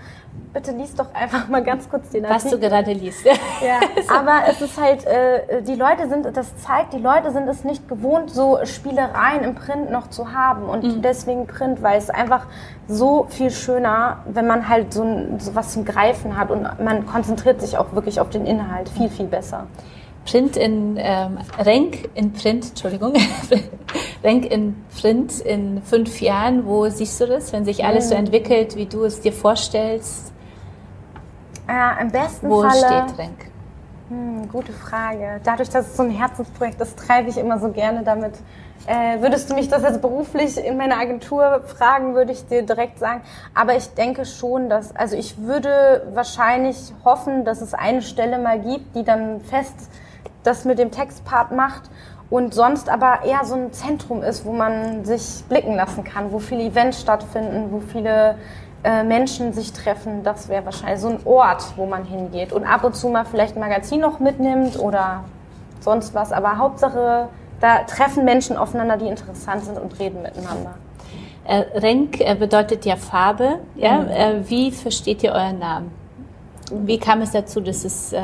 bitte 0.55 0.71
lies 0.71 0.95
doch 0.95 1.13
einfach 1.13 1.49
mal 1.49 1.63
ganz 1.63 1.91
kurz 1.91 2.11
den 2.11 2.25
was 2.25 2.45
du 2.45 2.51
Artikel. 2.51 2.71
gerade 2.71 2.93
liest. 2.93 3.27
Ja, 3.27 3.81
aber 4.17 4.49
es 4.49 4.61
ist 4.63 4.81
halt, 4.81 5.05
äh, 5.05 5.63
die 5.63 5.75
Leute 5.75 6.09
sind, 6.09 6.25
das 6.37 6.57
zeigt, 6.59 6.93
die 6.93 6.99
Leute 6.99 7.33
sind 7.33 7.49
es 7.49 7.65
nicht 7.65 7.89
gewohnt, 7.89 8.31
so 8.31 8.59
Spielereien 8.65 9.43
im 9.43 9.55
Print 9.55 9.91
noch 9.91 10.09
zu 10.09 10.33
haben. 10.33 10.65
Und 10.65 11.05
deswegen 11.05 11.47
Print, 11.47 11.83
weil 11.83 11.99
es 11.99 12.09
einfach 12.09 12.47
so 12.87 13.27
viel 13.29 13.51
schöner, 13.51 14.19
wenn 14.27 14.47
man 14.47 14.69
halt 14.69 14.93
so, 14.95 15.03
ein, 15.03 15.41
so 15.41 15.55
was 15.55 15.73
zum 15.73 15.85
Greifen 15.85 16.37
hat 16.37 16.51
und 16.51 16.63
man 16.83 17.07
konzentriert 17.07 17.61
sich 17.61 17.77
auch 17.77 17.93
wirklich 17.93 18.21
auf 18.21 18.31
den 18.31 18.47
Inhalt 18.47 18.89
viel, 18.89 19.09
viel 19.09 19.27
besser. 19.27 19.67
Print 20.25 20.57
in 20.57 20.97
ähm, 20.99 21.39
Renk 21.59 22.09
in 22.15 22.33
Print, 22.33 22.71
Entschuldigung, 22.71 23.13
Renk 24.25 24.51
in 24.51 24.75
Print 25.01 25.41
in 25.41 25.83
fünf 25.83 26.21
Jahren, 26.21 26.67
wo 26.67 26.89
siehst 26.89 27.21
du 27.21 27.27
das, 27.27 27.53
wenn 27.53 27.65
sich 27.65 27.85
alles 27.85 28.09
so 28.09 28.15
entwickelt, 28.15 28.77
wie 28.77 28.87
du 28.87 29.05
es 29.05 29.21
dir 29.21 29.33
vorstellst? 29.33 30.33
Äh, 31.69 32.03
Im 32.03 32.11
besten 32.11 32.49
Wo 32.49 32.63
Falle. 32.63 32.79
steht 32.79 33.19
Renk? 33.19 33.51
Hm, 34.09 34.49
gute 34.51 34.73
Frage. 34.73 35.41
Dadurch, 35.45 35.71
dass 35.71 35.89
es 35.89 35.97
so 35.97 36.03
ein 36.03 36.11
Herzensprojekt 36.11 36.81
ist, 36.81 36.99
treibe 36.99 37.31
ich 37.31 37.39
immer 37.39 37.59
so 37.59 37.71
gerne 37.71 38.03
damit. 38.03 38.35
Äh, 38.87 39.23
würdest 39.23 39.49
du 39.49 39.55
mich 39.55 39.69
das 39.69 39.83
jetzt 39.83 40.03
beruflich 40.03 40.63
in 40.63 40.77
meiner 40.77 40.99
Agentur 40.99 41.63
fragen, 41.65 42.15
würde 42.15 42.33
ich 42.33 42.47
dir 42.47 42.63
direkt 42.63 42.99
sagen. 42.99 43.23
Aber 43.55 43.77
ich 43.77 43.89
denke 43.95 44.27
schon, 44.27 44.69
dass, 44.69 44.95
also 44.95 45.17
ich 45.17 45.39
würde 45.39 46.07
wahrscheinlich 46.13 46.93
hoffen, 47.03 47.47
dass 47.47 47.63
es 47.63 47.73
eine 47.73 48.03
Stelle 48.03 48.39
mal 48.39 48.61
gibt, 48.61 48.95
die 48.95 49.05
dann 49.05 49.41
fest 49.41 49.89
das 50.45 50.65
mit 50.65 50.79
dem 50.79 50.91
Textpart 50.91 51.51
macht 51.51 51.83
und 52.31 52.55
sonst 52.55 52.89
aber 52.89 53.25
eher 53.25 53.45
so 53.45 53.55
ein 53.55 53.73
Zentrum 53.73 54.23
ist, 54.23 54.45
wo 54.45 54.53
man 54.53 55.05
sich 55.05 55.45
blicken 55.49 55.75
lassen 55.75 56.05
kann, 56.05 56.33
wo 56.33 56.39
viele 56.39 56.63
Events 56.63 57.01
stattfinden, 57.01 57.71
wo 57.71 57.81
viele 57.81 58.37
äh, 58.85 59.03
Menschen 59.03 59.53
sich 59.53 59.73
treffen. 59.73 60.23
Das 60.23 60.49
wäre 60.49 60.65
wahrscheinlich 60.65 61.01
so 61.01 61.09
ein 61.09 61.19
Ort, 61.25 61.65
wo 61.77 61.87
man 61.87 62.05
hingeht 62.05 62.53
und 62.53 62.65
ab 62.65 62.85
und 62.85 62.95
zu 62.95 63.09
mal 63.09 63.25
vielleicht 63.25 63.57
ein 63.57 63.61
Magazin 63.61 64.01
noch 64.01 64.21
mitnimmt 64.21 64.79
oder 64.79 65.25
sonst 65.81 66.15
was. 66.15 66.33
Aber 66.33 66.59
Hauptsache, 66.59 67.29
da 67.61 67.79
treffen 67.85 68.25
Menschen 68.25 68.57
aufeinander, 68.57 68.97
die 68.97 69.09
interessant 69.09 69.65
sind 69.65 69.79
und 69.79 69.99
reden 69.99 70.23
miteinander. 70.23 70.75
Äh, 71.47 71.65
Renk 71.79 72.21
äh, 72.21 72.35
bedeutet 72.35 72.85
ja 72.85 72.97
Farbe. 72.97 73.61
Ja? 73.75 74.03
Äh, 74.05 74.49
wie 74.49 74.71
versteht 74.71 75.23
ihr 75.23 75.33
euren 75.33 75.59
Namen? 75.59 75.91
Wie 76.71 76.99
kam 76.99 77.21
es 77.21 77.33
dazu, 77.33 77.61
dass 77.61 77.85
es, 77.85 78.13
äh, 78.13 78.21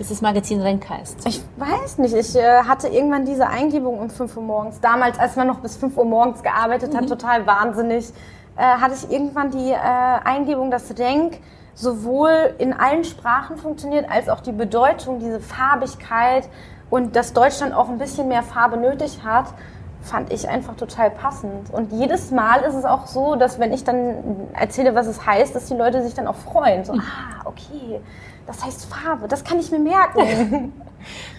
dass 0.00 0.08
das 0.08 0.22
Magazin 0.22 0.62
Renk 0.62 0.88
heißt? 0.88 1.26
Ich 1.26 1.42
weiß 1.58 1.98
nicht, 1.98 2.14
ich 2.14 2.34
äh, 2.34 2.62
hatte 2.62 2.88
irgendwann 2.88 3.26
diese 3.26 3.46
Eingebung 3.46 3.98
um 3.98 4.08
5 4.08 4.34
Uhr 4.38 4.42
morgens. 4.42 4.80
Damals, 4.80 5.18
als 5.18 5.36
man 5.36 5.46
noch 5.46 5.60
bis 5.60 5.76
5 5.76 5.94
Uhr 5.98 6.06
morgens 6.06 6.42
gearbeitet 6.42 6.96
hat, 6.96 7.06
total 7.06 7.46
wahnsinnig, 7.46 8.10
äh, 8.56 8.62
hatte 8.62 8.94
ich 8.94 9.12
irgendwann 9.12 9.50
die 9.50 9.70
äh, 9.70 9.76
Eingebung, 9.76 10.70
dass 10.70 10.98
Renk 10.98 11.38
sowohl 11.74 12.54
in 12.56 12.72
allen 12.72 13.04
Sprachen 13.04 13.58
funktioniert, 13.58 14.10
als 14.10 14.30
auch 14.30 14.40
die 14.40 14.52
Bedeutung, 14.52 15.18
diese 15.18 15.38
Farbigkeit 15.38 16.48
und 16.88 17.14
dass 17.14 17.34
Deutschland 17.34 17.74
auch 17.74 17.90
ein 17.90 17.98
bisschen 17.98 18.26
mehr 18.28 18.42
Farbe 18.42 18.78
nötig 18.78 19.20
hat, 19.22 19.52
fand 20.00 20.32
ich 20.32 20.48
einfach 20.48 20.76
total 20.76 21.10
passend. 21.10 21.72
Und 21.72 21.92
jedes 21.92 22.30
Mal 22.30 22.62
ist 22.62 22.74
es 22.74 22.86
auch 22.86 23.06
so, 23.06 23.34
dass 23.36 23.58
wenn 23.58 23.70
ich 23.70 23.84
dann 23.84 24.48
erzähle, 24.54 24.94
was 24.94 25.06
es 25.06 25.26
heißt, 25.26 25.54
dass 25.54 25.66
die 25.66 25.74
Leute 25.74 26.02
sich 26.02 26.14
dann 26.14 26.26
auch 26.26 26.36
freuen. 26.36 26.86
So, 26.86 26.94
ah, 26.94 27.42
okay, 27.44 28.00
das 28.46 28.64
heißt 28.64 28.86
Farbe, 28.86 29.28
das 29.28 29.44
kann 29.44 29.58
ich 29.58 29.70
mir 29.70 29.78
merken. 29.78 30.72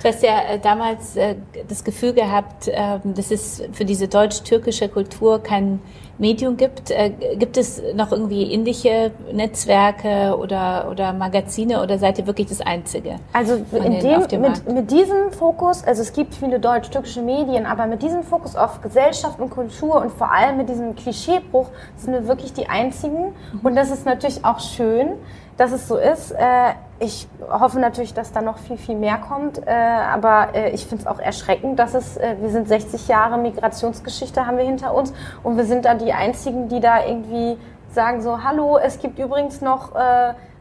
Du 0.02 0.08
hast 0.08 0.24
ja 0.24 0.42
äh, 0.50 0.60
damals 0.60 1.16
äh, 1.16 1.36
das 1.68 1.84
Gefühl 1.84 2.14
gehabt, 2.14 2.68
äh, 2.68 3.00
dass 3.04 3.32
es 3.32 3.62
für 3.72 3.86
diese 3.86 4.08
deutsch-türkische 4.08 4.90
Kultur 4.90 5.42
kein 5.42 5.80
Medium 6.18 6.56
gibt. 6.56 6.92
Äh, 6.92 7.12
gibt 7.36 7.58
es 7.58 7.82
noch 7.96 8.12
irgendwie 8.12 8.52
ähnliche 8.54 9.12
Netzwerke 9.32 10.38
oder, 10.38 10.88
oder 10.90 11.14
Magazine 11.14 11.82
oder 11.82 11.98
seid 11.98 12.20
ihr 12.20 12.28
wirklich 12.28 12.48
das 12.48 12.62
Einzige? 12.62 13.16
Also 13.34 13.56
in 13.56 14.00
dem, 14.00 14.28
dem 14.28 14.42
mit, 14.42 14.72
mit 14.72 14.92
diesem 14.92 15.32
Fokus, 15.32 15.84
also 15.84 16.02
es 16.02 16.14
gibt 16.14 16.36
viele 16.36 16.60
deutsch-türkische 16.60 17.22
Medien, 17.22 17.66
aber 17.66 17.88
mit 17.88 18.02
diesem 18.02 18.24
Fokus 18.24 18.56
auf 18.56 18.82
Gesellschaft 18.82 19.40
und 19.40 19.50
Kultur 19.50 20.02
und 20.02 20.12
vor 20.12 20.32
allem 20.32 20.58
mit 20.58 20.70
diesem 20.70 20.96
Klischeebruch 20.96 21.68
sind 21.98 22.14
wir 22.14 22.28
wirklich 22.28 22.54
die 22.54 22.68
Einzigen. 22.68 23.34
Mhm. 23.54 23.60
Und 23.64 23.76
das 23.76 23.92
ist 23.92 24.06
natürlich 24.06 24.46
auch 24.46 24.60
schön 24.60 25.14
dass 25.62 25.74
es 25.74 25.88
so 25.88 25.96
ist. 25.98 26.32
Äh, 26.32 26.74
ich 26.98 27.28
hoffe 27.48 27.80
natürlich, 27.80 28.16
dass 28.16 28.32
da 28.32 28.42
noch 28.42 28.58
viel, 28.58 28.78
viel 28.78 28.96
mehr 28.96 29.20
kommt. 29.20 29.60
Äh, 29.68 29.72
aber 29.72 30.56
äh, 30.56 30.72
ich 30.72 30.88
finde 30.88 31.04
es 31.04 31.08
auch 31.08 31.20
erschreckend, 31.20 31.78
dass 31.78 31.94
es, 31.94 32.18
wir 32.18 32.50
sind 32.50 32.68
60 32.68 33.08
Jahre 33.08 33.38
Migrationsgeschichte 33.38 34.48
haben 34.48 34.58
wir 34.58 34.66
hinter 34.66 34.92
uns 34.96 35.14
und 35.44 35.58
wir 35.58 35.66
sind 35.66 35.86
da 35.86 35.94
die 35.94 36.14
Einzigen, 36.14 36.68
die 36.68 36.80
da 36.80 37.06
irgendwie 37.06 37.58
sagen 37.92 38.22
so, 38.22 38.44
hallo, 38.44 38.80
es 38.80 39.00
gibt 39.00 39.20
übrigens 39.20 39.62
noch 39.62 39.92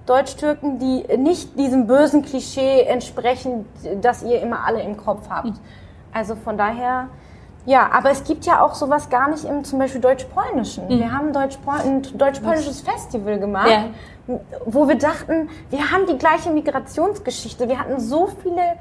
Deutsch-Türken, 0.05 0.79
die 0.79 1.05
nicht 1.17 1.59
diesem 1.59 1.87
bösen 1.87 2.23
Klischee 2.23 2.83
entsprechen, 2.83 3.67
das 4.03 4.23
ihr 4.23 4.43
immer 4.43 4.67
alle 4.67 4.83
im 4.83 4.97
Kopf 4.97 5.31
habt. 5.31 5.47
Hm. 5.47 5.55
Also 6.13 6.35
von 6.35 6.59
daher, 6.59 7.09
ja, 7.67 7.91
aber 7.93 8.11
es 8.11 8.25
gibt 8.25 8.47
ja 8.47 8.63
auch 8.63 8.75
sowas 8.75 9.11
gar 9.11 9.29
nicht 9.31 9.45
im 9.45 9.65
zum 9.65 9.79
Beispiel 9.79 10.01
Deutsch-Polnischen. 10.01 10.85
Mhm. 10.87 10.99
Wir 10.99 11.13
haben 11.13 11.37
ein 11.37 12.03
Deutsch-Polnisches 12.15 12.81
Festival 12.81 13.39
gemacht. 13.39 13.71
Ja 13.71 13.85
wo 14.65 14.89
wir 14.89 14.97
dachten, 14.97 15.49
wir 15.71 15.91
haben 15.91 16.07
die 16.07 16.19
gleiche 16.19 16.51
Migrationsgeschichte. 16.51 17.69
Wir 17.69 17.79
hatten 17.79 18.01
so 18.01 18.29
viele 18.43 18.77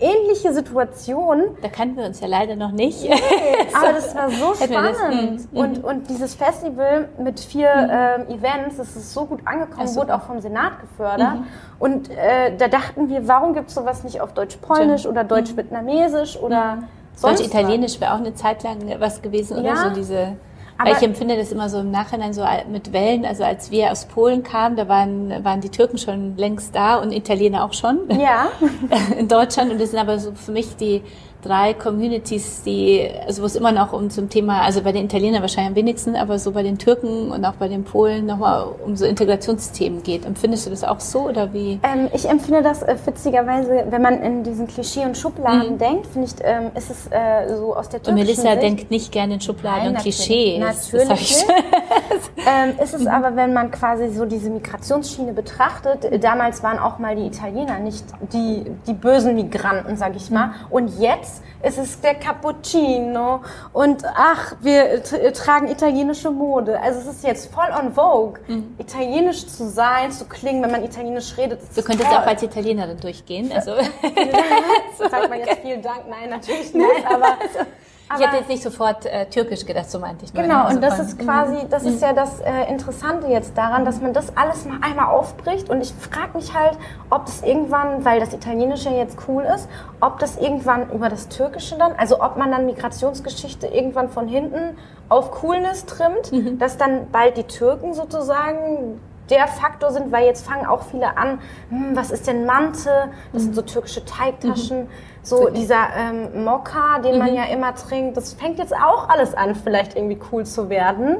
ähnliche 0.00 0.52
Situationen. 0.52 1.56
Da 1.62 1.68
kannten 1.68 1.96
wir 1.96 2.04
uns 2.04 2.20
ja 2.20 2.26
leider 2.26 2.56
noch 2.56 2.72
nicht. 2.72 3.02
Nee, 3.02 3.12
aber 3.74 3.92
das 3.92 4.14
war 4.14 4.30
so 4.30 4.54
spannend. 4.54 5.52
Mhm. 5.52 5.58
Und, 5.58 5.84
und 5.84 6.10
dieses 6.10 6.34
Festival 6.34 7.08
mit 7.18 7.40
vier 7.40 7.70
mhm. 8.18 8.28
ähm, 8.30 8.38
Events, 8.38 8.76
das 8.76 8.96
ist 8.96 9.12
so 9.12 9.24
gut 9.24 9.40
angekommen, 9.44 9.86
so. 9.86 10.00
wurde 10.00 10.14
auch 10.14 10.22
vom 10.22 10.40
Senat 10.40 10.80
gefördert. 10.80 11.34
Mhm. 11.34 11.46
Und 11.78 12.10
äh, 12.10 12.56
da 12.56 12.68
dachten 12.68 13.08
wir, 13.08 13.28
warum 13.28 13.54
gibt 13.54 13.68
es 13.68 13.74
sowas 13.74 14.04
nicht 14.04 14.20
auf 14.20 14.32
Deutsch-Polnisch 14.32 15.06
oder 15.06 15.22
Deutsch-Vietnamesisch 15.22 16.38
oder 16.38 16.84
mhm. 17.16 17.28
Deutsch-Italienisch 17.28 18.00
wäre 18.00 18.14
auch 18.14 18.18
eine 18.18 18.34
Zeit 18.34 18.62
lang 18.62 18.78
was 18.98 19.22
gewesen, 19.22 19.58
oder? 19.58 19.68
Ja. 19.68 19.88
So 19.88 19.94
diese 19.94 20.36
aber 20.76 20.90
ich 20.90 21.02
empfinde 21.02 21.36
das 21.36 21.52
immer 21.52 21.68
so 21.68 21.78
im 21.78 21.90
Nachhinein 21.90 22.32
so 22.32 22.44
mit 22.70 22.92
Wellen. 22.92 23.24
Also 23.24 23.44
als 23.44 23.70
wir 23.70 23.92
aus 23.92 24.06
Polen 24.06 24.42
kamen, 24.42 24.76
da 24.76 24.88
waren, 24.88 25.44
waren 25.44 25.60
die 25.60 25.68
Türken 25.68 25.98
schon 25.98 26.36
längst 26.36 26.74
da 26.74 26.96
und 26.96 27.12
Italiener 27.12 27.64
auch 27.64 27.72
schon. 27.72 28.00
Ja. 28.18 28.48
In 29.18 29.28
Deutschland. 29.28 29.70
Und 29.70 29.80
das 29.80 29.90
sind 29.90 30.00
aber 30.00 30.18
so 30.18 30.32
für 30.32 30.52
mich 30.52 30.76
die 30.76 31.02
drei 31.44 31.74
Communities, 31.74 32.62
die, 32.64 33.08
also 33.26 33.42
wo 33.42 33.46
es 33.46 33.56
immer 33.56 33.72
noch 33.72 33.92
um 33.92 34.10
zum 34.10 34.30
Thema, 34.30 34.62
also 34.62 34.82
bei 34.82 34.92
den 34.92 35.04
Italienern 35.04 35.42
wahrscheinlich 35.42 35.70
am 35.70 35.76
wenigsten, 35.76 36.16
aber 36.16 36.38
so 36.38 36.52
bei 36.52 36.62
den 36.62 36.78
Türken 36.78 37.30
und 37.30 37.44
auch 37.44 37.54
bei 37.54 37.68
den 37.68 37.84
Polen 37.84 38.26
nochmal 38.26 38.66
um 38.84 38.96
so 38.96 39.04
Integrationsthemen 39.04 40.02
geht. 40.02 40.24
Empfindest 40.24 40.66
du 40.66 40.70
das 40.70 40.84
auch 40.84 41.00
so 41.00 41.28
oder 41.28 41.52
wie? 41.52 41.78
Ähm, 41.82 42.08
ich 42.14 42.28
empfinde 42.28 42.62
das 42.62 42.82
äh, 42.82 42.96
witzigerweise, 43.04 43.86
wenn 43.90 44.02
man 44.02 44.22
in 44.22 44.42
diesen 44.42 44.66
Klischee 44.66 45.04
und 45.04 45.16
Schubladen 45.16 45.74
mhm. 45.74 45.78
denkt, 45.78 46.06
finde 46.06 46.28
ich, 46.28 46.34
ähm, 46.42 46.70
ist 46.74 46.90
es 46.90 47.06
äh, 47.10 47.54
so 47.56 47.76
aus 47.76 47.88
der 47.88 48.02
türkischen 48.02 48.10
Und 48.10 48.14
Melissa 48.14 48.50
Sicht, 48.50 48.62
denkt 48.62 48.90
nicht 48.90 49.12
gerne 49.12 49.34
in 49.34 49.40
Schubladen 49.40 49.84
Nein, 49.84 49.94
und 49.94 49.98
Klischee. 50.00 50.58
Natürlich 50.58 51.08
nicht. 51.08 51.46
ähm, 52.36 52.78
ist 52.82 52.94
es 52.94 53.06
aber, 53.06 53.36
wenn 53.36 53.52
man 53.52 53.70
quasi 53.70 54.10
so 54.10 54.24
diese 54.24 54.50
Migrationsschiene 54.50 55.32
betrachtet, 55.32 56.22
damals 56.22 56.62
waren 56.62 56.78
auch 56.78 56.98
mal 56.98 57.16
die 57.16 57.26
Italiener 57.26 57.78
nicht 57.78 58.04
die, 58.32 58.64
die 58.86 58.94
bösen 58.94 59.34
Migranten, 59.34 59.96
sag 59.96 60.16
ich 60.16 60.30
mal. 60.30 60.48
Mhm. 60.48 60.52
Und 60.70 61.00
jetzt 61.00 61.42
es 61.66 61.78
ist 61.78 62.04
der 62.04 62.14
Cappuccino 62.14 63.40
und 63.72 64.04
ach, 64.04 64.54
wir 64.60 65.02
tragen 65.32 65.68
italienische 65.68 66.30
Mode. 66.30 66.78
Also 66.78 67.00
es 67.00 67.16
ist 67.16 67.24
jetzt 67.24 67.52
voll 67.54 67.70
on 67.80 67.94
vogue, 67.94 68.38
mhm. 68.46 68.74
italienisch 68.76 69.46
zu 69.46 69.70
sein, 69.70 70.12
zu 70.12 70.26
klingen, 70.26 70.62
wenn 70.62 70.70
man 70.70 70.84
italienisch 70.84 71.34
redet. 71.38 71.60
Du 71.74 71.82
könntest 71.82 72.10
toll. 72.10 72.18
auch 72.18 72.26
als 72.26 72.42
Italienerin 72.42 73.00
durchgehen. 73.00 73.50
Also. 73.50 73.72
Sagt 74.98 75.30
man 75.30 75.38
jetzt 75.38 75.60
vielen 75.62 75.80
Dank? 75.80 76.02
Nein, 76.08 76.28
natürlich 76.28 76.74
nicht, 76.74 77.06
aber 77.06 77.38
ich 78.12 78.24
hätte 78.24 78.36
jetzt 78.36 78.48
nicht 78.48 78.62
sofort 78.62 79.06
äh, 79.06 79.26
türkisch 79.26 79.64
gedacht, 79.64 79.90
so 79.90 79.98
meinte 79.98 80.24
ich. 80.24 80.32
Genau, 80.32 80.64
also 80.64 80.76
und 80.76 80.82
das 80.82 80.98
ist 80.98 81.18
quasi, 81.18 81.66
das 81.70 81.84
ist 81.84 82.02
ja 82.02 82.12
das 82.12 82.40
äh, 82.40 82.70
Interessante 82.70 83.28
jetzt 83.28 83.56
daran, 83.56 83.84
dass 83.84 84.00
man 84.00 84.12
das 84.12 84.36
alles 84.36 84.66
mal 84.66 84.78
einmal 84.82 85.06
aufbricht. 85.06 85.70
Und 85.70 85.80
ich 85.80 85.92
frage 85.92 86.36
mich 86.36 86.54
halt, 86.54 86.78
ob 87.10 87.26
das 87.26 87.42
irgendwann, 87.42 88.04
weil 88.04 88.20
das 88.20 88.34
Italienische 88.34 88.90
jetzt 88.90 89.16
cool 89.26 89.44
ist, 89.44 89.68
ob 90.00 90.18
das 90.18 90.36
irgendwann 90.36 90.90
über 90.90 91.08
das 91.08 91.28
Türkische 91.28 91.76
dann, 91.78 91.92
also 91.92 92.22
ob 92.22 92.36
man 92.36 92.50
dann 92.50 92.66
Migrationsgeschichte 92.66 93.68
irgendwann 93.68 94.10
von 94.10 94.28
hinten 94.28 94.76
auf 95.08 95.30
Coolness 95.30 95.86
trimmt, 95.86 96.30
mhm. 96.30 96.58
dass 96.58 96.76
dann 96.76 97.10
bald 97.10 97.36
die 97.36 97.44
Türken 97.44 97.94
sozusagen 97.94 99.00
der 99.30 99.46
Faktor 99.48 99.90
sind, 99.92 100.12
weil 100.12 100.26
jetzt 100.26 100.46
fangen 100.46 100.66
auch 100.66 100.82
viele 100.82 101.16
an, 101.16 101.40
hm, 101.70 101.96
was 101.96 102.10
ist 102.10 102.26
denn 102.26 102.44
Mante? 102.44 103.08
Das 103.32 103.42
mhm. 103.42 103.46
sind 103.46 103.54
so 103.54 103.62
türkische 103.62 104.04
Teigtaschen. 104.04 104.84
Mhm. 104.84 104.88
So 105.22 105.48
dieser 105.48 105.88
ähm, 105.96 106.44
Mokka, 106.44 106.98
den 106.98 107.14
mhm. 107.14 107.18
man 107.18 107.34
ja 107.34 107.44
immer 107.44 107.74
trinkt, 107.74 108.16
das 108.16 108.34
fängt 108.34 108.58
jetzt 108.58 108.74
auch 108.74 109.08
alles 109.08 109.34
an, 109.34 109.54
vielleicht 109.54 109.96
irgendwie 109.96 110.18
cool 110.30 110.44
zu 110.44 110.68
werden. 110.68 111.16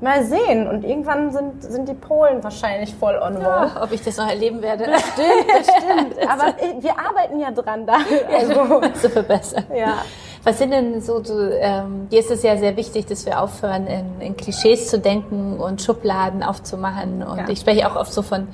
Mal 0.00 0.24
sehen. 0.24 0.66
Und 0.66 0.82
irgendwann 0.82 1.30
sind, 1.30 1.62
sind 1.62 1.86
die 1.86 1.94
Polen 1.94 2.42
wahrscheinlich 2.42 2.94
voll 2.94 3.18
on 3.20 3.38
ja, 3.38 3.82
Ob 3.82 3.92
ich 3.92 4.02
das 4.02 4.16
noch 4.16 4.28
erleben 4.28 4.62
werde. 4.62 4.84
Bestimmt, 4.84 5.46
bestimmt. 5.46 6.28
Aber 6.30 6.54
wir 6.78 6.92
arbeiten 6.98 7.38
ja 7.38 7.50
dran 7.50 7.86
da. 7.86 7.98
Also, 8.32 8.80
zu 8.94 9.10
verbessern. 9.10 9.64
Ja. 9.74 9.98
Was 10.42 10.58
sind 10.58 10.70
denn 10.70 11.02
so, 11.02 11.22
so 11.22 11.38
ähm, 11.38 12.08
dir 12.10 12.20
ist 12.20 12.30
es 12.30 12.42
ja 12.42 12.56
sehr 12.56 12.76
wichtig, 12.76 13.06
dass 13.06 13.26
wir 13.26 13.42
aufhören, 13.42 13.86
in, 13.86 14.20
in 14.20 14.36
Klischees 14.36 14.88
zu 14.88 14.98
denken 14.98 15.58
und 15.58 15.82
Schubladen 15.82 16.42
aufzumachen. 16.42 17.22
Und 17.22 17.38
ja. 17.38 17.48
ich 17.48 17.60
spreche 17.60 17.90
auch 17.90 17.96
oft 17.96 18.12
so 18.12 18.22
von, 18.22 18.48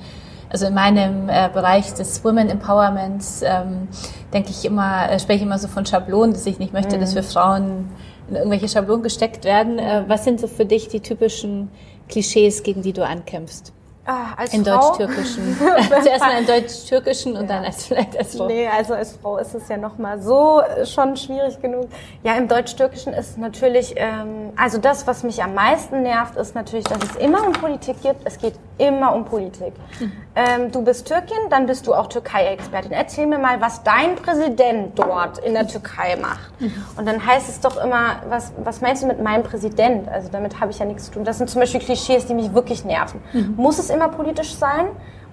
also 0.49 0.65
in 0.65 0.73
meinem 0.73 1.29
äh, 1.29 1.49
Bereich 1.53 1.93
des 1.93 2.23
Women 2.25 2.49
Empowerments 2.49 3.41
ähm, 3.41 3.87
denke 4.33 4.49
ich 4.49 4.65
immer, 4.65 5.09
äh, 5.09 5.19
spreche 5.19 5.37
ich 5.37 5.43
immer 5.43 5.59
so 5.59 5.69
von 5.69 5.85
Schablonen, 5.85 6.33
dass 6.33 6.45
ich 6.45 6.59
nicht 6.59 6.73
möchte, 6.73 6.97
mhm. 6.97 7.01
dass 7.01 7.15
wir 7.15 7.23
Frauen 7.23 7.89
in 8.29 8.35
irgendwelche 8.35 8.67
Schablonen 8.67 9.03
gesteckt 9.03 9.45
werden. 9.45 9.79
Äh, 9.79 10.03
was 10.07 10.25
sind 10.25 10.41
so 10.41 10.47
für 10.47 10.65
dich 10.65 10.89
die 10.89 10.99
typischen 10.99 11.69
Klischees, 12.09 12.63
gegen 12.63 12.81
die 12.81 12.91
du 12.91 13.05
ankämpfst? 13.05 13.71
Ah, 14.09 14.33
als 14.37 14.53
in 14.53 14.63
Deutsch-Türkischen. 14.63 15.57
Zuerst 16.01 16.21
mal 16.21 16.39
in 16.39 16.45
Deutsch-Türkischen 16.45 17.35
und 17.35 17.41
ja. 17.41 17.47
dann 17.47 17.65
als 17.65 17.85
vielleicht 17.87 18.17
als 18.17 18.37
Frau. 18.37 18.47
Nee, 18.47 18.65
also 18.65 18.93
als 18.93 19.17
Frau 19.21 19.37
ist 19.37 19.53
es 19.53 19.67
ja 19.67 19.75
nochmal 19.75 20.21
so 20.21 20.61
schon 20.85 21.17
schwierig 21.17 21.61
genug. 21.61 21.89
Ja, 22.23 22.35
im 22.35 22.47
Deutsch-Türkischen 22.47 23.11
ist 23.11 23.37
natürlich, 23.37 23.95
ähm, 23.97 24.53
also 24.55 24.77
das, 24.77 25.07
was 25.07 25.23
mich 25.23 25.43
am 25.43 25.53
meisten 25.53 26.03
nervt, 26.03 26.37
ist 26.37 26.55
natürlich, 26.55 26.85
dass 26.85 26.99
es 27.03 27.17
immer 27.17 27.45
um 27.45 27.51
Politik 27.51 28.01
geht. 28.01 28.15
Es 28.23 28.37
geht 28.37 28.53
immer 28.77 29.13
um 29.13 29.25
Politik. 29.25 29.73
Ähm, 30.35 30.71
du 30.71 30.83
bist 30.83 31.07
Türkin, 31.07 31.37
dann 31.49 31.65
bist 31.65 31.87
du 31.87 31.93
auch 31.93 32.07
Türkei-Expertin. 32.07 32.91
Erzähl 32.91 33.25
mir 33.25 33.39
mal, 33.39 33.59
was 33.59 33.83
dein 33.83 34.15
Präsident 34.15 34.97
dort 34.97 35.39
in 35.39 35.53
der 35.53 35.67
Türkei 35.67 36.15
macht. 36.21 36.51
Und 36.97 37.07
dann 37.07 37.25
heißt 37.25 37.49
es 37.49 37.59
doch 37.59 37.83
immer, 37.83 38.17
was, 38.29 38.53
was 38.63 38.81
meinst 38.81 39.03
du 39.03 39.07
mit 39.07 39.21
meinem 39.21 39.43
Präsident? 39.43 40.07
Also 40.07 40.29
damit 40.31 40.59
habe 40.59 40.71
ich 40.71 40.79
ja 40.79 40.85
nichts 40.85 41.05
zu 41.05 41.11
tun. 41.11 41.23
Das 41.23 41.37
sind 41.37 41.49
zum 41.49 41.61
Beispiel 41.61 41.79
Klischees, 41.79 42.25
die 42.25 42.33
mich 42.33 42.53
wirklich 42.53 42.85
nerven. 42.85 43.21
Mhm. 43.33 43.55
Muss 43.57 43.79
es 43.79 43.89
immer 43.89 44.09
politisch 44.09 44.55
sein? 44.55 44.87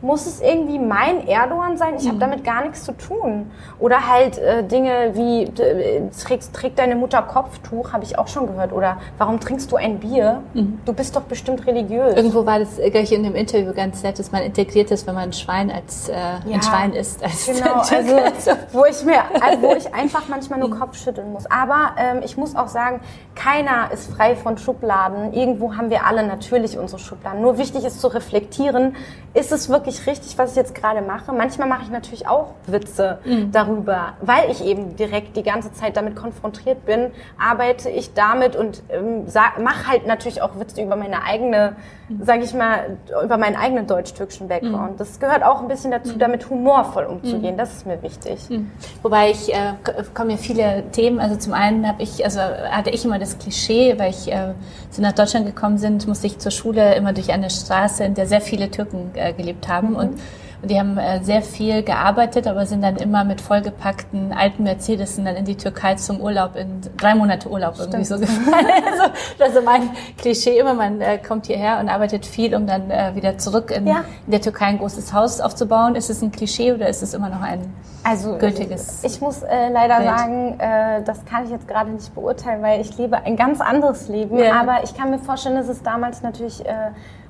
Muss 0.04 0.26
es 0.26 0.40
irgendwie 0.40 0.78
mein 0.78 1.26
Erdogan 1.26 1.76
sein? 1.76 1.94
Ich 1.96 2.04
mhm. 2.04 2.08
habe 2.08 2.18
damit 2.18 2.44
gar 2.44 2.62
nichts 2.62 2.84
zu 2.84 2.92
tun. 2.92 3.50
Oder 3.78 4.06
halt 4.06 4.38
äh, 4.38 4.62
Dinge 4.62 5.12
wie, 5.14 5.44
äh, 5.44 6.02
trägst, 6.10 6.54
trägt 6.54 6.78
deine 6.78 6.94
Mutter 6.94 7.22
Kopftuch, 7.22 7.92
habe 7.92 8.04
ich 8.04 8.18
auch 8.18 8.28
schon 8.28 8.46
gehört. 8.46 8.72
Oder 8.72 8.98
warum 9.18 9.40
trinkst 9.40 9.72
du 9.72 9.76
ein 9.76 9.98
Bier? 9.98 10.42
Mhm. 10.52 10.78
Du 10.84 10.92
bist 10.92 11.16
doch 11.16 11.22
bestimmt 11.22 11.66
religiös. 11.66 12.14
Irgendwo 12.16 12.44
war 12.44 12.58
das 12.58 12.76
gleich 12.76 13.12
in 13.12 13.22
dem 13.22 13.34
Interview 13.34 13.72
ganz 13.72 14.02
nett, 14.02 14.18
dass 14.18 14.30
man 14.30 14.42
integriert 14.42 14.90
ist, 14.90 15.06
wenn 15.06 15.14
man 15.14 15.24
ein 15.24 15.32
Schwein 15.32 15.70
als 15.70 16.08
äh, 16.10 16.12
ja, 16.12 16.38
ein 16.52 16.62
Schwein 16.62 16.92
ist. 16.92 17.24
Als 17.24 17.46
genau, 17.46 17.76
also 17.76 18.52
wo 18.72 18.84
ich 18.84 19.02
mir, 19.04 19.22
also, 19.40 19.62
wo 19.62 19.74
ich 19.74 19.92
einfach 19.94 20.28
manchmal 20.28 20.58
nur 20.58 20.68
mhm. 20.68 20.78
Kopf 20.78 20.96
schütteln 20.96 21.32
muss. 21.32 21.46
Aber 21.50 21.92
ähm, 21.96 22.20
ich 22.22 22.36
muss 22.36 22.54
auch 22.54 22.68
sagen, 22.68 23.00
keiner 23.34 23.90
ist 23.90 24.12
frei 24.12 24.36
von 24.36 24.58
Schubladen. 24.58 25.32
Irgendwo 25.32 25.76
haben 25.76 25.88
wir 25.88 26.04
alle 26.04 26.26
natürlich 26.26 26.78
unsere 26.78 27.00
Schubladen. 27.00 27.40
Nur 27.40 27.56
wichtig 27.56 27.84
ist 27.84 28.00
zu 28.00 28.08
reflektieren, 28.08 28.96
ist 29.32 29.50
es 29.50 29.68
wirklich 29.68 29.93
wirklich 29.94 30.06
richtig, 30.06 30.38
was 30.38 30.50
ich 30.50 30.56
jetzt 30.56 30.74
gerade 30.74 31.00
mache. 31.02 31.32
Manchmal 31.32 31.68
mache 31.68 31.82
ich 31.84 31.90
natürlich 31.90 32.26
auch 32.26 32.54
Witze 32.66 33.18
mhm. 33.24 33.52
darüber, 33.52 34.14
weil 34.20 34.50
ich 34.50 34.64
eben 34.64 34.96
direkt 34.96 35.36
die 35.36 35.42
ganze 35.42 35.72
Zeit 35.72 35.96
damit 35.96 36.16
konfrontiert 36.16 36.84
bin, 36.86 37.10
arbeite 37.38 37.90
ich 37.90 38.14
damit 38.14 38.56
und 38.56 38.82
ähm, 38.90 39.24
mache 39.62 39.88
halt 39.88 40.06
natürlich 40.06 40.42
auch 40.42 40.58
Witze 40.58 40.82
über 40.82 40.96
meine 40.96 41.22
eigene, 41.22 41.76
mhm. 42.08 42.24
sage 42.24 42.44
ich 42.44 42.54
mal, 42.54 42.96
über 43.22 43.36
meinen 43.36 43.56
eigenen 43.56 43.86
deutsch-türkischen 43.86 44.48
Background. 44.48 44.92
Mhm. 44.92 44.98
Das 44.98 45.20
gehört 45.20 45.42
auch 45.42 45.60
ein 45.60 45.68
bisschen 45.68 45.90
dazu, 45.90 46.14
mhm. 46.14 46.18
damit 46.18 46.50
humorvoll 46.50 47.04
umzugehen. 47.04 47.54
Mhm. 47.54 47.58
Das 47.58 47.72
ist 47.72 47.86
mir 47.86 48.02
wichtig. 48.02 48.48
Mhm. 48.48 48.70
Wobei 49.02 49.30
ich 49.30 49.52
äh, 49.52 49.74
kommen 50.14 50.28
mir 50.28 50.38
viele 50.38 50.84
Themen. 50.92 51.20
Also 51.20 51.36
zum 51.36 51.52
einen 51.52 51.86
habe 51.86 52.02
ich, 52.02 52.24
also 52.24 52.40
hatte 52.40 52.90
ich 52.90 53.04
immer 53.04 53.18
das 53.18 53.38
Klischee, 53.38 53.98
weil 53.98 54.10
ich 54.10 54.30
äh, 54.30 54.54
so 54.90 55.02
nach 55.02 55.12
Deutschland 55.12 55.46
gekommen 55.46 55.78
sind, 55.78 56.06
musste 56.06 56.26
ich 56.26 56.38
zur 56.38 56.52
Schule 56.52 56.94
immer 56.94 57.12
durch 57.12 57.32
eine 57.32 57.50
Straße, 57.50 58.04
in 58.04 58.14
der 58.14 58.26
sehr 58.26 58.40
viele 58.40 58.70
Türken 58.70 59.10
äh, 59.14 59.32
gelebt 59.32 59.68
haben 59.68 59.83
mhm. 59.90 59.96
und 59.96 60.20
und 60.64 60.70
die 60.70 60.80
haben 60.80 60.96
äh, 60.96 61.22
sehr 61.22 61.42
viel 61.42 61.82
gearbeitet, 61.82 62.46
aber 62.46 62.64
sind 62.64 62.82
dann 62.82 62.96
immer 62.96 63.22
mit 63.22 63.42
vollgepackten 63.42 64.32
alten 64.32 64.62
Mercedes 64.62 65.16
dann 65.16 65.26
in 65.26 65.44
die 65.44 65.56
Türkei 65.56 65.96
zum 65.96 66.22
Urlaub, 66.22 66.56
in 66.56 66.80
drei 66.96 67.14
Monate 67.14 67.50
Urlaub 67.50 67.74
Stimmt. 67.74 67.92
irgendwie 67.92 68.06
so 68.06 68.18
gefahren. 68.18 68.64
also, 68.90 69.12
das 69.38 69.54
ist 69.54 69.62
mein 69.62 69.90
Klischee 70.16 70.58
immer, 70.58 70.72
man 70.72 71.02
äh, 71.02 71.18
kommt 71.18 71.48
hierher 71.48 71.80
und 71.80 71.90
arbeitet 71.90 72.24
viel, 72.24 72.54
um 72.54 72.66
dann 72.66 72.90
äh, 72.90 73.14
wieder 73.14 73.36
zurück 73.36 73.70
in, 73.70 73.86
ja. 73.86 74.04
in, 74.24 74.30
der 74.30 74.40
Türkei 74.40 74.64
ein 74.64 74.78
großes 74.78 75.12
Haus 75.12 75.42
aufzubauen. 75.42 75.96
Ist 75.96 76.08
es 76.08 76.22
ein 76.22 76.32
Klischee 76.32 76.72
oder 76.72 76.88
ist 76.88 77.02
es 77.02 77.12
immer 77.12 77.28
noch 77.28 77.42
ein 77.42 77.70
also, 78.02 78.38
gültiges? 78.38 79.04
Ich 79.04 79.20
muss 79.20 79.42
äh, 79.42 79.68
leider 79.70 79.98
Bild? 79.98 80.08
sagen, 80.08 80.60
äh, 80.60 81.02
das 81.04 81.26
kann 81.26 81.44
ich 81.44 81.50
jetzt 81.50 81.68
gerade 81.68 81.90
nicht 81.90 82.14
beurteilen, 82.14 82.62
weil 82.62 82.80
ich 82.80 82.96
lebe 82.96 83.18
ein 83.18 83.36
ganz 83.36 83.60
anderes 83.60 84.08
Leben. 84.08 84.38
Ja. 84.38 84.62
Aber 84.62 84.82
ich 84.82 84.96
kann 84.96 85.10
mir 85.10 85.18
vorstellen, 85.18 85.56
dass 85.56 85.68
es 85.68 85.82
damals 85.82 86.22
natürlich 86.22 86.64
äh, 86.64 86.72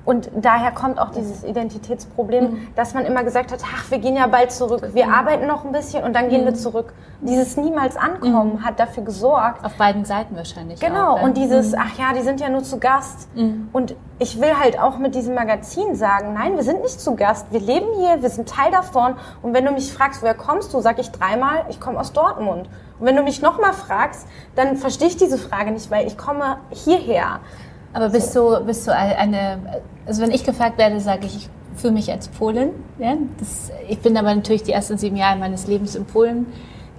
und 0.05 0.29
daher 0.35 0.71
kommt 0.71 0.99
auch 0.99 1.09
dieses 1.09 1.43
Identitätsproblem, 1.43 2.43
mhm. 2.43 2.67
dass 2.75 2.93
man 2.93 3.05
immer 3.05 3.23
gesagt 3.23 3.51
hat, 3.51 3.59
ach, 3.65 3.89
wir 3.89 3.97
gehen 3.97 4.15
ja 4.15 4.27
bald 4.27 4.51
zurück, 4.51 4.89
wir 4.93 5.07
mhm. 5.07 5.13
arbeiten 5.13 5.47
noch 5.47 5.65
ein 5.65 5.71
bisschen 5.71 6.03
und 6.03 6.13
dann 6.15 6.29
gehen 6.29 6.41
mhm. 6.41 6.45
wir 6.45 6.53
zurück. 6.53 6.93
Dieses 7.21 7.57
niemals 7.57 7.97
ankommen 7.97 8.53
mhm. 8.53 8.65
hat 8.65 8.79
dafür 8.79 9.03
gesorgt. 9.03 9.65
Auf 9.65 9.75
beiden 9.75 10.05
Seiten 10.05 10.35
wahrscheinlich. 10.35 10.79
Genau, 10.79 11.15
auch, 11.15 11.23
und 11.23 11.37
dieses, 11.37 11.71
mhm. 11.71 11.79
ach 11.81 11.97
ja, 11.97 12.13
die 12.13 12.21
sind 12.21 12.39
ja 12.39 12.49
nur 12.49 12.61
zu 12.61 12.77
Gast. 12.79 13.27
Mhm. 13.35 13.69
Und 13.73 13.95
ich 14.19 14.39
will 14.39 14.53
halt 14.59 14.79
auch 14.79 14.97
mit 14.99 15.15
diesem 15.15 15.33
Magazin 15.33 15.95
sagen, 15.95 16.33
nein, 16.33 16.55
wir 16.55 16.63
sind 16.63 16.83
nicht 16.83 17.01
zu 17.01 17.15
Gast, 17.15 17.47
wir 17.51 17.59
leben 17.59 17.87
hier, 17.97 18.21
wir 18.21 18.29
sind 18.29 18.47
Teil 18.47 18.71
davon. 18.71 19.15
Und 19.41 19.53
wenn 19.53 19.65
du 19.65 19.71
mich 19.71 19.91
fragst, 19.91 20.21
woher 20.21 20.35
kommst 20.35 20.73
du, 20.73 20.81
sag 20.81 20.99
ich 20.99 21.11
dreimal, 21.11 21.65
ich 21.69 21.79
komme 21.79 21.99
aus 21.99 22.13
Dortmund. 22.13 22.69
Und 22.99 23.05
wenn 23.05 23.15
du 23.15 23.23
mich 23.23 23.41
nochmal 23.41 23.73
fragst, 23.73 24.27
dann 24.55 24.77
verstehe 24.77 25.07
ich 25.07 25.17
diese 25.17 25.37
Frage 25.37 25.71
nicht, 25.71 25.89
weil 25.91 26.07
ich 26.07 26.17
komme 26.17 26.57
hierher. 26.69 27.39
Aber 27.95 28.09
bist 28.09 28.35
du, 28.35 28.59
bist 28.65 28.85
du 28.85 28.93
eine, 28.93 29.57
also 30.05 30.21
wenn 30.21 30.31
ich 30.31 30.43
gefragt 30.43 30.77
werde, 30.77 30.99
sage 30.99 31.27
ich, 31.27 31.37
ich 31.37 31.49
fühle 31.77 31.93
mich 31.93 32.11
als 32.11 32.27
Polin. 32.27 32.71
Ja? 32.99 33.15
Das, 33.39 33.71
ich 33.87 33.99
bin 33.99 34.17
aber 34.17 34.35
natürlich 34.35 34.63
die 34.63 34.73
ersten 34.73 34.97
sieben 34.97 35.15
Jahre 35.15 35.39
meines 35.39 35.65
Lebens 35.65 35.95
in 35.95 36.03
Polen 36.03 36.45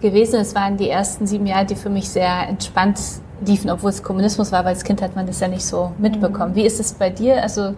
gewesen. 0.01 0.41
Es 0.41 0.55
waren 0.55 0.79
die 0.79 0.89
ersten 0.89 1.27
sieben 1.27 1.47
Jahre, 1.47 1.67
die 1.67 1.75
für 1.75 1.91
mich 1.91 2.09
sehr 2.09 2.49
entspannt 2.49 2.99
liefen, 3.45 3.69
obwohl 3.69 3.91
es 3.91 4.03
Kommunismus 4.03 4.53
war, 4.53 4.65
weil 4.65 4.73
als 4.73 4.85
Kind 4.85 5.03
hat 5.03 5.15
man 5.17 5.27
das 5.27 5.39
ja 5.39 5.49
nicht 5.49 5.67
so 5.67 5.93
mitbekommen. 5.99 6.53
Mhm. 6.53 6.57
Wie 6.57 6.65
ist 6.65 6.81
es 6.81 6.95
bei 6.95 7.11
dir? 7.11 7.43
Also 7.43 7.75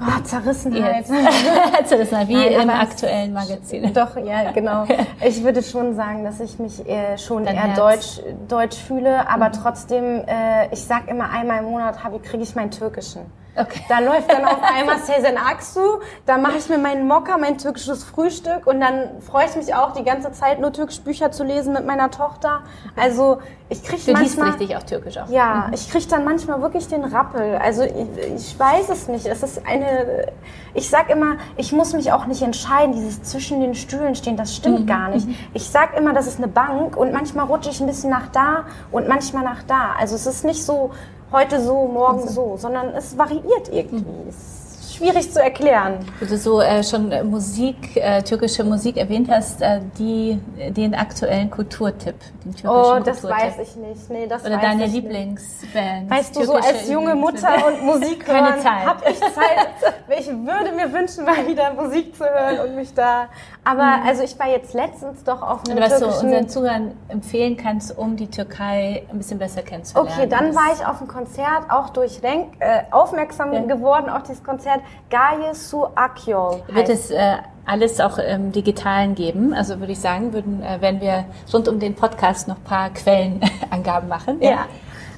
Oh, 0.00 0.22
Zerrissenheit. 0.22 1.06
Zerrissenheit, 1.84 2.28
wie 2.28 2.34
Nein, 2.34 2.62
im 2.62 2.70
aktuellen 2.70 3.32
Magazin. 3.34 3.92
Doch, 3.92 4.16
ja, 4.16 4.50
genau. 4.52 4.86
Ich 5.26 5.44
würde 5.44 5.62
schon 5.62 5.94
sagen, 5.94 6.24
dass 6.24 6.40
ich 6.40 6.58
mich 6.58 6.86
äh, 6.88 7.18
schon 7.18 7.44
Dein 7.44 7.56
eher 7.56 7.74
deutsch, 7.74 8.20
deutsch 8.48 8.78
fühle, 8.78 9.28
aber 9.28 9.48
mhm. 9.48 9.52
trotzdem, 9.52 10.24
äh, 10.26 10.72
ich 10.72 10.82
sag 10.84 11.08
immer 11.08 11.30
einmal 11.30 11.58
im 11.58 11.66
Monat 11.66 11.98
kriege 12.22 12.42
ich 12.42 12.54
meinen 12.54 12.70
türkischen. 12.70 13.22
Okay. 13.56 13.80
Da 13.88 13.98
läuft 13.98 14.30
dann 14.30 14.44
auf 14.44 14.60
einmal 14.62 14.98
Sezen 14.98 15.36
Aksu, 15.36 16.00
da 16.26 16.38
mache 16.38 16.58
ich 16.58 16.68
mir 16.68 16.78
meinen 16.78 17.06
Mokka, 17.06 17.36
mein 17.36 17.58
türkisches 17.58 18.04
Frühstück 18.04 18.66
und 18.66 18.80
dann 18.80 19.20
freue 19.20 19.46
ich 19.46 19.56
mich 19.56 19.74
auch 19.74 19.92
die 19.92 20.04
ganze 20.04 20.32
Zeit 20.32 20.60
nur 20.60 20.72
türkisch 20.72 21.00
Bücher 21.00 21.32
zu 21.32 21.44
lesen 21.44 21.72
mit 21.72 21.86
meiner 21.86 22.10
Tochter. 22.10 22.62
Also 22.96 23.38
ich 23.68 23.82
kriege 23.82 24.12
manchmal... 24.12 24.14
Du 24.14 24.22
liest 24.22 24.60
richtig 24.60 24.76
auch 24.76 24.82
türkisch 24.82 25.18
auch. 25.18 25.28
Ja, 25.28 25.66
mhm. 25.66 25.74
ich 25.74 25.90
kriege 25.90 26.06
dann 26.06 26.24
manchmal 26.24 26.62
wirklich 26.62 26.88
den 26.88 27.04
Rappel. 27.04 27.56
Also 27.56 27.82
ich, 27.82 27.94
ich 28.36 28.58
weiß 28.58 28.88
es 28.90 29.08
nicht. 29.08 29.26
Es 29.26 29.42
ist 29.42 29.66
eine... 29.66 30.26
Ich 30.72 30.88
sag 30.88 31.10
immer, 31.10 31.36
ich 31.56 31.72
muss 31.72 31.92
mich 31.92 32.12
auch 32.12 32.26
nicht 32.26 32.42
entscheiden, 32.42 32.92
dieses 32.94 33.22
zwischen 33.24 33.60
den 33.60 33.74
Stühlen 33.74 34.14
stehen, 34.14 34.36
das 34.36 34.54
stimmt 34.54 34.80
mhm. 34.80 34.86
gar 34.86 35.08
nicht. 35.08 35.26
Mhm. 35.26 35.34
Ich 35.54 35.68
sag 35.68 35.96
immer, 35.96 36.12
das 36.12 36.28
ist 36.28 36.38
eine 36.38 36.48
Bank 36.48 36.96
und 36.96 37.12
manchmal 37.12 37.46
rutsche 37.46 37.70
ich 37.70 37.80
ein 37.80 37.86
bisschen 37.86 38.10
nach 38.10 38.28
da 38.28 38.64
und 38.92 39.08
manchmal 39.08 39.42
nach 39.42 39.64
da. 39.64 39.94
Also 39.98 40.14
es 40.14 40.26
ist 40.26 40.44
nicht 40.44 40.64
so 40.64 40.92
heute 41.32 41.60
so, 41.62 41.86
morgen 41.86 42.28
so, 42.28 42.56
sondern 42.56 42.94
es 42.94 43.16
variiert 43.16 43.68
irgendwie. 43.72 44.28
Es 44.28 44.59
schwierig 45.00 45.32
zu 45.32 45.42
erklären. 45.42 45.98
Du 46.20 46.36
so 46.36 46.60
äh, 46.60 46.84
schon 46.84 47.10
äh, 47.10 47.24
Musik, 47.24 47.96
äh, 47.96 48.22
türkische 48.22 48.64
Musik 48.64 48.96
erwähnt 48.96 49.28
hast, 49.30 49.62
äh, 49.62 49.80
die, 49.98 50.38
den 50.70 50.94
aktuellen 50.94 51.50
Kulturtipp. 51.50 52.16
Den 52.44 52.54
türkischen 52.54 52.68
oh, 52.68 53.00
das 53.02 53.20
Kulturtipp. 53.20 53.58
weiß 53.58 53.68
ich 53.68 53.76
nicht. 53.76 54.10
Nee, 54.10 54.26
das 54.26 54.44
Oder 54.44 54.56
weiß 54.56 54.62
deine 54.62 54.86
Lieblingsband. 54.86 56.10
Weißt 56.10 56.36
du, 56.36 56.44
so 56.44 56.54
als 56.54 56.88
junge 56.88 57.14
Mutter 57.14 57.66
und 57.66 57.82
Musik 57.84 58.26
hören, 58.26 58.44
Keine 58.44 58.58
Zeit. 58.58 58.86
hab 58.86 59.08
ich 59.08 59.18
Zeit. 59.18 59.94
ich 60.18 60.28
würde 60.28 60.72
mir 60.76 60.92
wünschen, 60.92 61.24
mal 61.24 61.46
wieder 61.46 61.72
Musik 61.72 62.14
zu 62.14 62.24
hören 62.24 62.68
und 62.68 62.76
mich 62.76 62.92
da 62.94 63.28
aber 63.62 63.98
mhm. 63.98 64.06
also 64.06 64.22
ich 64.22 64.38
war 64.38 64.48
jetzt 64.48 64.72
letztens 64.72 65.22
doch 65.24 65.42
auf 65.42 65.68
einem 65.68 65.80
Was 65.80 65.98
du 65.98 66.06
unseren 66.06 66.48
Zuhörern 66.48 66.92
empfehlen 67.08 67.56
kannst, 67.56 67.96
um 67.96 68.16
die 68.16 68.28
Türkei 68.28 69.04
ein 69.10 69.18
bisschen 69.18 69.38
besser 69.38 69.62
kennenzulernen. 69.62 70.10
Okay, 70.12 70.26
dann 70.26 70.54
war 70.54 70.72
ich 70.74 70.84
auf 70.84 70.98
einem 70.98 71.08
Konzert, 71.08 71.70
auch 71.70 71.90
durch 71.90 72.22
Renk, 72.22 72.54
äh, 72.60 72.82
aufmerksam 72.90 73.52
ja. 73.52 73.60
geworden 73.60 74.08
auf 74.08 74.22
dieses 74.22 74.42
Konzert. 74.42 74.80
Gaye 75.08 75.54
Su 75.54 75.86
Akyol. 75.94 76.62
Wird 76.68 76.88
es 76.88 77.10
äh, 77.10 77.36
alles 77.66 78.00
auch 78.00 78.18
im 78.18 78.52
Digitalen 78.52 79.14
geben? 79.14 79.52
Also 79.54 79.80
würde 79.80 79.92
ich 79.92 80.00
sagen, 80.00 80.32
würden, 80.32 80.62
äh, 80.62 80.80
werden 80.80 81.00
wir 81.00 81.24
rund 81.52 81.68
um 81.68 81.78
den 81.78 81.94
Podcast 81.94 82.48
noch 82.48 82.56
ein 82.56 82.64
paar 82.64 82.90
Quellenangaben 82.90 84.08
machen. 84.08 84.38
ja. 84.40 84.50
ja. 84.50 84.66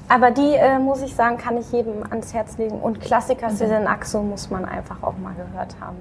Aber 0.09 0.31
die, 0.31 0.53
äh, 0.53 0.79
muss 0.79 1.01
ich 1.01 1.15
sagen, 1.15 1.37
kann 1.37 1.57
ich 1.57 1.71
jedem 1.71 2.03
ans 2.09 2.33
Herz 2.33 2.57
legen. 2.57 2.79
Und 2.79 2.99
Klassiker 3.01 3.49
mhm. 3.49 3.55
Sezen 3.55 3.87
Aksu 3.87 4.19
muss 4.19 4.49
man 4.49 4.65
einfach 4.65 5.01
auch 5.01 5.17
mal 5.17 5.33
gehört 5.33 5.75
haben. 5.79 5.97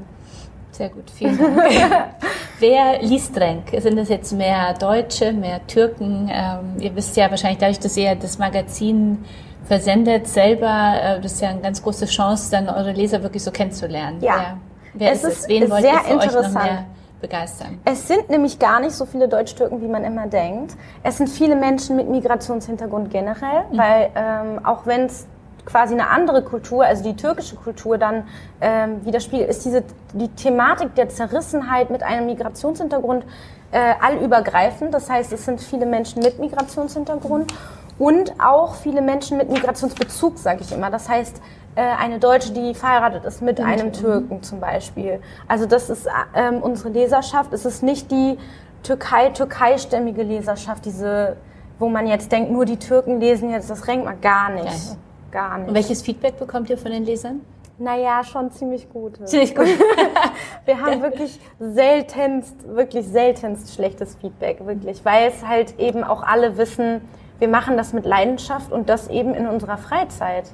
Sehr 0.73 0.89
gut, 0.89 1.11
vielen 1.11 1.39
Dank. 1.39 1.57
Wer 2.59 3.03
liest 3.03 3.39
Renk? 3.39 3.65
Sind 3.79 3.97
das 3.97 4.09
jetzt 4.09 4.33
mehr 4.33 4.75
Deutsche, 4.75 5.33
mehr 5.33 5.67
Türken? 5.67 6.31
Ähm, 6.33 6.77
ihr 6.81 6.95
wisst 6.97 7.17
ja 7.17 7.31
wahrscheinlich 7.31 7.59
dadurch, 7.59 7.79
dass 7.79 7.97
ihr 7.97 8.15
das 8.15 8.39
Magazin 8.39 9.25
versendet 9.65 10.29
selber, 10.29 10.95
äh, 11.03 11.21
das 11.21 11.33
ist 11.33 11.41
ja 11.41 11.51
eine 11.51 11.61
ganz 11.61 11.83
große 11.83 12.07
Chance, 12.07 12.51
dann 12.51 12.69
eure 12.69 12.93
Leser 12.93 13.23
wirklich 13.23 13.43
so 13.43 13.51
kennenzulernen. 13.51 14.19
Ja. 14.21 14.59
Wer, 14.95 15.01
wer 15.01 15.13
es 15.13 15.25
ist 15.25 15.41
es? 15.41 15.49
Wen 15.49 15.71
wollt 15.71 15.85
ihr 15.85 15.99
für 16.01 16.19
euch 16.19 16.33
noch 16.33 16.53
mehr 16.53 16.87
begeistern? 17.21 17.79
Es 17.85 18.07
sind 18.07 18.29
nämlich 18.29 18.59
gar 18.59 18.81
nicht 18.81 18.93
so 18.93 19.07
viele 19.07 19.29
Deutsch-Türken, 19.29 19.81
wie 19.81 19.89
man 19.89 20.05
immer 20.05 20.27
denkt. 20.27 20.77
Es 21.03 21.17
sind 21.17 21.29
viele 21.29 21.57
Menschen 21.57 21.97
mit 21.97 22.09
Migrationshintergrund 22.09 23.11
generell, 23.11 23.65
mhm. 23.71 23.79
weil 23.79 24.11
ähm, 24.15 24.65
auch 24.65 24.87
wenn 24.87 25.07
es 25.07 25.27
quasi 25.65 25.95
eine 25.95 26.09
andere 26.09 26.43
Kultur, 26.43 26.85
also 26.85 27.05
die 27.05 27.15
türkische 27.15 27.57
Kultur 27.57 27.97
dann 27.97 28.25
ähm, 28.61 29.05
widerspiegelt, 29.05 29.49
ist 29.49 29.65
diese 29.65 29.85
die 30.13 30.29
Thematik 30.29 30.95
der 30.97 31.09
Zerrissenheit 31.09 31.91
mit 31.91 32.03
einem 32.03 32.27
Migrationshintergrund 32.27 33.25
äh, 33.71 33.95
allübergreifend. 34.01 34.93
Das 34.93 35.09
heißt, 35.09 35.33
es 35.33 35.45
sind 35.45 35.61
viele 35.61 35.87
Menschen 35.87 36.23
mit 36.23 36.39
Migrationshintergrund 36.39 37.53
und 38.03 38.41
auch 38.41 38.75
viele 38.75 39.01
Menschen 39.01 39.37
mit 39.37 39.49
Migrationsbezug, 39.49 40.37
sage 40.37 40.63
ich 40.63 40.73
immer. 40.73 40.91
Das 40.91 41.09
heißt, 41.09 41.41
äh, 41.77 41.83
eine 41.83 42.19
Deutsche, 42.19 42.53
die 42.53 42.75
verheiratet 42.75 43.25
ist 43.25 43.43
mit 43.43 43.61
einem 43.61 43.93
Türken 43.93 44.43
zum 44.43 44.59
Beispiel. 44.59 45.21
Also 45.47 45.67
das 45.67 45.89
ist 45.89 46.09
ähm, 46.35 46.57
unsere 46.63 46.89
Leserschaft. 46.89 47.53
Es 47.53 47.65
ist 47.65 47.85
nicht 47.85 48.11
die 48.11 48.39
Türkei, 48.83 49.29
türkeistämmige 49.29 50.25
Leserschaft, 50.25 50.85
diese, 50.85 51.37
wo 51.79 51.89
man 51.89 52.09
jetzt 52.09 52.33
denkt, 52.33 52.51
nur 52.51 52.65
die 52.65 52.79
Türken 52.79 53.21
lesen 53.21 53.51
jetzt 53.51 53.71
das 53.71 53.87
Renkmal. 53.87 54.17
Gar 54.21 54.51
nicht. 54.51 54.67
Ja 54.67 54.97
gar 55.33 55.59
nicht. 55.59 55.69
Und 55.69 55.75
welches 55.75 56.03
Feedback 56.03 56.39
bekommt 56.39 56.71
ihr 56.71 56.79
von 56.79 56.91
den 56.91 57.05
Lesern? 57.05 57.41
Naja, 57.79 58.23
schon 58.23 58.51
ziemlich 58.51 58.89
gut. 58.91 59.19
Ziemlich 59.29 59.57
gut. 59.57 59.67
wir 60.67 60.81
haben 60.81 61.03
wirklich 61.03 61.41
seltenst, 61.59 62.55
wirklich 62.69 63.07
seltenst 63.07 63.75
schlechtes 63.75 64.15
Feedback, 64.17 64.65
wirklich. 64.67 65.05
Weil 65.05 65.29
es 65.29 65.47
halt 65.47 65.79
eben 65.81 66.05
auch 66.05 66.23
alle 66.23 66.57
wissen, 66.59 67.01
wir 67.43 67.49
machen 67.49 67.77
das 67.77 67.93
mit 67.93 68.07
Leidenschaft 68.07 68.71
und 68.71 68.89
das 68.89 69.09
eben 69.09 69.35
in 69.35 69.49
unserer 69.49 69.77
Freizeit. 69.77 70.45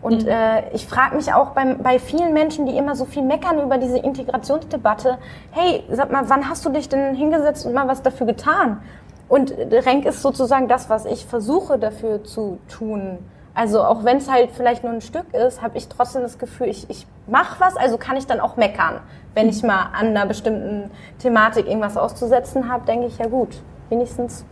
Und 0.00 0.22
mhm. 0.22 0.28
äh, 0.28 0.70
ich 0.70 0.86
frage 0.86 1.16
mich 1.16 1.34
auch 1.34 1.50
bei, 1.50 1.74
bei 1.74 1.98
vielen 1.98 2.32
Menschen, 2.32 2.66
die 2.66 2.76
immer 2.76 2.94
so 2.94 3.04
viel 3.04 3.24
meckern 3.24 3.60
über 3.60 3.78
diese 3.78 3.98
Integrationsdebatte, 3.98 5.18
hey, 5.50 5.82
sag 5.90 6.12
mal, 6.12 6.30
wann 6.30 6.48
hast 6.48 6.64
du 6.64 6.70
dich 6.70 6.88
denn 6.88 7.16
hingesetzt 7.16 7.66
und 7.66 7.74
mal 7.74 7.88
was 7.88 8.02
dafür 8.02 8.28
getan? 8.28 8.80
Und 9.28 9.52
Renk 9.58 10.06
ist 10.06 10.22
sozusagen 10.22 10.68
das, 10.68 10.88
was 10.88 11.04
ich 11.04 11.26
versuche 11.26 11.80
dafür 11.80 12.22
zu 12.22 12.60
tun. 12.68 13.18
Also 13.52 13.82
auch 13.82 14.04
wenn 14.04 14.18
es 14.18 14.30
halt 14.30 14.50
vielleicht 14.52 14.84
nur 14.84 14.92
ein 14.92 15.00
Stück 15.00 15.34
ist, 15.34 15.62
habe 15.62 15.78
ich 15.78 15.88
trotzdem 15.88 16.22
das 16.22 16.38
Gefühl, 16.38 16.68
ich, 16.68 16.88
ich 16.88 17.08
mache 17.26 17.58
was, 17.58 17.76
also 17.76 17.98
kann 17.98 18.16
ich 18.16 18.28
dann 18.28 18.38
auch 18.38 18.56
meckern. 18.56 19.00
Wenn 19.34 19.48
ich 19.48 19.64
mal 19.64 19.90
an 19.92 20.06
einer 20.08 20.26
bestimmten 20.26 20.92
Thematik 21.18 21.66
irgendwas 21.66 21.96
auszusetzen 21.96 22.70
habe, 22.70 22.86
denke 22.86 23.06
ich, 23.08 23.18
ja 23.18 23.26
gut, 23.26 23.60
wenigstens 23.88 24.44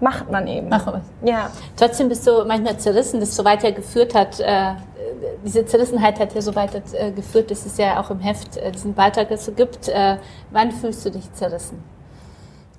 macht 0.00 0.30
man 0.30 0.46
eben. 0.46 0.68
Mach 0.68 0.86
was. 0.86 1.02
Ja. 1.22 1.50
Trotzdem 1.76 2.08
bist 2.08 2.26
du 2.26 2.44
manchmal 2.44 2.78
zerrissen, 2.78 3.20
das 3.20 3.34
so 3.34 3.44
weiter 3.44 3.72
geführt 3.72 4.14
hat, 4.14 4.40
äh, 4.40 4.74
diese 5.44 5.64
Zerrissenheit 5.64 6.18
hat 6.20 6.34
ja 6.34 6.40
so 6.40 6.54
weit 6.54 6.74
äh, 6.94 7.12
geführt, 7.12 7.50
dass 7.50 7.66
es 7.66 7.76
ja 7.76 8.00
auch 8.00 8.10
im 8.10 8.20
Heft 8.20 8.56
äh, 8.56 8.70
diesen 8.70 8.94
Beitrag 8.94 9.28
dazu 9.28 9.52
gibt. 9.52 9.88
Äh, 9.88 10.18
wann 10.50 10.72
fühlst 10.72 11.04
du 11.04 11.10
dich 11.10 11.32
zerrissen? 11.32 11.82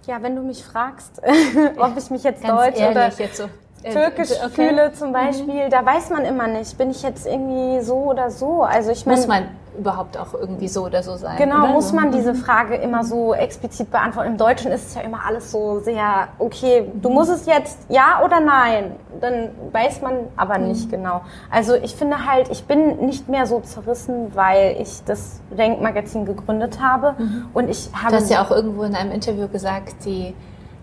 Ja, 0.07 0.21
wenn 0.21 0.35
du 0.35 0.41
mich 0.41 0.63
fragst, 0.63 1.21
ob 1.77 1.97
ich 1.97 2.09
mich 2.09 2.23
jetzt 2.23 2.43
deutsch 2.43 2.79
ehrlich, 2.79 2.97
oder 2.97 3.09
jetzt 3.17 3.37
so, 3.37 3.45
türkisch 3.83 4.31
okay. 4.43 4.69
fühle 4.69 4.93
zum 4.93 5.11
Beispiel, 5.11 5.69
da 5.69 5.85
weiß 5.85 6.09
man 6.09 6.25
immer 6.25 6.47
nicht, 6.47 6.77
bin 6.77 6.91
ich 6.91 7.01
jetzt 7.03 7.25
irgendwie 7.25 7.81
so 7.81 7.95
oder 7.95 8.29
so. 8.29 8.63
Also 8.63 8.91
ich 8.91 9.05
meine, 9.05 9.17
Muss 9.17 9.27
man 9.27 9.43
überhaupt 9.77 10.17
auch 10.17 10.33
irgendwie 10.33 10.67
so 10.67 10.85
oder 10.85 11.01
so 11.01 11.15
sein? 11.15 11.37
Genau, 11.37 11.67
muss 11.67 11.89
so. 11.89 11.95
man 11.95 12.11
diese 12.11 12.35
Frage 12.35 12.75
immer 12.75 13.03
so 13.03 13.33
explizit 13.33 13.89
beantworten. 13.89 14.31
Im 14.31 14.37
Deutschen 14.37 14.71
ist 14.71 14.87
es 14.87 14.95
ja 14.95 15.01
immer 15.01 15.25
alles 15.25 15.51
so 15.51 15.79
sehr, 15.79 16.27
okay, 16.39 16.91
du 17.01 17.09
musst 17.09 17.31
es 17.31 17.45
jetzt 17.45 17.79
ja 17.89 18.21
oder 18.23 18.39
nein. 18.39 18.95
Dann 19.19 19.49
weiß 19.71 20.01
man 20.01 20.13
aber 20.35 20.57
nicht 20.57 20.89
genau. 20.89 21.21
Also 21.49 21.75
ich 21.75 21.95
finde 21.95 22.25
halt, 22.25 22.49
ich 22.51 22.65
bin 22.65 23.05
nicht 23.05 23.29
mehr 23.29 23.45
so 23.45 23.61
zerrissen, 23.61 24.35
weil 24.35 24.77
ich 24.79 25.03
das 25.05 25.39
Denk-Magazin 25.51 26.25
gegründet 26.25 26.79
habe. 26.81 27.15
Und 27.53 27.69
ich 27.69 27.89
habe. 27.93 28.15
Du 28.15 28.21
hast 28.21 28.29
ja 28.29 28.43
auch 28.43 28.51
irgendwo 28.51 28.83
in 28.83 28.95
einem 28.95 29.11
Interview 29.11 29.47
gesagt, 29.47 30.05
die, 30.05 30.33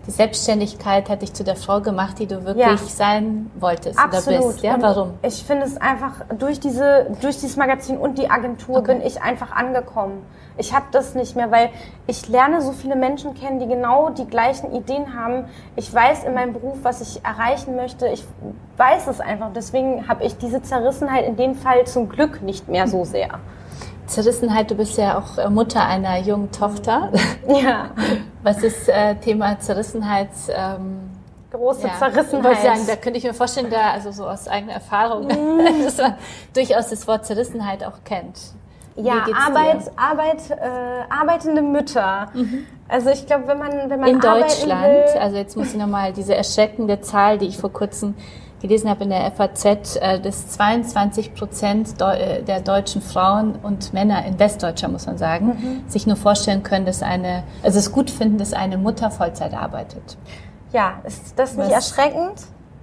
die 0.09 0.15
Selbstständigkeit 0.15 1.07
hat 1.07 1.21
dich 1.21 1.33
zu 1.33 1.43
der 1.43 1.55
Frau 1.55 1.81
gemacht, 1.81 2.17
die 2.17 2.25
du 2.25 2.43
wirklich 2.43 2.65
Ja. 2.65 2.77
sein 2.77 3.51
wolltest 3.59 3.99
Absolut. 3.99 4.39
oder 4.39 4.47
bist. 4.47 4.63
Ja, 4.63 4.73
Und 4.73 4.81
warum? 4.81 5.13
Ich 5.21 5.43
finde 5.43 5.65
es 5.67 5.77
einfach 5.77 6.13
durch 6.37 6.59
diese, 6.59 7.05
durch 7.21 7.35
dieses 7.39 7.57
Magazin 7.57 7.97
und 7.97 8.17
die 8.17 8.27
Agentur 8.29 8.77
Okay. 8.77 8.95
bin 8.95 9.05
ich 9.05 9.21
einfach 9.21 9.51
angekommen. 9.51 10.23
Ich 10.57 10.73
habe 10.73 10.85
das 10.91 11.13
nicht 11.13 11.35
mehr, 11.35 11.51
weil 11.51 11.69
ich 12.07 12.27
lerne 12.27 12.61
so 12.63 12.71
viele 12.71 12.95
Menschen 12.95 13.35
kennen, 13.35 13.59
die 13.59 13.67
genau 13.67 14.09
die 14.09 14.25
gleichen 14.25 14.73
Ideen 14.73 15.15
haben. 15.15 15.45
Ich 15.75 15.93
weiß 15.93 16.23
in 16.23 16.33
meinem 16.33 16.53
Beruf, 16.53 16.79
was 16.81 17.01
ich 17.01 17.23
erreichen 17.23 17.75
möchte. 17.75 18.07
Ich 18.07 18.25
weiß 18.77 19.07
es 19.07 19.21
einfach. 19.21 19.51
Deswegen 19.55 20.07
habe 20.07 20.23
ich 20.23 20.37
diese 20.37 20.61
Zerrissenheit 20.63 21.25
in 21.27 21.35
dem 21.37 21.53
Fall 21.53 21.85
zum 21.85 22.09
Glück 22.09 22.41
nicht 22.41 22.67
mehr 22.67 22.87
so 22.87 23.05
sehr. 23.05 23.29
Zerrissenheit, 24.09 24.69
du 24.71 24.75
bist 24.75 24.97
ja 24.97 25.17
auch 25.17 25.37
äh, 25.37 25.49
Mutter 25.49 25.85
einer 25.85 26.17
jungen 26.19 26.51
Tochter. 26.51 27.11
Ja, 27.47 27.91
Was 28.43 28.61
ist 28.63 28.87
äh, 28.89 29.15
Thema 29.15 29.59
Zerrissenheit? 29.59 30.29
Ähm, 30.49 31.09
große 31.51 31.87
ja, 31.87 31.93
Zerrissenheit. 31.97 32.43
wollte 32.43 32.61
sagen, 32.61 32.81
da 32.87 32.95
könnte 32.95 33.17
ich 33.17 33.23
mir 33.23 33.33
vorstellen, 33.33 33.69
da, 33.71 33.91
also 33.91 34.11
so 34.11 34.27
aus 34.27 34.47
eigener 34.47 34.73
Erfahrung, 34.73 35.27
Mhm. 35.27 35.61
dass 35.83 35.97
man 35.97 36.15
durchaus 36.53 36.89
das 36.89 37.07
Wort 37.07 37.25
Zerrissenheit 37.25 37.83
auch 37.83 38.03
kennt. 38.03 38.37
Ja, 38.95 39.25
Arbeit, 39.47 39.85
dir? 39.85 39.91
Arbeit, 39.95 40.49
äh, 40.51 41.03
arbeitende 41.09 41.61
Mütter. 41.61 42.27
Also 42.89 43.09
ich 43.11 43.25
glaube, 43.25 43.47
wenn 43.47 43.57
man, 43.57 43.89
wenn 43.89 43.99
man 43.99 44.09
In 44.09 44.19
Deutschland, 44.19 44.83
will, 44.83 45.21
also 45.21 45.37
jetzt 45.37 45.55
muss 45.55 45.67
ich 45.71 45.77
nochmal 45.77 46.11
diese 46.11 46.35
erschreckende 46.35 46.99
Zahl, 46.99 47.37
die 47.37 47.47
ich 47.47 47.57
vor 47.57 47.71
kurzem 47.71 48.15
gelesen 48.61 48.89
habe 48.89 49.03
in 49.03 49.09
der 49.09 49.31
FAZ, 49.31 49.95
äh, 49.97 50.19
dass 50.19 50.47
22 50.49 51.33
Prozent 51.35 52.01
äh, 52.01 52.43
der 52.43 52.59
deutschen 52.61 53.01
Frauen 53.01 53.55
und 53.63 53.93
Männer 53.93 54.25
in 54.25 54.37
Westdeutschland, 54.39 54.93
muss 54.93 55.05
man 55.05 55.17
sagen, 55.17 55.47
Mhm. 55.47 55.89
sich 55.89 56.05
nur 56.07 56.15
vorstellen 56.15 56.63
können, 56.63 56.85
dass 56.85 57.01
eine, 57.01 57.43
also 57.63 57.79
es 57.79 57.91
gut 57.91 58.09
finden, 58.09 58.37
dass 58.37 58.53
eine 58.53 58.77
Mutter 58.77 59.11
Vollzeit 59.11 59.53
arbeitet. 59.53 60.17
Ja, 60.71 60.93
ist 61.03 61.37
das 61.39 61.55
nicht 61.55 61.71
Was- 61.71 61.89
erschreckend? 61.89 62.33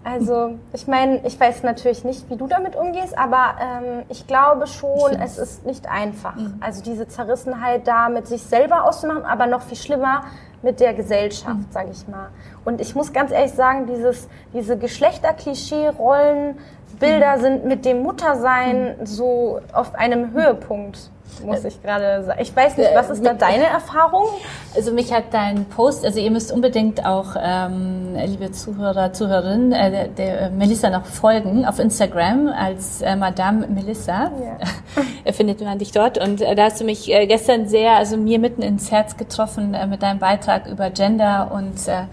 Also, 0.02 0.56
ich 0.72 0.86
meine, 0.86 1.26
ich 1.26 1.38
weiß 1.38 1.64
natürlich 1.64 2.04
nicht, 2.04 2.30
wie 2.30 2.36
du 2.36 2.46
damit 2.46 2.76
umgehst, 2.76 3.18
aber 3.18 3.56
ähm, 3.60 4.04
ich 4.08 4.28
glaube 4.28 4.68
schon, 4.68 5.10
Ich 5.14 5.18
es 5.20 5.36
ist 5.36 5.66
nicht 5.66 5.88
einfach. 5.90 6.34
Also 6.60 6.80
diese 6.80 7.08
Zerrissenheit 7.08 7.88
da 7.88 8.08
mit 8.08 8.28
sich 8.28 8.42
selber 8.44 8.84
auszumachen, 8.84 9.24
aber 9.24 9.46
noch 9.48 9.62
viel 9.62 9.76
schlimmer 9.76 10.22
mit 10.62 10.80
der 10.80 10.94
Gesellschaft, 10.94 11.72
sage 11.72 11.90
ich 11.92 12.06
mal. 12.08 12.28
Und 12.64 12.80
ich 12.80 12.94
muss 12.94 13.12
ganz 13.12 13.30
ehrlich 13.30 13.52
sagen, 13.52 13.86
dieses, 13.86 14.28
diese 14.52 14.76
Geschlechterklischee-Rollen, 14.76 16.58
Bilder 16.98 17.38
sind 17.38 17.64
mit 17.66 17.84
dem 17.84 18.02
Muttersein 18.02 18.96
so 19.04 19.60
auf 19.72 19.94
einem 19.94 20.32
Höhepunkt, 20.32 21.10
muss 21.44 21.64
ich 21.64 21.82
gerade 21.82 22.24
sagen. 22.24 22.38
Ich 22.42 22.54
weiß 22.54 22.76
nicht, 22.76 22.90
was 22.94 23.10
ist 23.10 23.24
da 23.24 23.34
deine 23.34 23.64
Erfahrung? 23.64 24.26
Also 24.74 24.92
mich 24.92 25.12
hat 25.12 25.24
dein 25.32 25.64
Post, 25.66 26.04
also 26.04 26.18
ihr 26.20 26.30
müsst 26.30 26.52
unbedingt 26.52 27.04
auch, 27.04 27.36
ähm, 27.40 28.16
liebe 28.24 28.52
Zuhörer, 28.52 29.12
Zuhörerinnen, 29.12 29.72
äh, 29.72 29.90
der, 29.90 30.08
der 30.08 30.40
äh, 30.40 30.50
Melissa 30.50 30.90
noch 30.90 31.04
folgen 31.04 31.64
auf 31.64 31.78
Instagram 31.78 32.48
als 32.48 33.02
äh, 33.02 33.16
Madame 33.16 33.66
Melissa. 33.68 34.30
Ja. 34.42 35.32
findet 35.32 35.60
man 35.60 35.78
dich 35.78 35.92
dort. 35.92 36.18
Und 36.18 36.40
äh, 36.40 36.54
da 36.54 36.64
hast 36.64 36.80
du 36.80 36.84
mich 36.84 37.12
äh, 37.12 37.26
gestern 37.26 37.68
sehr, 37.68 37.92
also 37.92 38.16
mir 38.16 38.38
mitten 38.38 38.62
ins 38.62 38.90
Herz 38.90 39.16
getroffen 39.16 39.74
äh, 39.74 39.86
mit 39.86 40.02
deinem 40.02 40.18
Beitrag 40.18 40.66
über 40.66 40.90
Gender 40.90 41.50
und 41.52 41.86
äh, 41.88 42.04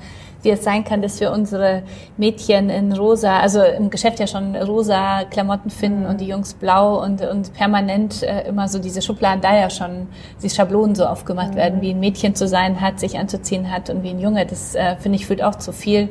wie 0.43 0.49
es 0.49 0.63
sein 0.63 0.83
kann, 0.83 1.01
dass 1.01 1.19
wir 1.19 1.31
unsere 1.31 1.83
Mädchen 2.17 2.69
in 2.69 2.91
rosa, 2.93 3.39
also 3.39 3.61
im 3.61 3.89
Geschäft 3.89 4.19
ja 4.19 4.27
schon 4.27 4.55
rosa 4.55 5.23
Klamotten 5.23 5.69
finden 5.69 6.05
und 6.05 6.21
die 6.21 6.27
Jungs 6.27 6.53
blau 6.53 7.03
und, 7.03 7.21
und 7.21 7.53
permanent 7.53 8.23
äh, 8.23 8.47
immer 8.47 8.67
so 8.67 8.79
diese 8.79 9.01
Schubladen 9.01 9.41
da 9.41 9.55
ja 9.55 9.69
schon, 9.69 10.07
die 10.41 10.49
Schablonen 10.49 10.95
so 10.95 11.05
aufgemacht 11.05 11.55
werden, 11.55 11.81
wie 11.81 11.91
ein 11.91 11.99
Mädchen 11.99 12.35
zu 12.35 12.47
sein 12.47 12.81
hat, 12.81 12.99
sich 12.99 13.17
anzuziehen 13.17 13.71
hat 13.71 13.89
und 13.89 14.03
wie 14.03 14.09
ein 14.09 14.19
Junge. 14.19 14.45
Das 14.45 14.75
äh, 14.75 14.95
finde 14.97 15.17
ich 15.17 15.25
führt 15.25 15.43
auch 15.43 15.55
zu 15.55 15.71
viel 15.71 16.09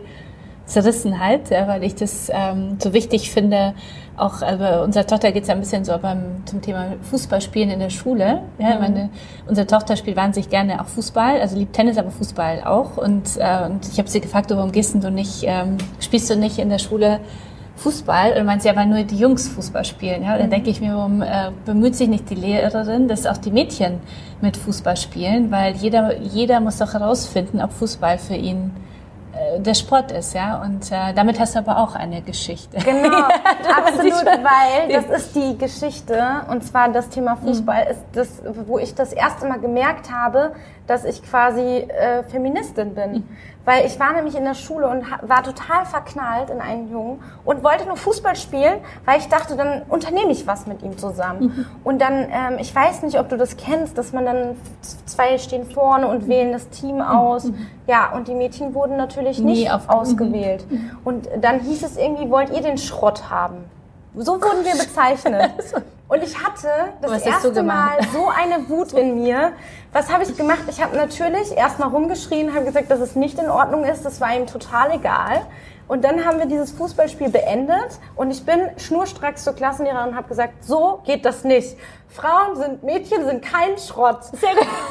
Zerrissenheit, 0.66 1.50
ja, 1.50 1.66
weil 1.68 1.82
ich 1.84 1.94
das 1.94 2.30
ähm, 2.32 2.76
so 2.78 2.92
wichtig 2.92 3.30
finde. 3.30 3.74
Auch 4.16 4.40
bei 4.40 4.82
unserer 4.82 5.06
Tochter 5.06 5.32
geht 5.32 5.42
es 5.42 5.48
ja 5.48 5.54
ein 5.54 5.60
bisschen 5.60 5.84
so 5.84 5.96
beim, 5.98 6.44
zum 6.44 6.60
Thema 6.60 6.92
Fußballspielen 7.10 7.70
in 7.70 7.80
der 7.80 7.90
Schule. 7.90 8.42
Ja, 8.58 8.78
meine, 8.78 9.08
unsere 9.48 9.66
Tochter 9.66 9.96
spielt 9.96 10.16
wahnsinnig 10.16 10.50
gerne 10.50 10.80
auch 10.80 10.86
Fußball, 10.86 11.40
also 11.40 11.56
liebt 11.56 11.72
Tennis, 11.72 11.96
aber 11.96 12.10
Fußball 12.10 12.62
auch. 12.64 12.98
Und, 12.98 13.38
äh, 13.38 13.64
und 13.64 13.88
ich 13.88 13.98
habe 13.98 14.08
sie 14.08 14.20
gefragt, 14.20 14.50
warum 14.50 14.70
gehst 14.70 14.94
du 14.94 15.10
nicht, 15.10 15.44
ähm, 15.44 15.78
spielst 15.98 16.28
du 16.30 16.36
nicht 16.36 16.58
in 16.58 16.68
der 16.68 16.78
Schule 16.78 17.20
Fußball? 17.76 18.38
Und 18.38 18.44
meint 18.44 18.62
sie, 18.62 18.68
ja, 18.68 18.76
weil 18.76 18.86
nur 18.86 19.02
die 19.02 19.16
Jungs 19.16 19.48
Fußball 19.48 19.84
spielen. 19.84 20.22
Ja? 20.22 20.34
Und 20.34 20.40
dann 20.40 20.50
denke 20.50 20.70
ich 20.70 20.80
mir, 20.80 20.94
warum 20.94 21.22
äh, 21.22 21.50
bemüht 21.64 21.96
sich 21.96 22.08
nicht 22.08 22.28
die 22.28 22.34
Lehrerin, 22.34 23.08
dass 23.08 23.26
auch 23.26 23.38
die 23.38 23.50
Mädchen 23.50 24.00
mit 24.42 24.58
Fußball 24.58 24.96
spielen? 24.96 25.50
Weil 25.50 25.74
jeder, 25.76 26.20
jeder 26.20 26.60
muss 26.60 26.78
doch 26.78 26.92
herausfinden, 26.92 27.60
ob 27.62 27.72
Fußball 27.72 28.18
für 28.18 28.36
ihn 28.36 28.72
der 29.58 29.74
Sport 29.74 30.12
ist, 30.12 30.34
ja. 30.34 30.62
Und 30.62 30.90
äh, 30.90 31.12
damit 31.14 31.40
hast 31.40 31.54
du 31.54 31.58
aber 31.60 31.78
auch 31.78 31.94
eine 31.94 32.22
Geschichte. 32.22 32.78
Genau, 32.78 33.08
absolut, 33.76 34.26
weil 34.26 34.92
das 34.92 35.24
ist 35.24 35.34
die 35.34 35.56
Geschichte 35.56 36.42
und 36.50 36.62
zwar 36.64 36.88
das 36.90 37.08
Thema 37.08 37.36
Fußball 37.36 37.86
ist 37.90 38.04
das, 38.12 38.42
wo 38.66 38.78
ich 38.78 38.94
das 38.94 39.12
erste 39.12 39.46
Mal 39.46 39.58
gemerkt 39.58 40.10
habe, 40.10 40.52
dass 40.86 41.04
ich 41.04 41.22
quasi 41.22 41.60
äh, 41.88 42.22
Feministin 42.24 42.94
bin. 42.94 43.28
Weil 43.64 43.86
ich 43.86 44.00
war 44.00 44.12
nämlich 44.12 44.34
in 44.36 44.42
der 44.42 44.54
Schule 44.54 44.88
und 44.88 45.04
war 45.22 45.44
total 45.44 45.84
verknallt 45.86 46.50
in 46.50 46.60
einen 46.60 46.90
Jungen 46.90 47.20
und 47.44 47.62
wollte 47.62 47.86
nur 47.86 47.96
Fußball 47.96 48.34
spielen, 48.34 48.80
weil 49.04 49.20
ich 49.20 49.28
dachte, 49.28 49.54
dann 49.54 49.82
unternehme 49.88 50.32
ich 50.32 50.48
was 50.48 50.66
mit 50.66 50.82
ihm 50.82 50.98
zusammen. 50.98 51.64
Und 51.84 52.00
dann, 52.00 52.26
ähm, 52.28 52.58
ich 52.58 52.74
weiß 52.74 53.02
nicht, 53.04 53.20
ob 53.20 53.28
du 53.28 53.36
das 53.36 53.56
kennst, 53.56 53.96
dass 53.96 54.12
man 54.12 54.24
dann 54.24 54.56
zwei 55.06 55.38
stehen 55.38 55.64
vorne 55.70 56.08
und 56.08 56.26
wählen 56.26 56.50
das 56.52 56.68
Team 56.70 57.00
aus. 57.00 57.52
Ja, 57.86 58.10
und 58.12 58.26
die 58.26 58.34
Mädchen 58.34 58.74
wurden 58.74 58.96
natürlich 58.96 59.38
nicht 59.38 59.70
auf- 59.70 59.88
ausgewählt. 59.88 60.64
Und 61.04 61.28
dann 61.40 61.60
hieß 61.60 61.84
es 61.84 61.96
irgendwie, 61.96 62.28
wollt 62.30 62.50
ihr 62.50 62.62
den 62.62 62.78
Schrott 62.78 63.30
haben? 63.30 63.58
So 64.16 64.32
wurden 64.42 64.64
wir 64.64 64.72
bezeichnet. 64.72 65.52
Und 66.12 66.22
ich 66.22 66.44
hatte 66.44 66.68
das 67.00 67.22
erste 67.22 67.62
Mal 67.62 67.96
so 68.12 68.28
eine 68.28 68.68
Wut 68.68 68.92
in 68.92 69.22
mir. 69.22 69.52
Was 69.94 70.12
habe 70.12 70.24
ich 70.24 70.36
gemacht? 70.36 70.64
Ich 70.68 70.82
habe 70.82 70.94
natürlich 70.94 71.56
erstmal 71.56 71.88
rumgeschrien, 71.88 72.54
habe 72.54 72.66
gesagt, 72.66 72.90
dass 72.90 73.00
es 73.00 73.16
nicht 73.16 73.38
in 73.38 73.48
Ordnung 73.48 73.84
ist. 73.84 74.04
Das 74.04 74.20
war 74.20 74.36
ihm 74.36 74.46
total 74.46 74.94
egal. 74.94 75.46
Und 75.88 76.04
dann 76.04 76.24
haben 76.24 76.38
wir 76.38 76.46
dieses 76.46 76.70
Fußballspiel 76.72 77.28
beendet 77.30 77.98
und 78.16 78.30
ich 78.30 78.44
bin 78.46 78.60
schnurstracks 78.76 79.44
zur 79.44 79.52
Klassenlehrerin 79.54 80.10
und 80.10 80.16
habe 80.16 80.28
gesagt, 80.28 80.64
so 80.64 81.00
geht 81.04 81.24
das 81.24 81.44
nicht. 81.44 81.76
Frauen 82.08 82.56
sind, 82.56 82.82
Mädchen 82.82 83.24
sind 83.24 83.42
kein 83.42 83.76
Schrott. 83.78 84.20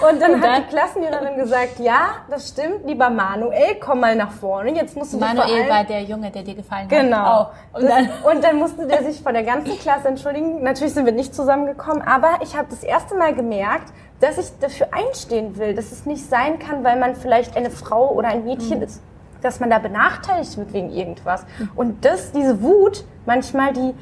Und 0.10 0.22
dann 0.22 0.34
Und 0.36 0.42
hat 0.42 0.48
dann? 0.50 0.64
die 0.64 0.70
Klassenlehrerin 0.70 1.38
gesagt, 1.38 1.80
ja, 1.80 2.16
das 2.30 2.50
stimmt, 2.50 2.86
lieber 2.86 3.10
Manuel, 3.12 3.76
komm 3.80 4.00
mal 4.00 4.16
nach 4.16 4.32
vorne. 4.32 4.72
Jetzt 4.74 4.96
musst 4.98 5.14
du 5.14 5.18
Manuel 5.20 5.70
war 5.70 5.84
der 5.84 6.02
Junge, 6.02 6.32
der 6.32 6.42
dir 6.44 6.56
gefallen 6.56 6.88
Genau. 6.88 7.18
hat. 7.18 7.52
Oh. 7.74 7.78
Und 7.80 7.88
dann, 7.90 8.10
und 8.32 8.44
dann 8.44 8.56
musste 8.58 8.88
der 8.88 9.04
sich 9.04 9.22
vor 9.22 9.34
der 9.34 9.44
ganzen 9.44 9.78
Klasse 9.80 10.08
entschuldigen. 10.08 10.64
Natürlich 10.64 10.94
sind 10.96 11.06
wir 11.06 11.14
nicht 11.14 11.34
zusammengekommen, 11.36 12.02
aber 12.02 12.40
ich 12.42 12.56
habe 12.58 12.68
das 12.70 12.84
erste 12.84 13.16
Mal 13.16 13.34
gemerkt, 13.36 13.92
dass 14.20 14.38
ich 14.38 14.48
dafür 14.60 14.88
einstehen 14.92 15.58
will, 15.58 15.74
dass 15.76 15.92
es 15.92 16.06
nicht 16.06 16.28
sein 16.28 16.58
kann, 16.60 16.84
weil 16.84 17.00
man 17.00 17.16
vielleicht 17.16 17.56
eine 17.56 17.70
Frau 17.72 18.10
oder 18.12 18.30
ein 18.30 18.46
Mädchen 18.46 18.78
Mhm. 18.78 18.84
ist, 18.84 19.02
dass 19.42 19.60
man 19.60 19.70
da 19.70 19.80
benachteiligt 19.80 20.58
wird 20.58 20.74
wegen 20.74 20.92
irgendwas. 20.92 21.46
Und 21.76 22.06
das, 22.06 22.32
diese 22.32 22.62
Wut, 22.62 23.04
manchmal 23.26 23.74
die 23.74 23.94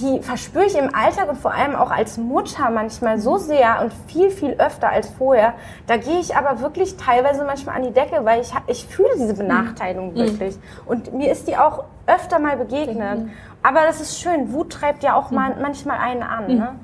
die 0.00 0.20
verspüre 0.20 0.64
ich 0.64 0.76
im 0.76 0.92
Alltag 0.92 1.28
und 1.28 1.38
vor 1.38 1.54
allem 1.54 1.76
auch 1.76 1.90
als 1.90 2.18
Mutter 2.18 2.68
manchmal 2.70 3.20
so 3.20 3.38
sehr 3.38 3.80
und 3.80 3.92
viel, 4.08 4.30
viel 4.30 4.54
öfter 4.54 4.88
als 4.88 5.08
vorher. 5.08 5.54
Da 5.86 5.96
gehe 5.96 6.18
ich 6.18 6.36
aber 6.36 6.60
wirklich 6.60 6.96
teilweise 6.96 7.44
manchmal 7.44 7.76
an 7.76 7.84
die 7.84 7.92
Decke, 7.92 8.24
weil 8.24 8.40
ich, 8.40 8.52
ich 8.66 8.86
fühle 8.86 9.10
diese 9.16 9.34
Benachteiligung 9.34 10.14
wirklich. 10.16 10.58
Und 10.86 11.14
mir 11.14 11.30
ist 11.30 11.46
die 11.46 11.56
auch 11.56 11.84
öfter 12.06 12.40
mal 12.40 12.56
begegnet. 12.56 13.28
Aber 13.62 13.82
das 13.82 14.00
ist 14.00 14.20
schön. 14.20 14.52
Wut 14.52 14.72
treibt 14.72 15.04
ja 15.04 15.14
auch 15.14 15.30
man, 15.30 15.62
manchmal 15.62 15.98
einen 15.98 16.24
an. 16.24 16.56
Ne? 16.56 16.74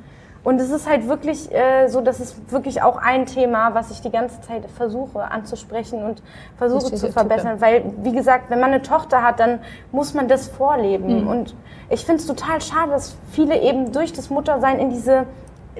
Und 0.42 0.60
es 0.60 0.70
ist 0.70 0.88
halt 0.88 1.06
wirklich 1.06 1.52
äh, 1.52 1.88
so, 1.88 2.00
das 2.00 2.18
ist 2.18 2.50
wirklich 2.50 2.82
auch 2.82 2.96
ein 2.96 3.26
Thema, 3.26 3.74
was 3.74 3.90
ich 3.90 4.00
die 4.00 4.10
ganze 4.10 4.40
Zeit 4.40 4.64
versuche 4.70 5.30
anzusprechen 5.30 6.02
und 6.02 6.22
versuche 6.56 6.94
zu 6.94 7.12
verbessern. 7.12 7.58
Type. 7.58 7.60
Weil, 7.60 7.84
wie 8.02 8.12
gesagt, 8.12 8.48
wenn 8.48 8.60
man 8.60 8.70
eine 8.70 8.82
Tochter 8.82 9.22
hat, 9.22 9.38
dann 9.38 9.60
muss 9.92 10.14
man 10.14 10.28
das 10.28 10.48
vorleben. 10.48 11.22
Mhm. 11.22 11.28
Und 11.28 11.54
ich 11.90 12.06
finde 12.06 12.20
es 12.20 12.26
total 12.26 12.60
schade, 12.62 12.92
dass 12.92 13.16
viele 13.32 13.60
eben 13.60 13.92
durch 13.92 14.12
das 14.12 14.30
Muttersein 14.30 14.78
in 14.78 14.90
diese 14.90 15.26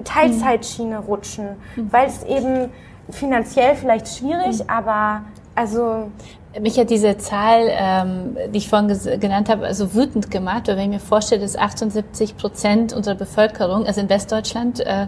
Teilzeitschiene 0.03 0.99
rutschen, 0.99 1.57
mhm. 1.75 1.91
weil 1.91 2.07
es 2.07 2.23
eben 2.23 2.69
finanziell 3.09 3.75
vielleicht 3.75 4.07
schwierig, 4.07 4.63
mhm. 4.63 4.69
aber 4.69 5.21
also 5.55 6.09
mich 6.59 6.77
hat 6.77 6.89
diese 6.89 7.17
Zahl, 7.17 7.67
ähm, 7.69 8.37
die 8.53 8.57
ich 8.57 8.69
vorhin 8.69 8.97
genannt 9.19 9.49
habe, 9.49 9.73
so 9.73 9.93
wütend 9.93 10.31
gemacht, 10.31 10.67
weil 10.67 10.77
wenn 10.77 10.85
ich 10.85 10.89
mir 10.89 10.99
vorstelle, 10.99 11.41
dass 11.41 11.55
78 11.55 12.35
Prozent 12.35 12.93
unserer 12.93 13.15
Bevölkerung, 13.15 13.85
also 13.85 14.01
in 14.01 14.09
Westdeutschland, 14.09 14.81
äh, 14.81 15.07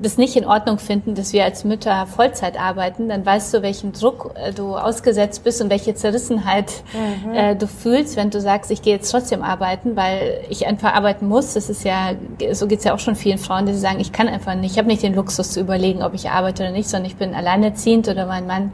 das 0.00 0.18
nicht 0.18 0.36
in 0.36 0.44
Ordnung 0.44 0.78
finden, 0.78 1.14
dass 1.14 1.32
wir 1.32 1.44
als 1.44 1.64
Mütter 1.64 2.06
Vollzeit 2.06 2.60
arbeiten, 2.60 3.08
dann 3.08 3.24
weißt 3.24 3.54
du, 3.54 3.62
welchem 3.62 3.92
Druck 3.92 4.34
äh, 4.34 4.52
du 4.52 4.76
ausgesetzt 4.76 5.42
bist 5.42 5.60
und 5.62 5.70
welche 5.70 5.94
Zerrissenheit 5.94 6.70
mhm. 7.24 7.34
äh, 7.34 7.56
du 7.56 7.66
fühlst, 7.66 8.16
wenn 8.16 8.30
du 8.30 8.40
sagst, 8.40 8.70
ich 8.70 8.82
gehe 8.82 8.94
jetzt 8.94 9.10
trotzdem 9.10 9.42
arbeiten, 9.42 9.96
weil 9.96 10.40
ich 10.48 10.66
einfach 10.66 10.94
arbeiten 10.94 11.26
muss. 11.26 11.54
Das 11.54 11.70
ist 11.70 11.84
ja, 11.84 12.12
so 12.52 12.66
geht's 12.66 12.84
ja 12.84 12.94
auch 12.94 12.98
schon 12.98 13.16
vielen 13.16 13.38
Frauen, 13.38 13.66
die 13.66 13.74
sagen, 13.74 14.00
ich 14.00 14.12
kann 14.12 14.28
einfach 14.28 14.54
nicht, 14.54 14.72
ich 14.72 14.78
habe 14.78 14.88
nicht 14.88 15.02
den 15.02 15.14
Luxus 15.14 15.50
zu 15.52 15.60
überlegen, 15.60 16.02
ob 16.02 16.14
ich 16.14 16.28
arbeite 16.28 16.64
oder 16.64 16.72
nicht, 16.72 16.88
sondern 16.88 17.10
ich 17.10 17.16
bin 17.16 17.34
alleinerziehend 17.34 18.08
oder 18.08 18.26
mein 18.26 18.46
Mann 18.46 18.72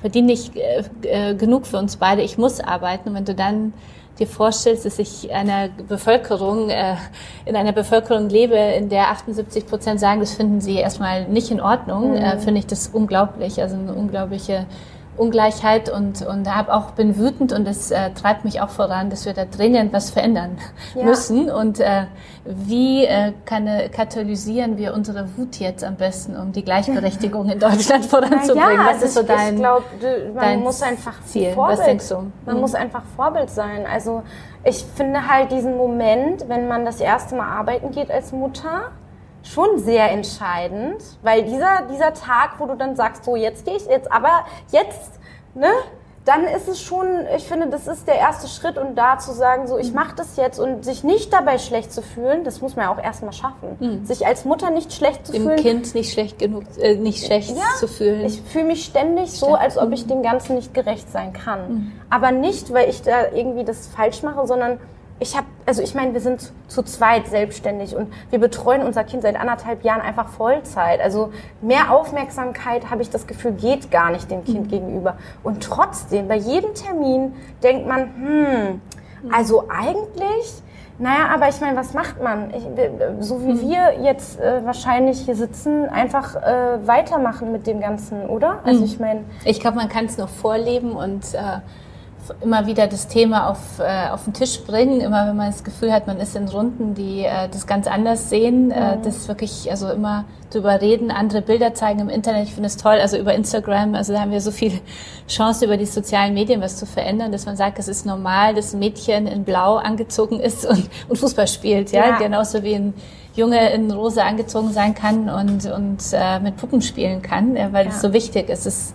verdiene 0.00 0.28
nicht 0.28 0.56
äh, 0.56 0.82
äh, 1.02 1.34
genug 1.34 1.66
für 1.66 1.78
uns 1.78 1.96
beide, 1.96 2.22
ich 2.22 2.38
muss 2.38 2.60
arbeiten. 2.60 3.10
Und 3.10 3.14
wenn 3.14 3.24
du 3.24 3.34
dann 3.34 3.72
dir 4.18 4.26
vorstellst, 4.26 4.84
dass 4.84 4.98
ich 4.98 5.32
einer 5.32 5.68
Bevölkerung, 5.68 6.70
äh, 6.70 6.96
in 7.44 7.56
einer 7.56 7.72
Bevölkerung 7.72 8.28
lebe, 8.28 8.56
in 8.56 8.88
der 8.88 9.10
78 9.10 9.66
Prozent 9.66 10.00
sagen, 10.00 10.20
das 10.20 10.34
finden 10.34 10.60
sie 10.60 10.76
erstmal 10.76 11.26
nicht 11.28 11.50
in 11.50 11.60
Ordnung, 11.60 12.14
äh, 12.14 12.18
mhm. 12.18 12.24
äh, 12.24 12.38
finde 12.38 12.60
ich 12.60 12.66
das 12.66 12.88
unglaublich. 12.88 13.60
Also 13.60 13.76
eine 13.76 13.92
unglaubliche 13.92 14.66
Ungleichheit 15.18 15.90
und, 15.90 16.22
und 16.22 16.54
hab 16.54 16.68
auch 16.68 16.92
bin 16.92 17.18
wütend 17.18 17.52
und 17.52 17.66
es 17.66 17.90
äh, 17.90 18.10
treibt 18.10 18.44
mich 18.44 18.60
auch 18.60 18.70
voran, 18.70 19.10
dass 19.10 19.26
wir 19.26 19.34
da 19.34 19.44
dringend 19.44 19.92
was 19.92 20.10
verändern 20.10 20.58
ja. 20.94 21.04
müssen. 21.04 21.50
Und 21.50 21.80
äh, 21.80 22.04
wie 22.44 23.04
äh, 23.04 23.32
kann, 23.44 23.66
äh, 23.66 23.88
katalysieren 23.88 24.76
wir 24.76 24.94
unsere 24.94 25.28
Wut 25.36 25.56
jetzt 25.56 25.84
am 25.84 25.96
besten, 25.96 26.36
um 26.36 26.52
die 26.52 26.64
Gleichberechtigung 26.64 27.48
in 27.48 27.58
Deutschland 27.58 28.04
voranzubringen? 28.06 28.76
Ja, 28.76 28.86
was 28.90 29.02
ist 29.02 29.14
so 29.14 29.22
dein, 29.22 29.54
ich 29.54 29.60
glaube, 29.60 29.84
man 30.34 30.60
muss 30.60 30.82
einfach 30.82 31.22
Ziel? 31.24 31.52
Vorbild, 31.52 31.78
was 31.78 31.84
denkst 31.84 32.08
du? 32.08 32.32
Man 32.46 32.54
mhm. 32.54 32.60
muss 32.60 32.74
einfach 32.74 33.02
Vorbild 33.16 33.50
sein. 33.50 33.86
Also 33.86 34.22
ich 34.64 34.84
finde 34.94 35.28
halt 35.28 35.52
diesen 35.52 35.76
Moment, 35.76 36.48
wenn 36.48 36.68
man 36.68 36.84
das 36.84 37.00
erste 37.00 37.34
Mal 37.34 37.48
arbeiten 37.48 37.90
geht 37.90 38.10
als 38.10 38.32
Mutter, 38.32 38.90
schon 39.52 39.78
sehr 39.78 40.10
entscheidend, 40.10 41.02
weil 41.22 41.42
dieser, 41.44 41.82
dieser 41.90 42.12
Tag, 42.14 42.58
wo 42.58 42.66
du 42.66 42.74
dann 42.74 42.96
sagst, 42.96 43.24
so 43.24 43.36
jetzt 43.36 43.64
gehe 43.64 43.76
ich 43.76 43.86
jetzt, 43.86 44.10
aber 44.12 44.44
jetzt, 44.70 45.18
ne, 45.54 45.70
dann 46.28 46.44
ist 46.44 46.68
es 46.68 46.82
schon, 46.82 47.06
ich 47.34 47.44
finde, 47.44 47.68
das 47.68 47.86
ist 47.86 48.06
der 48.06 48.16
erste 48.16 48.48
Schritt 48.48 48.76
und 48.76 48.96
da 48.96 49.18
zu 49.18 49.32
sagen, 49.32 49.66
so 49.66 49.78
ich 49.78 49.94
mache 49.94 50.14
das 50.14 50.36
jetzt 50.36 50.58
und 50.58 50.84
sich 50.84 51.02
nicht 51.02 51.32
dabei 51.32 51.56
schlecht 51.56 51.90
zu 51.90 52.02
fühlen, 52.02 52.44
das 52.44 52.60
muss 52.60 52.76
man 52.76 52.84
ja 52.84 52.92
auch 52.92 53.02
erstmal 53.02 53.32
schaffen. 53.32 53.76
Mhm. 53.80 54.04
Sich 54.04 54.26
als 54.26 54.44
Mutter 54.44 54.68
nicht 54.68 54.92
schlecht 54.92 55.26
zu 55.26 55.32
Dem 55.32 55.44
fühlen. 55.44 55.56
Dem 55.56 55.64
Kind 55.64 55.94
nicht 55.94 56.12
schlecht 56.12 56.38
genug, 56.38 56.64
äh, 56.78 56.96
nicht 56.96 57.24
schlecht 57.24 57.56
ja, 57.56 57.62
zu 57.78 57.88
fühlen. 57.88 58.26
Ich 58.26 58.42
fühle 58.42 58.66
mich 58.66 58.84
ständig 58.84 59.32
so, 59.32 59.54
als 59.54 59.78
ob 59.78 59.90
ich 59.92 60.06
dem 60.06 60.22
Ganzen 60.22 60.56
nicht 60.56 60.74
gerecht 60.74 61.10
sein 61.10 61.32
kann. 61.32 61.68
Mhm. 61.68 61.92
Aber 62.10 62.30
nicht, 62.30 62.74
weil 62.74 62.90
ich 62.90 63.00
da 63.00 63.32
irgendwie 63.32 63.64
das 63.64 63.86
falsch 63.86 64.22
mache, 64.22 64.46
sondern 64.46 64.78
ich 65.20 65.36
habe, 65.36 65.46
also 65.66 65.82
ich 65.82 65.94
meine, 65.94 66.12
wir 66.12 66.20
sind 66.20 66.52
zu 66.68 66.82
zweit 66.82 67.26
selbstständig 67.26 67.96
und 67.96 68.12
wir 68.30 68.38
betreuen 68.38 68.82
unser 68.82 69.04
Kind 69.04 69.22
seit 69.22 69.38
anderthalb 69.38 69.82
Jahren 69.82 70.00
einfach 70.00 70.28
Vollzeit. 70.28 71.00
Also 71.00 71.32
mehr 71.60 71.92
Aufmerksamkeit, 71.92 72.90
habe 72.90 73.02
ich 73.02 73.10
das 73.10 73.26
Gefühl, 73.26 73.52
geht 73.52 73.90
gar 73.90 74.10
nicht 74.10 74.30
dem 74.30 74.44
Kind 74.44 74.66
mhm. 74.66 74.68
gegenüber. 74.68 75.16
Und 75.42 75.62
trotzdem, 75.62 76.28
bei 76.28 76.36
jedem 76.36 76.74
Termin 76.74 77.34
denkt 77.62 77.88
man, 77.88 78.00
hm, 78.14 78.80
also 79.32 79.64
eigentlich, 79.68 80.62
naja, 81.00 81.28
aber 81.34 81.48
ich 81.48 81.60
meine, 81.60 81.76
was 81.76 81.94
macht 81.94 82.22
man? 82.22 82.52
Ich, 82.54 82.62
so 83.20 83.42
wie 83.44 83.54
mhm. 83.54 83.60
wir 83.60 84.00
jetzt 84.02 84.40
äh, 84.40 84.64
wahrscheinlich 84.64 85.20
hier 85.20 85.34
sitzen, 85.34 85.88
einfach 85.88 86.36
äh, 86.36 86.86
weitermachen 86.86 87.50
mit 87.50 87.66
dem 87.66 87.80
Ganzen, 87.80 88.28
oder? 88.28 88.60
Also 88.64 88.80
mhm. 88.80 88.86
ich 88.86 89.00
meine. 89.00 89.24
Ich 89.44 89.58
glaube, 89.58 89.76
man 89.76 89.88
kann 89.88 90.06
es 90.06 90.16
noch 90.16 90.28
vorleben 90.28 90.92
und 90.92 91.34
äh, 91.34 91.60
immer 92.40 92.66
wieder 92.66 92.86
das 92.86 93.08
Thema 93.08 93.48
auf, 93.48 93.78
äh, 93.78 94.08
auf 94.10 94.24
den 94.24 94.32
Tisch 94.32 94.60
bringen, 94.64 95.00
immer 95.00 95.26
wenn 95.26 95.36
man 95.36 95.50
das 95.50 95.64
Gefühl 95.64 95.92
hat, 95.92 96.06
man 96.06 96.18
ist 96.18 96.36
in 96.36 96.48
Runden, 96.48 96.94
die 96.94 97.24
äh, 97.24 97.48
das 97.50 97.66
ganz 97.66 97.86
anders 97.86 98.30
sehen, 98.30 98.70
äh, 98.70 98.96
mhm. 98.96 99.02
das 99.02 99.28
wirklich, 99.28 99.70
also 99.70 99.90
immer 99.90 100.24
drüber 100.50 100.80
reden, 100.80 101.10
andere 101.10 101.42
Bilder 101.42 101.74
zeigen 101.74 102.00
im 102.00 102.08
Internet, 102.08 102.44
ich 102.44 102.54
finde 102.54 102.68
es 102.68 102.76
toll, 102.76 102.98
also 103.00 103.16
über 103.16 103.34
Instagram, 103.34 103.94
also 103.94 104.12
da 104.12 104.20
haben 104.20 104.30
wir 104.30 104.40
so 104.40 104.50
viel 104.50 104.80
Chance 105.28 105.64
über 105.64 105.76
die 105.76 105.86
sozialen 105.86 106.34
Medien 106.34 106.60
was 106.60 106.76
zu 106.76 106.86
verändern, 106.86 107.32
dass 107.32 107.46
man 107.46 107.56
sagt, 107.56 107.78
es 107.78 107.88
ist 107.88 108.06
normal, 108.06 108.54
dass 108.54 108.72
ein 108.72 108.78
Mädchen 108.78 109.26
in 109.26 109.44
Blau 109.44 109.76
angezogen 109.76 110.40
ist 110.40 110.64
und, 110.64 110.88
und 111.08 111.18
Fußball 111.18 111.48
spielt, 111.48 111.92
ja? 111.92 112.06
ja, 112.06 112.18
genauso 112.18 112.62
wie 112.62 112.74
ein 112.74 112.94
Junge 113.34 113.70
in 113.70 113.90
Rosa 113.90 114.22
angezogen 114.22 114.72
sein 114.72 114.94
kann 114.94 115.28
und, 115.28 115.64
und 115.66 115.98
äh, 116.12 116.40
mit 116.40 116.56
Puppen 116.56 116.82
spielen 116.82 117.22
kann, 117.22 117.56
ja, 117.56 117.72
weil 117.72 117.86
es 117.86 117.94
ja. 117.94 118.00
so 118.08 118.12
wichtig 118.12 118.48
ist. 118.48 118.66
Es 118.66 118.88
ist 118.88 118.94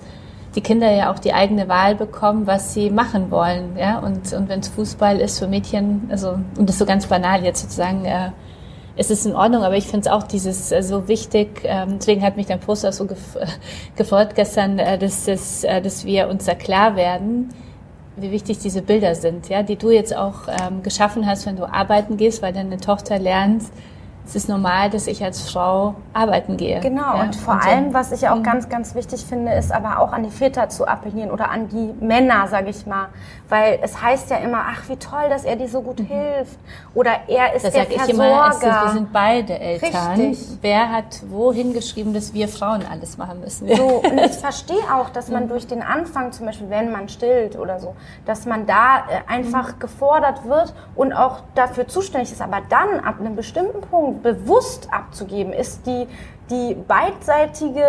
die 0.55 0.61
Kinder 0.61 0.91
ja 0.91 1.11
auch 1.11 1.19
die 1.19 1.33
eigene 1.33 1.67
Wahl 1.67 1.95
bekommen, 1.95 2.47
was 2.47 2.73
sie 2.73 2.89
machen 2.89 3.31
wollen. 3.31 3.75
Ja? 3.77 3.99
Und, 3.99 4.33
und 4.33 4.49
wenn 4.49 4.59
es 4.59 4.67
Fußball 4.69 5.19
ist 5.19 5.39
für 5.39 5.47
Mädchen, 5.47 6.07
also, 6.09 6.39
und 6.57 6.69
das 6.69 6.75
ist 6.75 6.79
so 6.79 6.85
ganz 6.85 7.07
banal 7.07 7.43
jetzt 7.43 7.61
sozusagen, 7.61 8.05
äh, 8.05 8.31
es 8.95 9.09
ist 9.09 9.25
in 9.25 9.35
Ordnung, 9.35 9.63
aber 9.63 9.75
ich 9.75 9.85
finde 9.85 10.01
es 10.01 10.07
auch 10.07 10.23
dieses 10.23 10.71
äh, 10.71 10.83
so 10.83 11.07
wichtig, 11.07 11.61
ähm, 11.63 11.97
deswegen 11.97 12.21
hat 12.21 12.37
mich 12.37 12.45
dein 12.45 12.59
Poster 12.59 12.91
so 12.91 13.05
gef 13.05 13.37
gefreut 13.95 14.35
gestern, 14.35 14.77
äh, 14.77 14.97
dass, 14.97 15.25
dass, 15.25 15.63
äh, 15.63 15.81
dass 15.81 16.05
wir 16.05 16.29
uns 16.29 16.45
da 16.45 16.53
klar 16.53 16.95
werden, 16.95 17.49
wie 18.15 18.29
wichtig 18.31 18.59
diese 18.59 18.83
Bilder 18.83 19.15
sind, 19.15 19.49
ja, 19.49 19.63
die 19.63 19.75
du 19.75 19.89
jetzt 19.89 20.15
auch 20.15 20.47
ähm, 20.47 20.83
geschaffen 20.83 21.25
hast, 21.25 21.47
wenn 21.47 21.55
du 21.55 21.65
arbeiten 21.65 22.17
gehst, 22.17 22.43
weil 22.43 22.53
deine 22.53 22.77
Tochter 22.77 23.17
lernt, 23.17 23.63
es 24.25 24.35
ist 24.35 24.47
normal, 24.47 24.89
dass 24.89 25.07
ich 25.07 25.21
als 25.23 25.49
Frau 25.49 25.95
arbeiten 26.13 26.55
gehe. 26.55 26.79
Genau, 26.79 27.17
ja? 27.17 27.23
und 27.23 27.35
vor 27.35 27.55
und 27.55 27.67
allem, 27.67 27.93
was 27.93 28.11
ich 28.13 28.29
auch 28.29 28.37
mhm. 28.37 28.43
ganz, 28.43 28.69
ganz 28.69 28.95
wichtig 28.95 29.25
finde, 29.25 29.53
ist 29.53 29.71
aber 29.71 29.99
auch 29.99 30.13
an 30.13 30.23
die 30.23 30.29
Väter 30.29 30.69
zu 30.69 30.87
appellieren 30.87 31.29
oder 31.29 31.51
an 31.51 31.67
die 31.67 31.93
Männer, 32.03 32.47
sage 32.47 32.69
ich 32.69 32.85
mal. 32.85 33.07
Weil 33.49 33.79
es 33.81 34.01
heißt 34.01 34.29
ja 34.29 34.37
immer, 34.37 34.61
ach, 34.65 34.87
wie 34.87 34.95
toll, 34.95 35.29
dass 35.29 35.43
er 35.43 35.57
dir 35.57 35.67
so 35.67 35.81
gut 35.81 35.99
mhm. 35.99 36.05
hilft. 36.05 36.57
Oder 36.95 37.11
er 37.27 37.53
ist 37.53 37.65
das 37.65 37.73
der 37.73 37.85
Versorger. 37.85 38.07
Ich 38.07 38.13
immer, 38.13 38.49
ist, 38.49 38.61
wir 38.63 38.91
sind 38.93 39.11
beide 39.11 39.59
Eltern. 39.59 40.19
Richtig. 40.19 40.57
Wer 40.61 40.89
hat 40.89 41.21
wohin 41.29 41.73
geschrieben, 41.73 42.13
dass 42.13 42.33
wir 42.33 42.47
Frauen 42.47 42.83
alles 42.89 43.17
machen 43.17 43.41
müssen? 43.41 43.67
So, 43.75 44.01
und 44.09 44.17
ich 44.19 44.37
verstehe 44.37 44.83
auch, 44.95 45.09
dass 45.09 45.27
man 45.29 45.45
mhm. 45.45 45.49
durch 45.49 45.67
den 45.67 45.81
Anfang, 45.81 46.31
zum 46.31 46.45
Beispiel 46.45 46.69
wenn 46.69 46.91
man 46.91 47.09
stillt 47.09 47.57
oder 47.57 47.79
so, 47.79 47.93
dass 48.25 48.45
man 48.45 48.65
da 48.65 48.99
äh, 48.99 49.31
einfach 49.31 49.75
mhm. 49.75 49.79
gefordert 49.79 50.47
wird 50.47 50.73
und 50.95 51.11
auch 51.11 51.41
dafür 51.55 51.87
zuständig 51.87 52.31
ist. 52.31 52.41
Aber 52.41 52.61
dann, 52.69 53.01
ab 53.01 53.15
einem 53.19 53.35
bestimmten 53.35 53.81
Punkt, 53.81 54.12
bewusst 54.21 54.87
abzugeben, 54.91 55.53
ist 55.53 55.85
die, 55.85 56.07
die 56.49 56.75
beidseitige 56.75 57.85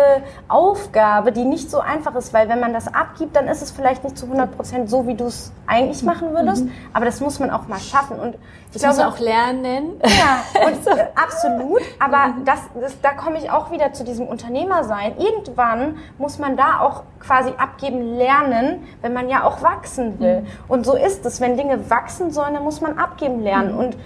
Aufgabe, 0.47 1.31
die 1.31 1.43
nicht 1.43 1.69
so 1.69 1.79
einfach 1.79 2.15
ist, 2.15 2.33
weil 2.33 2.47
wenn 2.47 2.59
man 2.59 2.73
das 2.73 2.93
abgibt, 2.93 3.35
dann 3.35 3.47
ist 3.47 3.61
es 3.61 3.71
vielleicht 3.71 4.03
nicht 4.03 4.17
zu 4.17 4.25
100 4.25 4.55
Prozent 4.55 4.89
so, 4.89 5.07
wie 5.07 5.15
du 5.15 5.25
es 5.25 5.51
eigentlich 5.67 6.03
machen 6.03 6.33
würdest, 6.33 6.65
mhm. 6.65 6.71
aber 6.93 7.05
das 7.05 7.19
muss 7.19 7.39
man 7.39 7.49
auch 7.49 7.67
mal 7.67 7.79
schaffen 7.79 8.19
und 8.19 8.35
ich 8.73 8.81
das 8.81 8.97
glaube 8.97 9.13
auch 9.13 9.19
lernen. 9.19 9.99
Ja, 10.03 10.65
und, 10.67 10.87
äh, 10.97 11.07
absolut, 11.15 11.81
aber 11.99 12.27
mhm. 12.27 12.45
das, 12.45 12.59
das, 12.79 12.99
da 13.01 13.11
komme 13.13 13.37
ich 13.37 13.49
auch 13.49 13.71
wieder 13.71 13.93
zu 13.93 14.03
diesem 14.03 14.27
Unternehmersein. 14.27 15.17
Irgendwann 15.17 15.97
muss 16.17 16.39
man 16.39 16.57
da 16.57 16.79
auch 16.79 17.03
quasi 17.19 17.51
abgeben 17.57 18.15
lernen, 18.15 18.83
wenn 19.01 19.13
man 19.13 19.29
ja 19.29 19.43
auch 19.43 19.61
wachsen 19.61 20.19
will. 20.19 20.41
Mhm. 20.41 20.47
Und 20.67 20.85
so 20.85 20.95
ist 20.95 21.25
es, 21.25 21.41
wenn 21.41 21.57
Dinge 21.57 21.89
wachsen 21.89 22.31
sollen, 22.31 22.53
dann 22.53 22.63
muss 22.63 22.81
man 22.81 22.97
abgeben 22.97 23.41
lernen 23.41 23.73
mhm. 23.73 23.79
und 23.79 23.97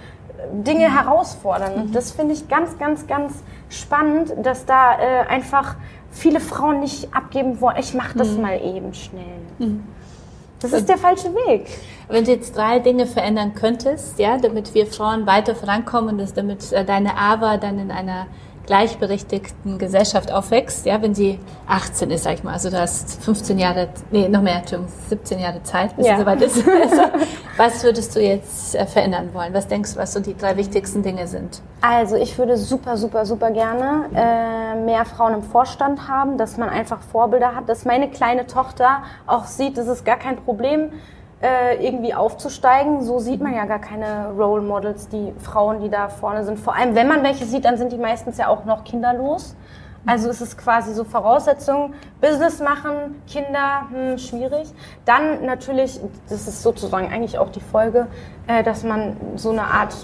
Dinge 0.52 0.92
herausfordern. 0.92 1.74
Und 1.74 1.94
das 1.94 2.12
finde 2.12 2.34
ich 2.34 2.48
ganz, 2.48 2.78
ganz, 2.78 3.06
ganz 3.06 3.42
spannend, 3.68 4.32
dass 4.42 4.66
da 4.66 4.98
äh, 4.98 5.26
einfach 5.28 5.76
viele 6.10 6.40
Frauen 6.40 6.80
nicht 6.80 7.14
abgeben 7.14 7.60
wollen, 7.60 7.76
ich 7.78 7.94
mache 7.94 8.18
das 8.18 8.32
mhm. 8.32 8.42
mal 8.42 8.60
eben 8.60 8.92
schnell. 8.94 9.24
Mhm. 9.58 9.84
Das 10.60 10.72
ist 10.72 10.88
der 10.88 10.98
falsche 10.98 11.34
Weg. 11.34 11.66
Wenn 12.08 12.24
du 12.24 12.32
jetzt 12.32 12.54
drei 12.54 12.80
Dinge 12.80 13.06
verändern 13.06 13.54
könntest, 13.54 14.18
ja, 14.18 14.36
damit 14.36 14.74
wir 14.74 14.86
Frauen 14.86 15.26
weiter 15.26 15.54
vorankommen, 15.54 16.18
dass 16.18 16.34
damit 16.34 16.72
äh, 16.72 16.84
deine 16.84 17.16
Ava 17.16 17.56
dann 17.56 17.78
in 17.78 17.90
einer 17.90 18.26
gleichberechtigten 18.66 19.78
Gesellschaft 19.78 20.32
aufwächst, 20.32 20.86
ja, 20.86 21.02
wenn 21.02 21.14
sie 21.14 21.38
18 21.66 22.10
ist, 22.10 22.24
sag 22.24 22.34
ich 22.34 22.44
mal, 22.44 22.52
also 22.52 22.70
du 22.70 22.80
hast 22.80 23.22
15 23.22 23.58
Jahre, 23.58 23.88
nee, 24.10 24.28
noch 24.28 24.42
mehr, 24.42 24.62
17 25.08 25.38
Jahre 25.38 25.62
Zeit, 25.62 25.96
bis 25.96 26.06
ja. 26.06 26.14
sie 26.14 26.20
soweit 26.20 26.42
ist. 26.42 26.64
Also, 26.80 27.02
was 27.56 27.84
würdest 27.84 28.16
du 28.16 28.20
jetzt 28.20 28.74
äh, 28.74 28.86
verändern 28.86 29.30
wollen? 29.34 29.52
Was 29.52 29.66
denkst 29.68 29.94
du, 29.94 30.00
was 30.00 30.12
so 30.12 30.20
die 30.20 30.36
drei 30.36 30.56
wichtigsten 30.56 31.02
Dinge 31.02 31.26
sind? 31.26 31.60
Also 31.82 32.16
ich 32.16 32.38
würde 32.38 32.56
super, 32.56 32.96
super, 32.96 33.26
super 33.26 33.50
gerne 33.50 34.06
äh, 34.14 34.74
mehr 34.84 35.04
Frauen 35.04 35.34
im 35.34 35.42
Vorstand 35.42 36.08
haben, 36.08 36.38
dass 36.38 36.56
man 36.56 36.68
einfach 36.68 37.00
Vorbilder 37.00 37.54
hat, 37.54 37.68
dass 37.68 37.84
meine 37.84 38.08
kleine 38.08 38.46
Tochter 38.46 39.02
auch 39.26 39.44
sieht, 39.44 39.78
dass 39.78 39.88
es 39.88 40.04
gar 40.04 40.16
kein 40.16 40.36
Problem 40.36 40.90
äh, 41.42 41.84
irgendwie 41.84 42.14
aufzusteigen. 42.14 43.02
So 43.02 43.18
sieht 43.18 43.40
man 43.40 43.54
ja 43.54 43.64
gar 43.64 43.78
keine 43.78 44.30
Role 44.30 44.62
Models, 44.62 45.08
die 45.08 45.32
Frauen, 45.38 45.80
die 45.80 45.88
da 45.88 46.08
vorne 46.08 46.44
sind. 46.44 46.58
Vor 46.58 46.74
allem, 46.74 46.94
wenn 46.94 47.08
man 47.08 47.22
welche 47.22 47.44
sieht, 47.44 47.64
dann 47.64 47.76
sind 47.78 47.92
die 47.92 47.98
meistens 47.98 48.38
ja 48.38 48.48
auch 48.48 48.64
noch 48.64 48.84
kinderlos. 48.84 49.56
Also 50.06 50.30
es 50.30 50.40
ist 50.40 50.56
quasi 50.56 50.94
so 50.94 51.04
Voraussetzung, 51.04 51.92
Business 52.22 52.58
machen, 52.60 53.22
Kinder, 53.26 53.86
hm, 53.90 54.18
schwierig. 54.18 54.68
Dann 55.04 55.44
natürlich, 55.44 56.00
das 56.28 56.48
ist 56.48 56.62
sozusagen 56.62 57.12
eigentlich 57.12 57.38
auch 57.38 57.50
die 57.50 57.60
Folge, 57.60 58.06
äh, 58.46 58.62
dass 58.62 58.82
man 58.82 59.16
so 59.36 59.50
eine 59.50 59.64
Art 59.64 59.94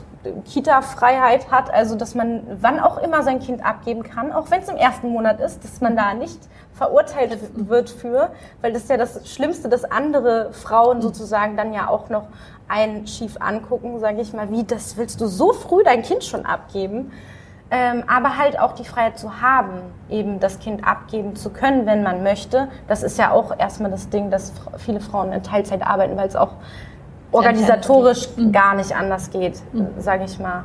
Kita-Freiheit 0.44 1.50
hat, 1.50 1.72
also 1.72 1.96
dass 1.96 2.14
man 2.14 2.42
wann 2.60 2.80
auch 2.80 2.98
immer 2.98 3.22
sein 3.22 3.38
Kind 3.38 3.64
abgeben 3.64 4.02
kann, 4.02 4.32
auch 4.32 4.50
wenn 4.50 4.60
es 4.60 4.68
im 4.68 4.76
ersten 4.76 5.08
Monat 5.08 5.40
ist, 5.40 5.64
dass 5.64 5.80
man 5.80 5.96
da 5.96 6.14
nicht 6.14 6.40
verurteilt 6.76 7.38
wird 7.54 7.88
für, 7.88 8.30
weil 8.60 8.72
das 8.72 8.82
ist 8.82 8.90
ja 8.90 8.98
das 8.98 9.28
Schlimmste, 9.28 9.68
dass 9.68 9.84
andere 9.84 10.52
Frauen 10.52 11.00
sozusagen 11.00 11.56
dann 11.56 11.72
ja 11.72 11.88
auch 11.88 12.10
noch 12.10 12.28
einen 12.68 13.06
schief 13.06 13.36
angucken, 13.40 13.98
sage 13.98 14.20
ich 14.20 14.32
mal, 14.32 14.50
wie 14.50 14.64
das 14.64 14.96
willst 14.96 15.20
du 15.20 15.26
so 15.26 15.52
früh 15.52 15.82
dein 15.84 16.02
Kind 16.02 16.24
schon 16.24 16.44
abgeben? 16.44 17.12
Ähm, 17.68 18.04
aber 18.06 18.36
halt 18.36 18.60
auch 18.60 18.72
die 18.72 18.84
Freiheit 18.84 19.18
zu 19.18 19.40
haben, 19.40 19.80
eben 20.08 20.38
das 20.38 20.60
Kind 20.60 20.86
abgeben 20.86 21.34
zu 21.34 21.50
können, 21.50 21.84
wenn 21.86 22.02
man 22.02 22.22
möchte. 22.22 22.68
Das 22.86 23.02
ist 23.02 23.18
ja 23.18 23.32
auch 23.32 23.58
erstmal 23.58 23.90
das 23.90 24.08
Ding, 24.08 24.30
dass 24.30 24.52
viele 24.76 25.00
Frauen 25.00 25.32
in 25.32 25.42
Teilzeit 25.42 25.84
arbeiten, 25.84 26.16
weil 26.16 26.28
es 26.28 26.36
auch 26.36 26.52
organisatorisch 27.32 28.28
mhm. 28.36 28.52
gar 28.52 28.74
nicht 28.74 28.94
anders 28.94 29.30
geht, 29.30 29.60
mhm. 29.72 29.88
sage 29.98 30.24
ich 30.24 30.38
mal. 30.38 30.64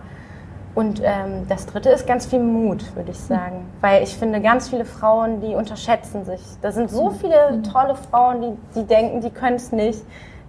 Und 0.73 1.01
ähm, 1.03 1.47
das 1.49 1.65
Dritte 1.65 1.89
ist 1.89 2.07
ganz 2.07 2.25
viel 2.25 2.39
Mut, 2.39 2.95
würde 2.95 3.11
ich 3.11 3.19
sagen. 3.19 3.57
Mhm. 3.57 3.81
Weil 3.81 4.03
ich 4.03 4.15
finde, 4.15 4.39
ganz 4.41 4.69
viele 4.69 4.85
Frauen, 4.85 5.41
die 5.41 5.53
unterschätzen 5.53 6.23
sich. 6.23 6.41
Da 6.61 6.71
sind 6.71 6.89
so 6.89 7.09
mhm. 7.09 7.15
viele 7.15 7.51
mhm. 7.51 7.63
tolle 7.63 7.95
Frauen, 7.95 8.41
die, 8.41 8.79
die 8.79 8.87
denken, 8.87 9.21
die 9.21 9.31
können 9.31 9.57
es 9.57 9.71
nicht. 9.71 9.99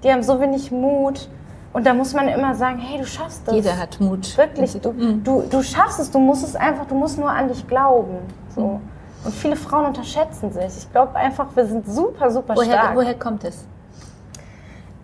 Die 0.04 0.12
haben 0.12 0.22
so 0.22 0.40
wenig 0.40 0.70
Mut. 0.70 1.28
Und 1.72 1.86
da 1.86 1.94
muss 1.94 2.12
man 2.12 2.28
immer 2.28 2.54
sagen, 2.54 2.78
hey, 2.78 2.98
du 2.98 3.06
schaffst 3.06 3.42
das. 3.46 3.54
Jeder 3.54 3.78
hat 3.78 3.98
Mut. 3.98 4.36
Wirklich, 4.36 4.78
du, 4.80 4.92
mhm. 4.92 5.24
du, 5.24 5.42
du 5.48 5.62
schaffst 5.62 5.98
es, 5.98 6.10
du 6.10 6.18
musst 6.18 6.44
es 6.44 6.54
einfach, 6.54 6.86
du 6.86 6.94
musst 6.94 7.18
nur 7.18 7.30
an 7.30 7.48
dich 7.48 7.66
glauben. 7.66 8.18
So. 8.54 8.80
Und 9.24 9.34
viele 9.34 9.56
Frauen 9.56 9.86
unterschätzen 9.86 10.52
sich. 10.52 10.76
Ich 10.78 10.92
glaube 10.92 11.16
einfach, 11.16 11.46
wir 11.54 11.66
sind 11.66 11.86
super, 11.86 12.30
super 12.30 12.54
woher, 12.56 12.72
stark. 12.72 12.96
Woher 12.96 13.18
kommt 13.18 13.44
es? 13.44 13.64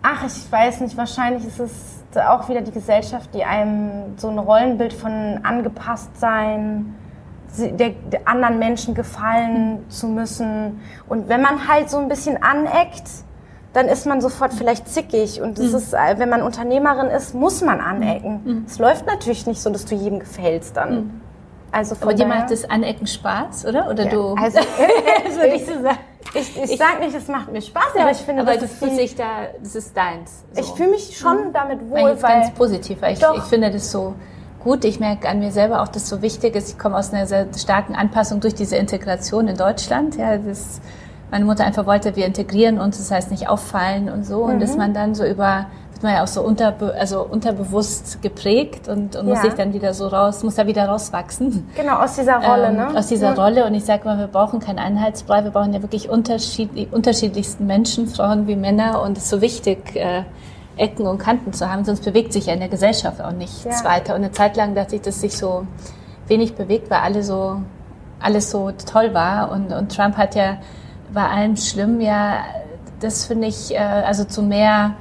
Ach, 0.01 0.25
ich 0.25 0.51
weiß 0.51 0.81
nicht. 0.81 0.95
Wahrscheinlich 0.95 1.45
ist 1.45 1.59
es 1.59 1.98
auch 2.17 2.49
wieder 2.49 2.61
die 2.61 2.71
Gesellschaft, 2.71 3.33
die 3.33 3.43
einem 3.43 4.17
so 4.17 4.29
ein 4.29 4.39
Rollenbild 4.39 4.93
von 4.93 5.39
angepasst 5.43 6.19
sein, 6.19 6.95
der, 7.57 7.89
der 7.89 8.27
anderen 8.27 8.59
Menschen 8.59 8.93
gefallen 8.93 9.85
zu 9.89 10.07
müssen. 10.07 10.81
Und 11.07 11.29
wenn 11.29 11.41
man 11.41 11.67
halt 11.67 11.89
so 11.89 11.97
ein 11.97 12.07
bisschen 12.07 12.41
aneckt, 12.41 13.09
dann 13.73 13.87
ist 13.87 14.05
man 14.05 14.21
sofort 14.21 14.53
vielleicht 14.53 14.87
zickig. 14.87 15.41
Und 15.41 15.57
das 15.57 15.71
mhm. 15.71 15.77
ist, 15.77 15.93
äh, 15.93 16.15
wenn 16.17 16.29
man 16.29 16.41
Unternehmerin 16.41 17.07
ist, 17.07 17.35
muss 17.35 17.61
man 17.61 17.79
anecken. 17.79 18.41
Mhm. 18.43 18.65
Es 18.67 18.79
läuft 18.79 19.05
natürlich 19.05 19.45
nicht 19.45 19.61
so, 19.61 19.69
dass 19.69 19.85
du 19.85 19.95
jedem 19.95 20.19
gefällst 20.19 20.77
dann. 20.77 20.95
Mhm. 20.95 21.21
Also 21.71 21.95
Aber 22.01 22.13
dir 22.13 22.25
macht 22.25 22.49
das 22.49 22.67
Anecken 22.67 23.05
Spaß, 23.05 23.65
oder? 23.65 23.89
Oder 23.89 24.05
ja, 24.05 24.09
du? 24.09 24.35
Also, 24.41 24.59
würde 25.35 25.55
ich 25.55 25.65
so 25.65 25.73
sagen. 25.73 25.99
Ich, 26.33 26.55
ich, 26.55 26.71
ich 26.71 26.77
sage 26.77 26.99
nicht, 26.99 27.15
es 27.15 27.27
macht 27.27 27.51
mir 27.51 27.61
Spaß, 27.61 27.93
ja, 27.95 28.01
aber 28.01 28.11
ich 28.11 28.17
finde, 28.17 28.41
aber 28.41 28.55
das, 28.55 28.81
ist 28.81 28.95
sich 28.95 29.15
da, 29.15 29.47
das 29.61 29.75
ist 29.75 29.95
deins. 29.95 30.43
So. 30.53 30.61
Ich 30.61 30.67
fühle 30.67 30.91
mich 30.91 31.17
schon 31.17 31.47
mhm. 31.47 31.53
damit 31.53 31.89
wohl, 31.89 32.03
weil 32.03 32.15
ganz 32.17 32.53
positiv, 32.53 33.01
weil 33.01 33.13
ich, 33.13 33.21
ich 33.21 33.43
finde 33.43 33.71
das 33.71 33.91
so 33.91 34.13
gut. 34.59 34.85
Ich 34.85 34.99
merke 34.99 35.27
an 35.27 35.39
mir 35.39 35.51
selber 35.51 35.81
auch, 35.81 35.87
dass 35.87 36.03
es 36.03 36.09
so 36.09 36.21
wichtig 36.21 36.55
ist. 36.55 36.69
Ich 36.69 36.77
komme 36.77 36.97
aus 36.97 37.13
einer 37.13 37.25
sehr 37.25 37.47
starken 37.57 37.95
Anpassung 37.95 38.41
durch 38.41 38.53
diese 38.53 38.75
Integration 38.75 39.47
in 39.47 39.57
Deutschland. 39.57 40.17
Ja, 40.17 40.37
das 40.37 40.81
meine 41.31 41.45
Mutter 41.45 41.63
einfach 41.63 41.85
wollte, 41.85 42.15
wir 42.15 42.25
integrieren 42.25 42.79
uns, 42.79 42.97
das 42.97 43.11
heißt 43.11 43.31
nicht 43.31 43.47
auffallen 43.47 44.09
und 44.09 44.25
so. 44.25 44.45
Mhm. 44.45 44.53
Und 44.53 44.59
dass 44.61 44.77
man 44.77 44.93
dann 44.93 45.15
so 45.15 45.25
über, 45.25 45.67
wird 45.99 46.03
man 46.03 46.13
ja 46.13 46.23
auch 46.23 46.27
so 46.27 46.41
unterbe 46.41 46.93
also 46.97 47.21
unterbewusst 47.23 48.21
geprägt 48.21 48.87
und, 48.87 49.17
und 49.17 49.27
ja. 49.27 49.33
muss 49.33 49.41
sich 49.41 49.53
dann 49.53 49.73
wieder 49.73 49.93
so 49.93 50.07
raus, 50.07 50.43
muss 50.43 50.55
da 50.55 50.65
wieder 50.65 50.87
rauswachsen. 50.87 51.67
Genau, 51.75 51.99
aus 51.99 52.15
dieser 52.15 52.37
Rolle, 52.37 52.67
ähm, 52.67 52.75
ne? 52.77 52.97
Aus 52.97 53.07
dieser 53.07 53.35
ja. 53.35 53.43
Rolle. 53.43 53.65
Und 53.65 53.73
ich 53.73 53.83
sage 53.83 54.05
mal, 54.05 54.17
wir 54.17 54.27
brauchen 54.27 54.61
keinen 54.61 54.79
Einheitsbrei, 54.79 55.43
wir 55.43 55.51
brauchen 55.51 55.73
ja 55.73 55.81
wirklich 55.81 56.09
unterschiedlich, 56.09 56.93
unterschiedlichsten 56.93 57.65
Menschen, 57.65 58.07
Frauen 58.07 58.47
wie 58.47 58.55
Männer. 58.55 59.01
Und 59.01 59.17
es 59.17 59.25
ist 59.25 59.29
so 59.29 59.41
wichtig, 59.41 59.95
äh, 59.95 60.23
Ecken 60.77 61.05
und 61.05 61.17
Kanten 61.17 61.51
zu 61.51 61.69
haben, 61.69 61.83
sonst 61.83 62.05
bewegt 62.05 62.31
sich 62.31 62.45
ja 62.45 62.53
in 62.53 62.59
der 62.59 62.69
Gesellschaft 62.69 63.21
auch 63.21 63.33
nichts 63.33 63.65
ja. 63.65 63.83
weiter. 63.83 64.15
Und 64.15 64.21
eine 64.21 64.31
Zeit 64.31 64.55
lang 64.55 64.75
dachte 64.75 64.95
ich, 64.95 65.01
dass 65.01 65.19
sich 65.19 65.37
so 65.37 65.67
wenig 66.27 66.55
bewegt, 66.55 66.89
weil 66.89 66.99
alle 66.99 67.23
so, 67.23 67.61
alles 68.21 68.49
so 68.51 68.71
toll 68.71 69.13
war. 69.13 69.51
Und, 69.51 69.73
und 69.73 69.93
Trump 69.93 70.15
hat 70.15 70.35
ja 70.35 70.59
bei 71.13 71.27
allem 71.27 71.57
schlimm, 71.57 71.99
ja, 71.99 72.45
das 73.01 73.25
finde 73.25 73.47
ich, 73.47 73.75
äh, 73.75 73.79
also 73.79 74.23
zu 74.23 74.41
mehr, 74.41 74.95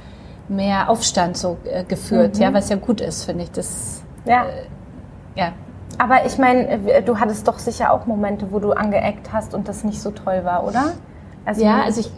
mehr 0.49 0.89
Aufstand 0.89 1.37
so 1.37 1.59
äh, 1.65 1.85
geführt, 1.85 2.37
mhm. 2.37 2.43
ja, 2.43 2.55
was 2.55 2.69
ja 2.69 2.77
gut 2.77 3.01
ist, 3.01 3.25
finde 3.25 3.45
ich. 3.45 3.51
Das, 3.51 4.03
ja. 4.25 4.45
Äh, 4.45 4.67
ja. 5.37 5.53
Aber 5.99 6.27
ich 6.27 6.39
meine, 6.39 7.03
du 7.03 7.19
hattest 7.19 7.49
doch 7.49 7.59
sicher 7.59 7.93
auch 7.93 8.07
Momente, 8.07 8.53
wo 8.53 8.61
du 8.61 8.73
angeeckt 8.73 9.33
hast 9.33 9.55
und 9.55 9.69
das 9.69 9.85
nicht 9.85 10.01
so 10.01 10.11
toll 10.11 10.45
war, 10.45 10.65
oder? 10.65 10.93
Also 11.45 11.65
ja, 11.65 11.83
also 11.83 12.01
ich 12.01 12.11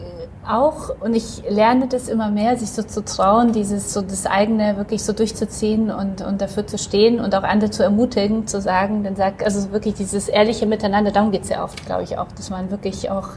auch 0.47 0.89
und 0.99 1.15
ich 1.15 1.43
lerne 1.47 1.87
das 1.87 2.09
immer 2.09 2.29
mehr, 2.29 2.57
sich 2.57 2.71
so 2.71 2.83
zu 2.83 3.05
trauen, 3.05 3.51
dieses 3.51 3.93
so 3.93 4.01
das 4.01 4.25
eigene 4.25 4.77
wirklich 4.77 5.03
so 5.03 5.13
durchzuziehen 5.13 5.91
und, 5.91 6.21
und 6.21 6.41
dafür 6.41 6.65
zu 6.65 6.77
stehen 6.77 7.19
und 7.19 7.35
auch 7.35 7.43
andere 7.43 7.69
zu 7.69 7.83
ermutigen, 7.83 8.47
zu 8.47 8.59
sagen, 8.59 9.03
dann 9.03 9.15
sag, 9.15 9.43
also 9.43 9.71
wirklich 9.71 9.95
dieses 9.95 10.27
ehrliche 10.27 10.65
Miteinander, 10.65 11.11
darum 11.11 11.31
geht's 11.31 11.49
ja 11.49 11.63
oft, 11.63 11.85
glaube 11.85 12.03
ich 12.03 12.17
auch, 12.17 12.27
dass 12.35 12.49
man 12.49 12.71
wirklich 12.71 13.09
auch 13.11 13.29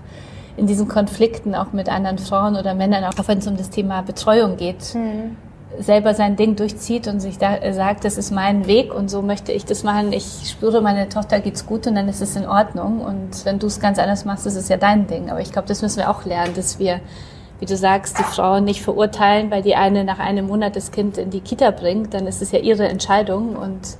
in 0.56 0.66
diesen 0.66 0.88
Konflikten 0.88 1.54
auch 1.54 1.72
mit 1.72 1.88
anderen 1.88 2.18
Frauen 2.18 2.56
oder 2.56 2.74
Männern, 2.74 3.04
auch 3.04 3.14
wenn 3.26 3.38
es 3.38 3.46
um 3.46 3.56
das 3.56 3.70
Thema 3.70 4.02
Betreuung 4.02 4.56
geht, 4.56 4.94
mhm. 4.94 5.36
selber 5.78 6.14
sein 6.14 6.36
Ding 6.36 6.56
durchzieht 6.56 7.08
und 7.08 7.20
sich 7.20 7.38
da 7.38 7.56
äh, 7.56 7.72
sagt, 7.72 8.04
das 8.04 8.18
ist 8.18 8.30
mein 8.30 8.66
Weg 8.66 8.94
und 8.94 9.10
so 9.10 9.22
möchte 9.22 9.52
ich 9.52 9.64
das 9.64 9.82
machen. 9.82 10.12
Ich 10.12 10.48
spüre, 10.48 10.80
meine 10.80 11.08
Tochter 11.08 11.40
geht's 11.40 11.66
gut 11.66 11.86
und 11.86 11.96
dann 11.96 12.08
ist 12.08 12.20
es 12.20 12.36
in 12.36 12.46
Ordnung. 12.46 13.00
Und 13.00 13.44
wenn 13.44 13.58
du 13.58 13.66
es 13.66 13.80
ganz 13.80 13.98
anders 13.98 14.24
machst, 14.24 14.46
ist 14.46 14.56
es 14.56 14.68
ja 14.68 14.76
dein 14.76 15.06
Ding. 15.06 15.30
Aber 15.30 15.40
ich 15.40 15.50
glaube, 15.50 15.66
das 15.68 15.82
müssen 15.82 15.98
wir 15.98 16.10
auch 16.10 16.24
lernen, 16.24 16.54
dass 16.54 16.78
wir 16.78 17.00
wie 17.60 17.66
du 17.66 17.76
sagst, 17.76 18.18
die 18.18 18.24
Frauen 18.24 18.64
nicht 18.64 18.82
verurteilen, 18.82 19.50
weil 19.50 19.62
die 19.62 19.76
eine 19.76 20.04
nach 20.04 20.18
einem 20.18 20.48
Monat 20.48 20.76
das 20.76 20.90
Kind 20.90 21.18
in 21.18 21.30
die 21.30 21.40
Kita 21.40 21.70
bringt, 21.70 22.12
dann 22.12 22.26
ist 22.26 22.42
es 22.42 22.52
ja 22.52 22.58
ihre 22.58 22.88
Entscheidung 22.88 23.56
und 23.56 23.96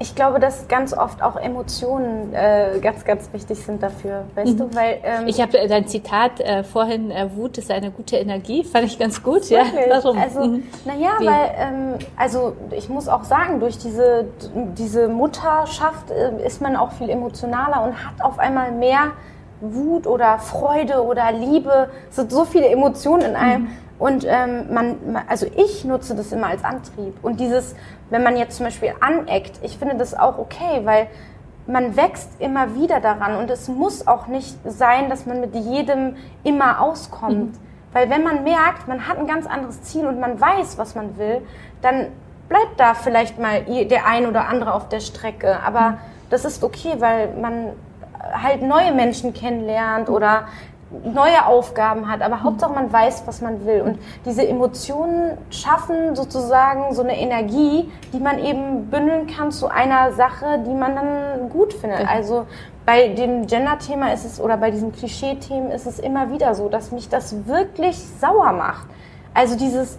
ich 0.00 0.14
glaube, 0.16 0.40
dass 0.40 0.66
ganz 0.66 0.92
oft 0.92 1.22
auch 1.22 1.36
Emotionen 1.36 2.34
äh, 2.34 2.80
ganz, 2.80 3.04
ganz 3.04 3.32
wichtig 3.32 3.58
sind 3.58 3.82
dafür, 3.82 4.24
weißt 4.34 4.54
mhm. 4.54 4.58
du? 4.58 4.74
Weil, 4.74 4.98
ähm, 5.04 5.28
ich 5.28 5.40
habe 5.40 5.52
dein 5.68 5.86
Zitat 5.86 6.40
äh, 6.40 6.64
vorhin, 6.64 7.12
äh, 7.12 7.28
Wut 7.36 7.58
ist 7.58 7.70
eine 7.70 7.92
gute 7.92 8.16
Energie, 8.16 8.64
fand 8.72 8.86
ich 8.86 8.98
ganz 8.98 9.22
gut. 9.22 9.48
Ja, 9.48 9.62
warum? 9.88 10.18
Also, 10.18 10.44
mhm. 10.44 10.64
naja, 10.84 11.10
weil, 11.20 11.50
ähm, 11.56 11.98
also 12.16 12.56
ich 12.72 12.88
muss 12.88 13.08
auch 13.08 13.24
sagen, 13.24 13.60
durch 13.60 13.78
diese, 13.78 14.26
diese 14.76 15.08
Mutterschaft 15.08 16.10
äh, 16.10 16.44
ist 16.44 16.60
man 16.60 16.74
auch 16.74 16.92
viel 16.92 17.08
emotionaler 17.08 17.84
und 17.84 18.04
hat 18.04 18.20
auf 18.20 18.38
einmal 18.40 18.72
mehr 18.72 19.12
Wut 19.60 20.08
oder 20.08 20.38
Freude 20.40 21.04
oder 21.04 21.30
Liebe, 21.30 21.88
es 22.10 22.16
sind 22.16 22.32
so 22.32 22.44
viele 22.44 22.66
Emotionen 22.68 23.22
in 23.22 23.36
einem. 23.36 23.62
Mhm. 23.62 23.68
Und 23.96 24.26
ähm, 24.28 24.74
man, 24.74 24.96
also 25.28 25.46
ich 25.56 25.84
nutze 25.84 26.16
das 26.16 26.32
immer 26.32 26.48
als 26.48 26.64
Antrieb. 26.64 27.14
Und 27.22 27.38
dieses, 27.38 27.76
wenn 28.14 28.22
man 28.22 28.36
jetzt 28.36 28.58
zum 28.58 28.66
Beispiel 28.66 28.94
aneckt, 29.00 29.58
ich 29.62 29.76
finde 29.76 29.96
das 29.96 30.16
auch 30.16 30.38
okay, 30.38 30.82
weil 30.84 31.08
man 31.66 31.96
wächst 31.96 32.40
immer 32.40 32.76
wieder 32.76 33.00
daran 33.00 33.34
und 33.34 33.50
es 33.50 33.66
muss 33.66 34.06
auch 34.06 34.28
nicht 34.28 34.56
sein, 34.64 35.10
dass 35.10 35.26
man 35.26 35.40
mit 35.40 35.56
jedem 35.56 36.14
immer 36.44 36.80
auskommt. 36.80 37.54
Mhm. 37.54 37.58
Weil 37.92 38.10
wenn 38.10 38.22
man 38.22 38.44
merkt, 38.44 38.86
man 38.86 39.08
hat 39.08 39.18
ein 39.18 39.26
ganz 39.26 39.46
anderes 39.46 39.82
Ziel 39.82 40.06
und 40.06 40.20
man 40.20 40.40
weiß, 40.40 40.78
was 40.78 40.94
man 40.94 41.18
will, 41.18 41.42
dann 41.82 42.06
bleibt 42.48 42.78
da 42.78 42.94
vielleicht 42.94 43.40
mal 43.40 43.62
der 43.62 44.06
ein 44.06 44.26
oder 44.26 44.46
andere 44.46 44.74
auf 44.74 44.88
der 44.88 45.00
Strecke. 45.00 45.58
Aber 45.66 45.90
mhm. 45.90 45.96
das 46.30 46.44
ist 46.44 46.62
okay, 46.62 46.94
weil 46.98 47.34
man 47.34 47.70
halt 48.32 48.62
neue 48.62 48.92
Menschen 48.92 49.34
kennenlernt 49.34 50.08
oder 50.08 50.46
neue 51.04 51.46
Aufgaben 51.46 52.10
hat, 52.10 52.22
aber 52.22 52.42
Hauptsache 52.42 52.72
man 52.72 52.92
weiß, 52.92 53.24
was 53.26 53.40
man 53.40 53.64
will. 53.66 53.82
Und 53.82 53.98
diese 54.24 54.46
Emotionen 54.46 55.38
schaffen 55.50 56.14
sozusagen 56.14 56.94
so 56.94 57.02
eine 57.02 57.18
Energie, 57.18 57.90
die 58.12 58.18
man 58.20 58.38
eben 58.38 58.86
bündeln 58.90 59.26
kann 59.26 59.50
zu 59.50 59.68
einer 59.68 60.12
Sache, 60.12 60.62
die 60.66 60.74
man 60.74 60.94
dann 60.94 61.48
gut 61.50 61.72
findet. 61.72 62.08
Also 62.08 62.46
bei 62.86 63.08
dem 63.08 63.46
Gender-Thema 63.46 64.12
ist 64.12 64.24
es, 64.24 64.40
oder 64.40 64.56
bei 64.56 64.70
diesen 64.70 64.92
Klischee-Themen 64.92 65.70
ist 65.70 65.86
es 65.86 65.98
immer 65.98 66.30
wieder 66.30 66.54
so, 66.54 66.68
dass 66.68 66.92
mich 66.92 67.08
das 67.08 67.46
wirklich 67.46 67.98
sauer 68.20 68.52
macht. 68.52 68.86
Also 69.32 69.56
dieses, 69.56 69.98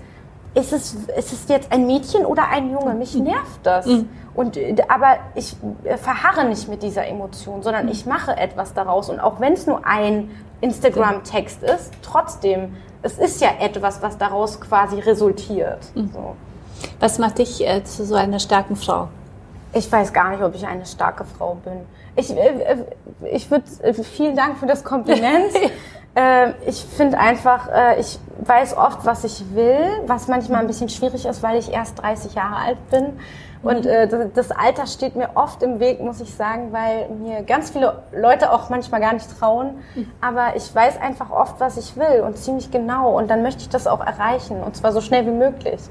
ist 0.56 0.74
es, 0.74 0.94
ist 0.94 1.34
es 1.34 1.48
jetzt 1.48 1.72
ein 1.72 1.86
Mädchen 1.86 2.26
oder 2.26 2.48
ein 2.50 2.72
Junge? 2.72 2.94
Mich 2.96 3.14
nervt 3.14 3.60
das. 3.64 3.86
Mhm. 3.86 4.10
Und, 4.34 4.58
aber 4.90 5.18
ich 5.36 5.56
verharre 5.98 6.46
nicht 6.46 6.68
mit 6.68 6.82
dieser 6.82 7.08
Emotion, 7.08 7.62
sondern 7.62 7.88
ich 7.90 8.06
mache 8.06 8.36
etwas 8.36 8.74
daraus. 8.74 9.10
Und 9.10 9.20
auch 9.20 9.40
wenn 9.40 9.54
es 9.54 9.68
nur 9.68 9.86
ein 9.86 10.32
Instagram-Text 10.62 11.64
ist, 11.64 11.92
trotzdem, 12.02 12.76
es 13.02 13.18
ist 13.18 13.42
ja 13.42 13.50
etwas, 13.60 14.02
was 14.02 14.18
daraus 14.18 14.60
quasi 14.60 15.00
resultiert. 15.00 15.80
Mhm. 15.94 16.10
So. 16.14 16.36
Was 17.00 17.20
macht 17.20 17.38
dich 17.38 17.66
äh, 17.66 17.84
zu 17.84 18.06
so 18.06 18.16
einer 18.16 18.40
starken 18.40 18.76
Frau? 18.76 19.10
Ich 19.74 19.92
weiß 19.92 20.14
gar 20.14 20.30
nicht, 20.32 20.42
ob 20.42 20.56
ich 20.56 20.66
eine 20.66 20.86
starke 20.86 21.26
Frau 21.26 21.58
bin. 21.64 21.82
Ich, 22.16 22.32
äh, 22.32 22.38
äh 22.38 22.86
ich 23.32 23.52
würde, 23.52 23.66
äh, 23.84 23.94
vielen 23.94 24.36
Dank 24.36 24.58
für 24.58 24.68
das 24.68 24.84
Kompliment. 24.84 25.52
äh, 26.16 26.52
ich 26.66 26.84
finde 26.84 27.18
einfach, 27.18 27.70
äh, 27.70 28.00
ich 28.00 28.20
weiß 28.40 28.78
oft, 28.78 29.06
was 29.06 29.24
ich 29.24 29.44
will, 29.54 29.80
was 30.08 30.28
manchmal 30.28 30.62
ein 30.62 30.68
bisschen 30.68 30.90
schwierig 30.90 31.26
ist, 31.26 31.44
weil 31.44 31.58
ich 31.58 31.72
erst 31.72 32.02
30 32.02 32.34
Jahre 32.34 32.56
alt 32.56 32.90
bin. 32.90 33.20
Und 33.64 33.88
äh, 33.88 34.08
das 34.34 34.52
Alter 34.52 34.86
steht 34.86 35.16
mir 35.16 35.30
oft 35.34 35.64
im 35.64 35.80
Weg, 35.80 36.00
muss 36.00 36.22
ich 36.22 36.36
sagen, 36.36 36.72
weil 36.72 37.10
mir 37.10 37.42
ganz 37.42 37.72
viele 37.72 38.04
Leute 38.16 38.52
auch 38.52 38.70
manchmal 38.70 39.02
gar 39.02 39.14
nicht 39.14 39.28
trauen. 39.40 39.80
Aber 40.22 40.56
ich 40.56 40.74
weiß 40.74 41.02
einfach 41.02 41.32
oft, 41.32 41.60
was 41.60 41.76
ich 41.78 41.98
will 41.98 42.22
und 42.24 42.38
ziemlich 42.38 42.70
genau. 42.70 43.18
Und 43.18 43.30
dann 43.30 43.42
möchte 43.42 43.62
ich 43.62 43.70
das 43.70 43.88
auch 43.88 44.06
erreichen 44.06 44.62
und 44.62 44.76
zwar 44.76 44.92
so 44.92 45.02
schnell 45.02 45.26
wie 45.26 45.32
möglich. 45.32 45.82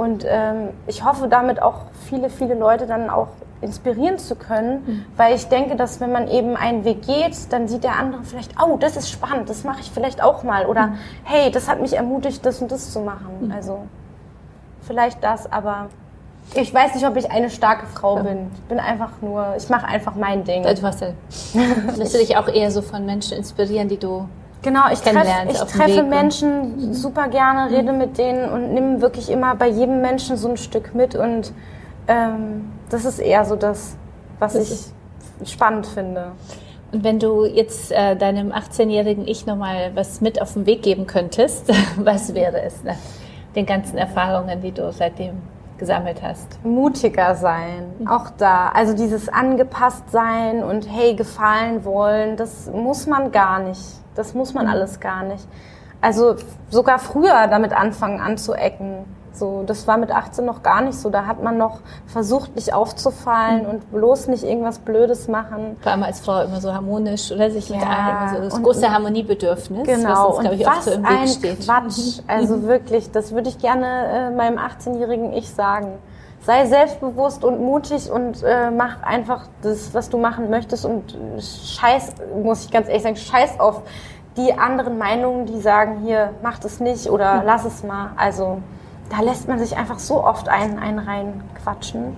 Und 0.00 0.24
ähm, 0.26 0.70
ich 0.86 1.04
hoffe 1.04 1.28
damit 1.28 1.60
auch 1.60 1.82
viele, 2.08 2.30
viele 2.30 2.54
Leute 2.54 2.86
dann 2.86 3.10
auch 3.10 3.28
inspirieren 3.60 4.18
zu 4.18 4.34
können, 4.34 4.82
mhm. 4.86 5.04
weil 5.18 5.34
ich 5.34 5.48
denke, 5.48 5.76
dass 5.76 6.00
wenn 6.00 6.10
man 6.10 6.26
eben 6.26 6.56
einen 6.56 6.86
Weg 6.86 7.02
geht, 7.02 7.52
dann 7.52 7.68
sieht 7.68 7.84
der 7.84 7.96
andere 7.96 8.22
vielleicht, 8.22 8.54
oh, 8.62 8.78
das 8.78 8.96
ist 8.96 9.10
spannend, 9.10 9.50
das 9.50 9.62
mache 9.62 9.80
ich 9.80 9.90
vielleicht 9.90 10.22
auch 10.22 10.42
mal 10.42 10.64
oder 10.64 10.86
mhm. 10.86 10.98
hey, 11.24 11.50
das 11.50 11.68
hat 11.68 11.82
mich 11.82 11.92
ermutigt, 11.92 12.46
das 12.46 12.62
und 12.62 12.72
das 12.72 12.90
zu 12.94 13.00
machen. 13.00 13.48
Mhm. 13.48 13.52
Also 13.52 13.80
vielleicht 14.80 15.22
das, 15.22 15.52
aber 15.52 15.90
ich 16.54 16.72
weiß 16.72 16.94
nicht, 16.94 17.06
ob 17.06 17.18
ich 17.18 17.30
eine 17.30 17.50
starke 17.50 17.86
Frau 17.86 18.16
ja. 18.16 18.22
bin. 18.22 18.50
Ich 18.54 18.62
bin 18.62 18.80
einfach 18.80 19.10
nur, 19.20 19.54
ich 19.58 19.68
mache 19.68 19.84
einfach 19.84 20.14
mein 20.14 20.44
Ding. 20.44 20.62
Du 20.62 20.82
hast 20.82 21.02
ja, 21.02 21.08
lässt 21.94 22.14
du 22.14 22.18
dich 22.18 22.38
auch 22.38 22.48
eher 22.48 22.70
so 22.70 22.80
von 22.80 23.04
Menschen 23.04 23.36
inspirieren, 23.36 23.90
die 23.90 23.98
du 23.98 24.26
Genau, 24.62 24.90
ich, 24.92 25.00
treff, 25.00 25.26
ich 25.48 25.58
treffe 25.58 26.02
Menschen 26.02 26.92
super 26.92 27.28
gerne, 27.28 27.70
rede 27.70 27.92
mit 27.92 28.18
denen 28.18 28.50
und 28.50 28.74
nehme 28.74 29.00
wirklich 29.00 29.30
immer 29.30 29.54
bei 29.54 29.68
jedem 29.68 30.02
Menschen 30.02 30.36
so 30.36 30.50
ein 30.50 30.58
Stück 30.58 30.94
mit 30.94 31.14
und 31.14 31.52
ähm, 32.08 32.70
das 32.90 33.04
ist 33.04 33.20
eher 33.20 33.44
so 33.44 33.56
das, 33.56 33.96
was 34.38 34.52
das 34.52 34.92
ich 35.40 35.52
spannend 35.52 35.86
finde. 35.86 36.32
Und 36.92 37.04
wenn 37.04 37.18
du 37.18 37.44
jetzt 37.44 37.92
äh, 37.92 38.16
deinem 38.16 38.52
18-jährigen 38.52 39.26
Ich 39.28 39.46
nochmal 39.46 39.92
was 39.94 40.20
mit 40.20 40.42
auf 40.42 40.54
den 40.54 40.66
Weg 40.66 40.82
geben 40.82 41.06
könntest, 41.06 41.72
was 41.96 42.34
wäre 42.34 42.60
es 42.62 42.82
nach 42.84 42.96
den 43.54 43.66
ganzen 43.66 43.96
Erfahrungen, 43.96 44.60
die 44.60 44.72
du 44.72 44.92
seitdem 44.92 45.40
gesammelt 45.78 46.20
hast? 46.22 46.62
Mutiger 46.64 47.34
sein, 47.34 47.92
mhm. 47.98 48.08
auch 48.08 48.30
da. 48.36 48.70
Also 48.70 48.94
dieses 48.94 49.28
angepasst 49.28 50.10
sein 50.10 50.62
und 50.62 50.90
hey, 50.90 51.14
gefallen 51.14 51.84
wollen, 51.84 52.36
das 52.36 52.70
muss 52.72 53.06
man 53.06 53.30
gar 53.30 53.60
nicht. 53.60 53.99
Das 54.14 54.34
muss 54.34 54.54
man 54.54 54.66
mhm. 54.66 54.72
alles 54.72 55.00
gar 55.00 55.22
nicht. 55.22 55.46
Also 56.00 56.36
sogar 56.70 56.98
früher 56.98 57.46
damit 57.48 57.72
anfangen 57.72 58.20
anzuecken 58.20 59.04
so, 59.32 59.62
das 59.66 59.86
war 59.86 59.96
mit 59.96 60.10
18 60.10 60.44
noch 60.44 60.62
gar 60.62 60.82
nicht 60.82 60.98
so. 60.98 61.08
Da 61.10 61.26
hat 61.26 61.42
man 61.42 61.56
noch 61.56 61.80
versucht, 62.06 62.56
nicht 62.56 62.74
aufzufallen 62.74 63.62
mhm. 63.62 63.70
und 63.70 63.90
bloß 63.92 64.28
nicht 64.28 64.44
irgendwas 64.44 64.80
Blödes 64.80 65.28
machen. 65.28 65.76
Vor 65.80 65.92
allem 65.92 66.02
als 66.02 66.20
Frau 66.20 66.42
immer 66.42 66.60
so 66.60 66.74
harmonisch 66.74 67.30
oder 67.30 67.50
sich 67.50 67.70
mit 67.70 67.80
ja, 67.80 67.88
allen, 67.88 68.36
so 68.36 68.42
das 68.42 68.62
große 68.62 68.92
Harmoniebedürfnis, 68.92 69.86
genau. 69.86 70.10
was 70.10 70.26
uns, 70.26 70.40
glaube 70.40 70.56
ich, 70.56 70.66
oft 70.66 70.82
so 70.82 70.90
im 70.90 71.04
Weg 71.04 71.28
steht. 71.28 71.60
Quatsch. 71.60 72.18
Mhm. 72.18 72.24
Also 72.26 72.62
wirklich, 72.64 73.10
das 73.10 73.32
würde 73.32 73.48
ich 73.48 73.58
gerne 73.58 73.86
äh, 73.86 74.30
meinem 74.30 74.58
18-jährigen 74.58 75.32
Ich 75.32 75.50
sagen. 75.50 75.98
Sei 76.42 76.66
selbstbewusst 76.66 77.44
und 77.44 77.60
mutig 77.60 78.10
und 78.10 78.42
äh, 78.42 78.70
mach 78.70 79.02
einfach 79.02 79.46
das, 79.62 79.92
was 79.92 80.08
du 80.08 80.18
machen 80.18 80.48
möchtest 80.48 80.86
und 80.86 81.16
scheiß, 81.38 82.14
muss 82.42 82.64
ich 82.64 82.70
ganz 82.70 82.88
ehrlich 82.88 83.02
sagen, 83.02 83.16
scheiß 83.16 83.60
auf 83.60 83.82
die 84.36 84.54
anderen 84.54 84.96
Meinungen, 84.96 85.46
die 85.46 85.60
sagen, 85.60 86.00
hier, 86.02 86.32
mach 86.42 86.58
das 86.58 86.80
nicht 86.80 87.10
oder 87.10 87.40
mhm. 87.40 87.46
lass 87.46 87.64
es 87.64 87.82
mal. 87.82 88.12
Also, 88.16 88.62
da 89.10 89.22
lässt 89.22 89.48
man 89.48 89.58
sich 89.58 89.76
einfach 89.76 89.98
so 89.98 90.24
oft 90.24 90.48
einen, 90.48 90.78
einen 90.78 90.98
reinquatschen. 90.98 92.16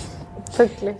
Wirklich. 0.56 0.96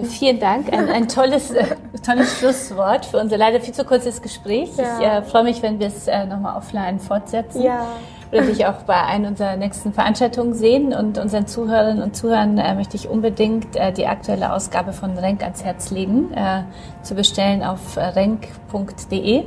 Vielen 0.00 0.40
Dank. 0.40 0.72
Ein, 0.72 0.88
ein 0.88 1.08
tolles, 1.08 1.50
äh, 1.50 1.76
tolles 2.04 2.38
Schlusswort 2.38 3.04
für 3.04 3.18
unser 3.18 3.36
leider 3.36 3.60
viel 3.60 3.74
zu 3.74 3.84
kurzes 3.84 4.22
Gespräch. 4.22 4.70
Ja. 4.76 4.98
Ich 4.98 5.06
äh, 5.06 5.22
freue 5.22 5.44
mich, 5.44 5.62
wenn 5.62 5.78
wir 5.78 5.88
es 5.88 6.08
äh, 6.08 6.24
nochmal 6.24 6.56
offline 6.56 6.98
fortsetzen. 6.98 7.62
Ja. 7.62 7.86
Oder 8.32 8.42
dich 8.42 8.66
auch 8.66 8.82
bei 8.84 9.00
einer 9.00 9.28
unserer 9.28 9.56
nächsten 9.56 9.92
Veranstaltungen 9.92 10.54
sehen. 10.54 10.94
Und 10.94 11.18
unseren 11.18 11.46
Zuhörerinnen 11.46 12.02
und 12.02 12.16
Zuhörern 12.16 12.58
äh, 12.58 12.74
möchte 12.74 12.96
ich 12.96 13.08
unbedingt 13.08 13.76
äh, 13.76 13.92
die 13.92 14.06
aktuelle 14.06 14.52
Ausgabe 14.52 14.92
von 14.92 15.18
Renk 15.18 15.42
ans 15.42 15.62
Herz 15.62 15.90
legen, 15.90 16.32
äh, 16.34 16.62
zu 17.02 17.14
bestellen 17.14 17.62
auf 17.62 17.96
renk.de 17.96 19.44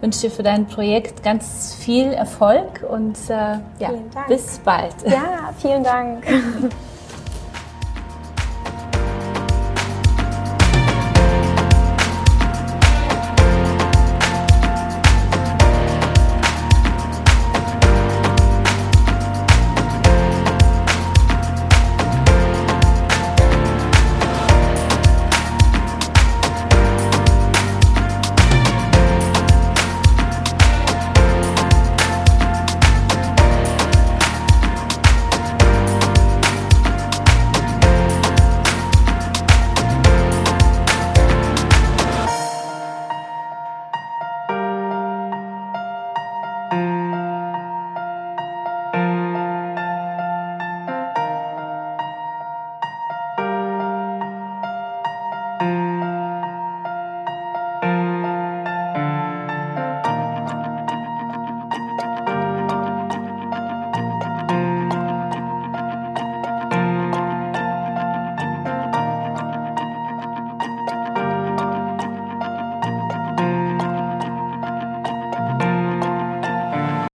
wünsche 0.00 0.20
dir 0.20 0.30
für 0.30 0.42
dein 0.42 0.66
Projekt 0.66 1.22
ganz 1.24 1.74
viel 1.74 2.12
Erfolg 2.12 2.84
und 2.88 3.16
äh, 3.28 3.58
ja, 3.80 3.90
bis 4.28 4.60
bald. 4.60 4.94
Ja, 5.04 5.52
vielen 5.58 5.82
Dank. 5.82 6.24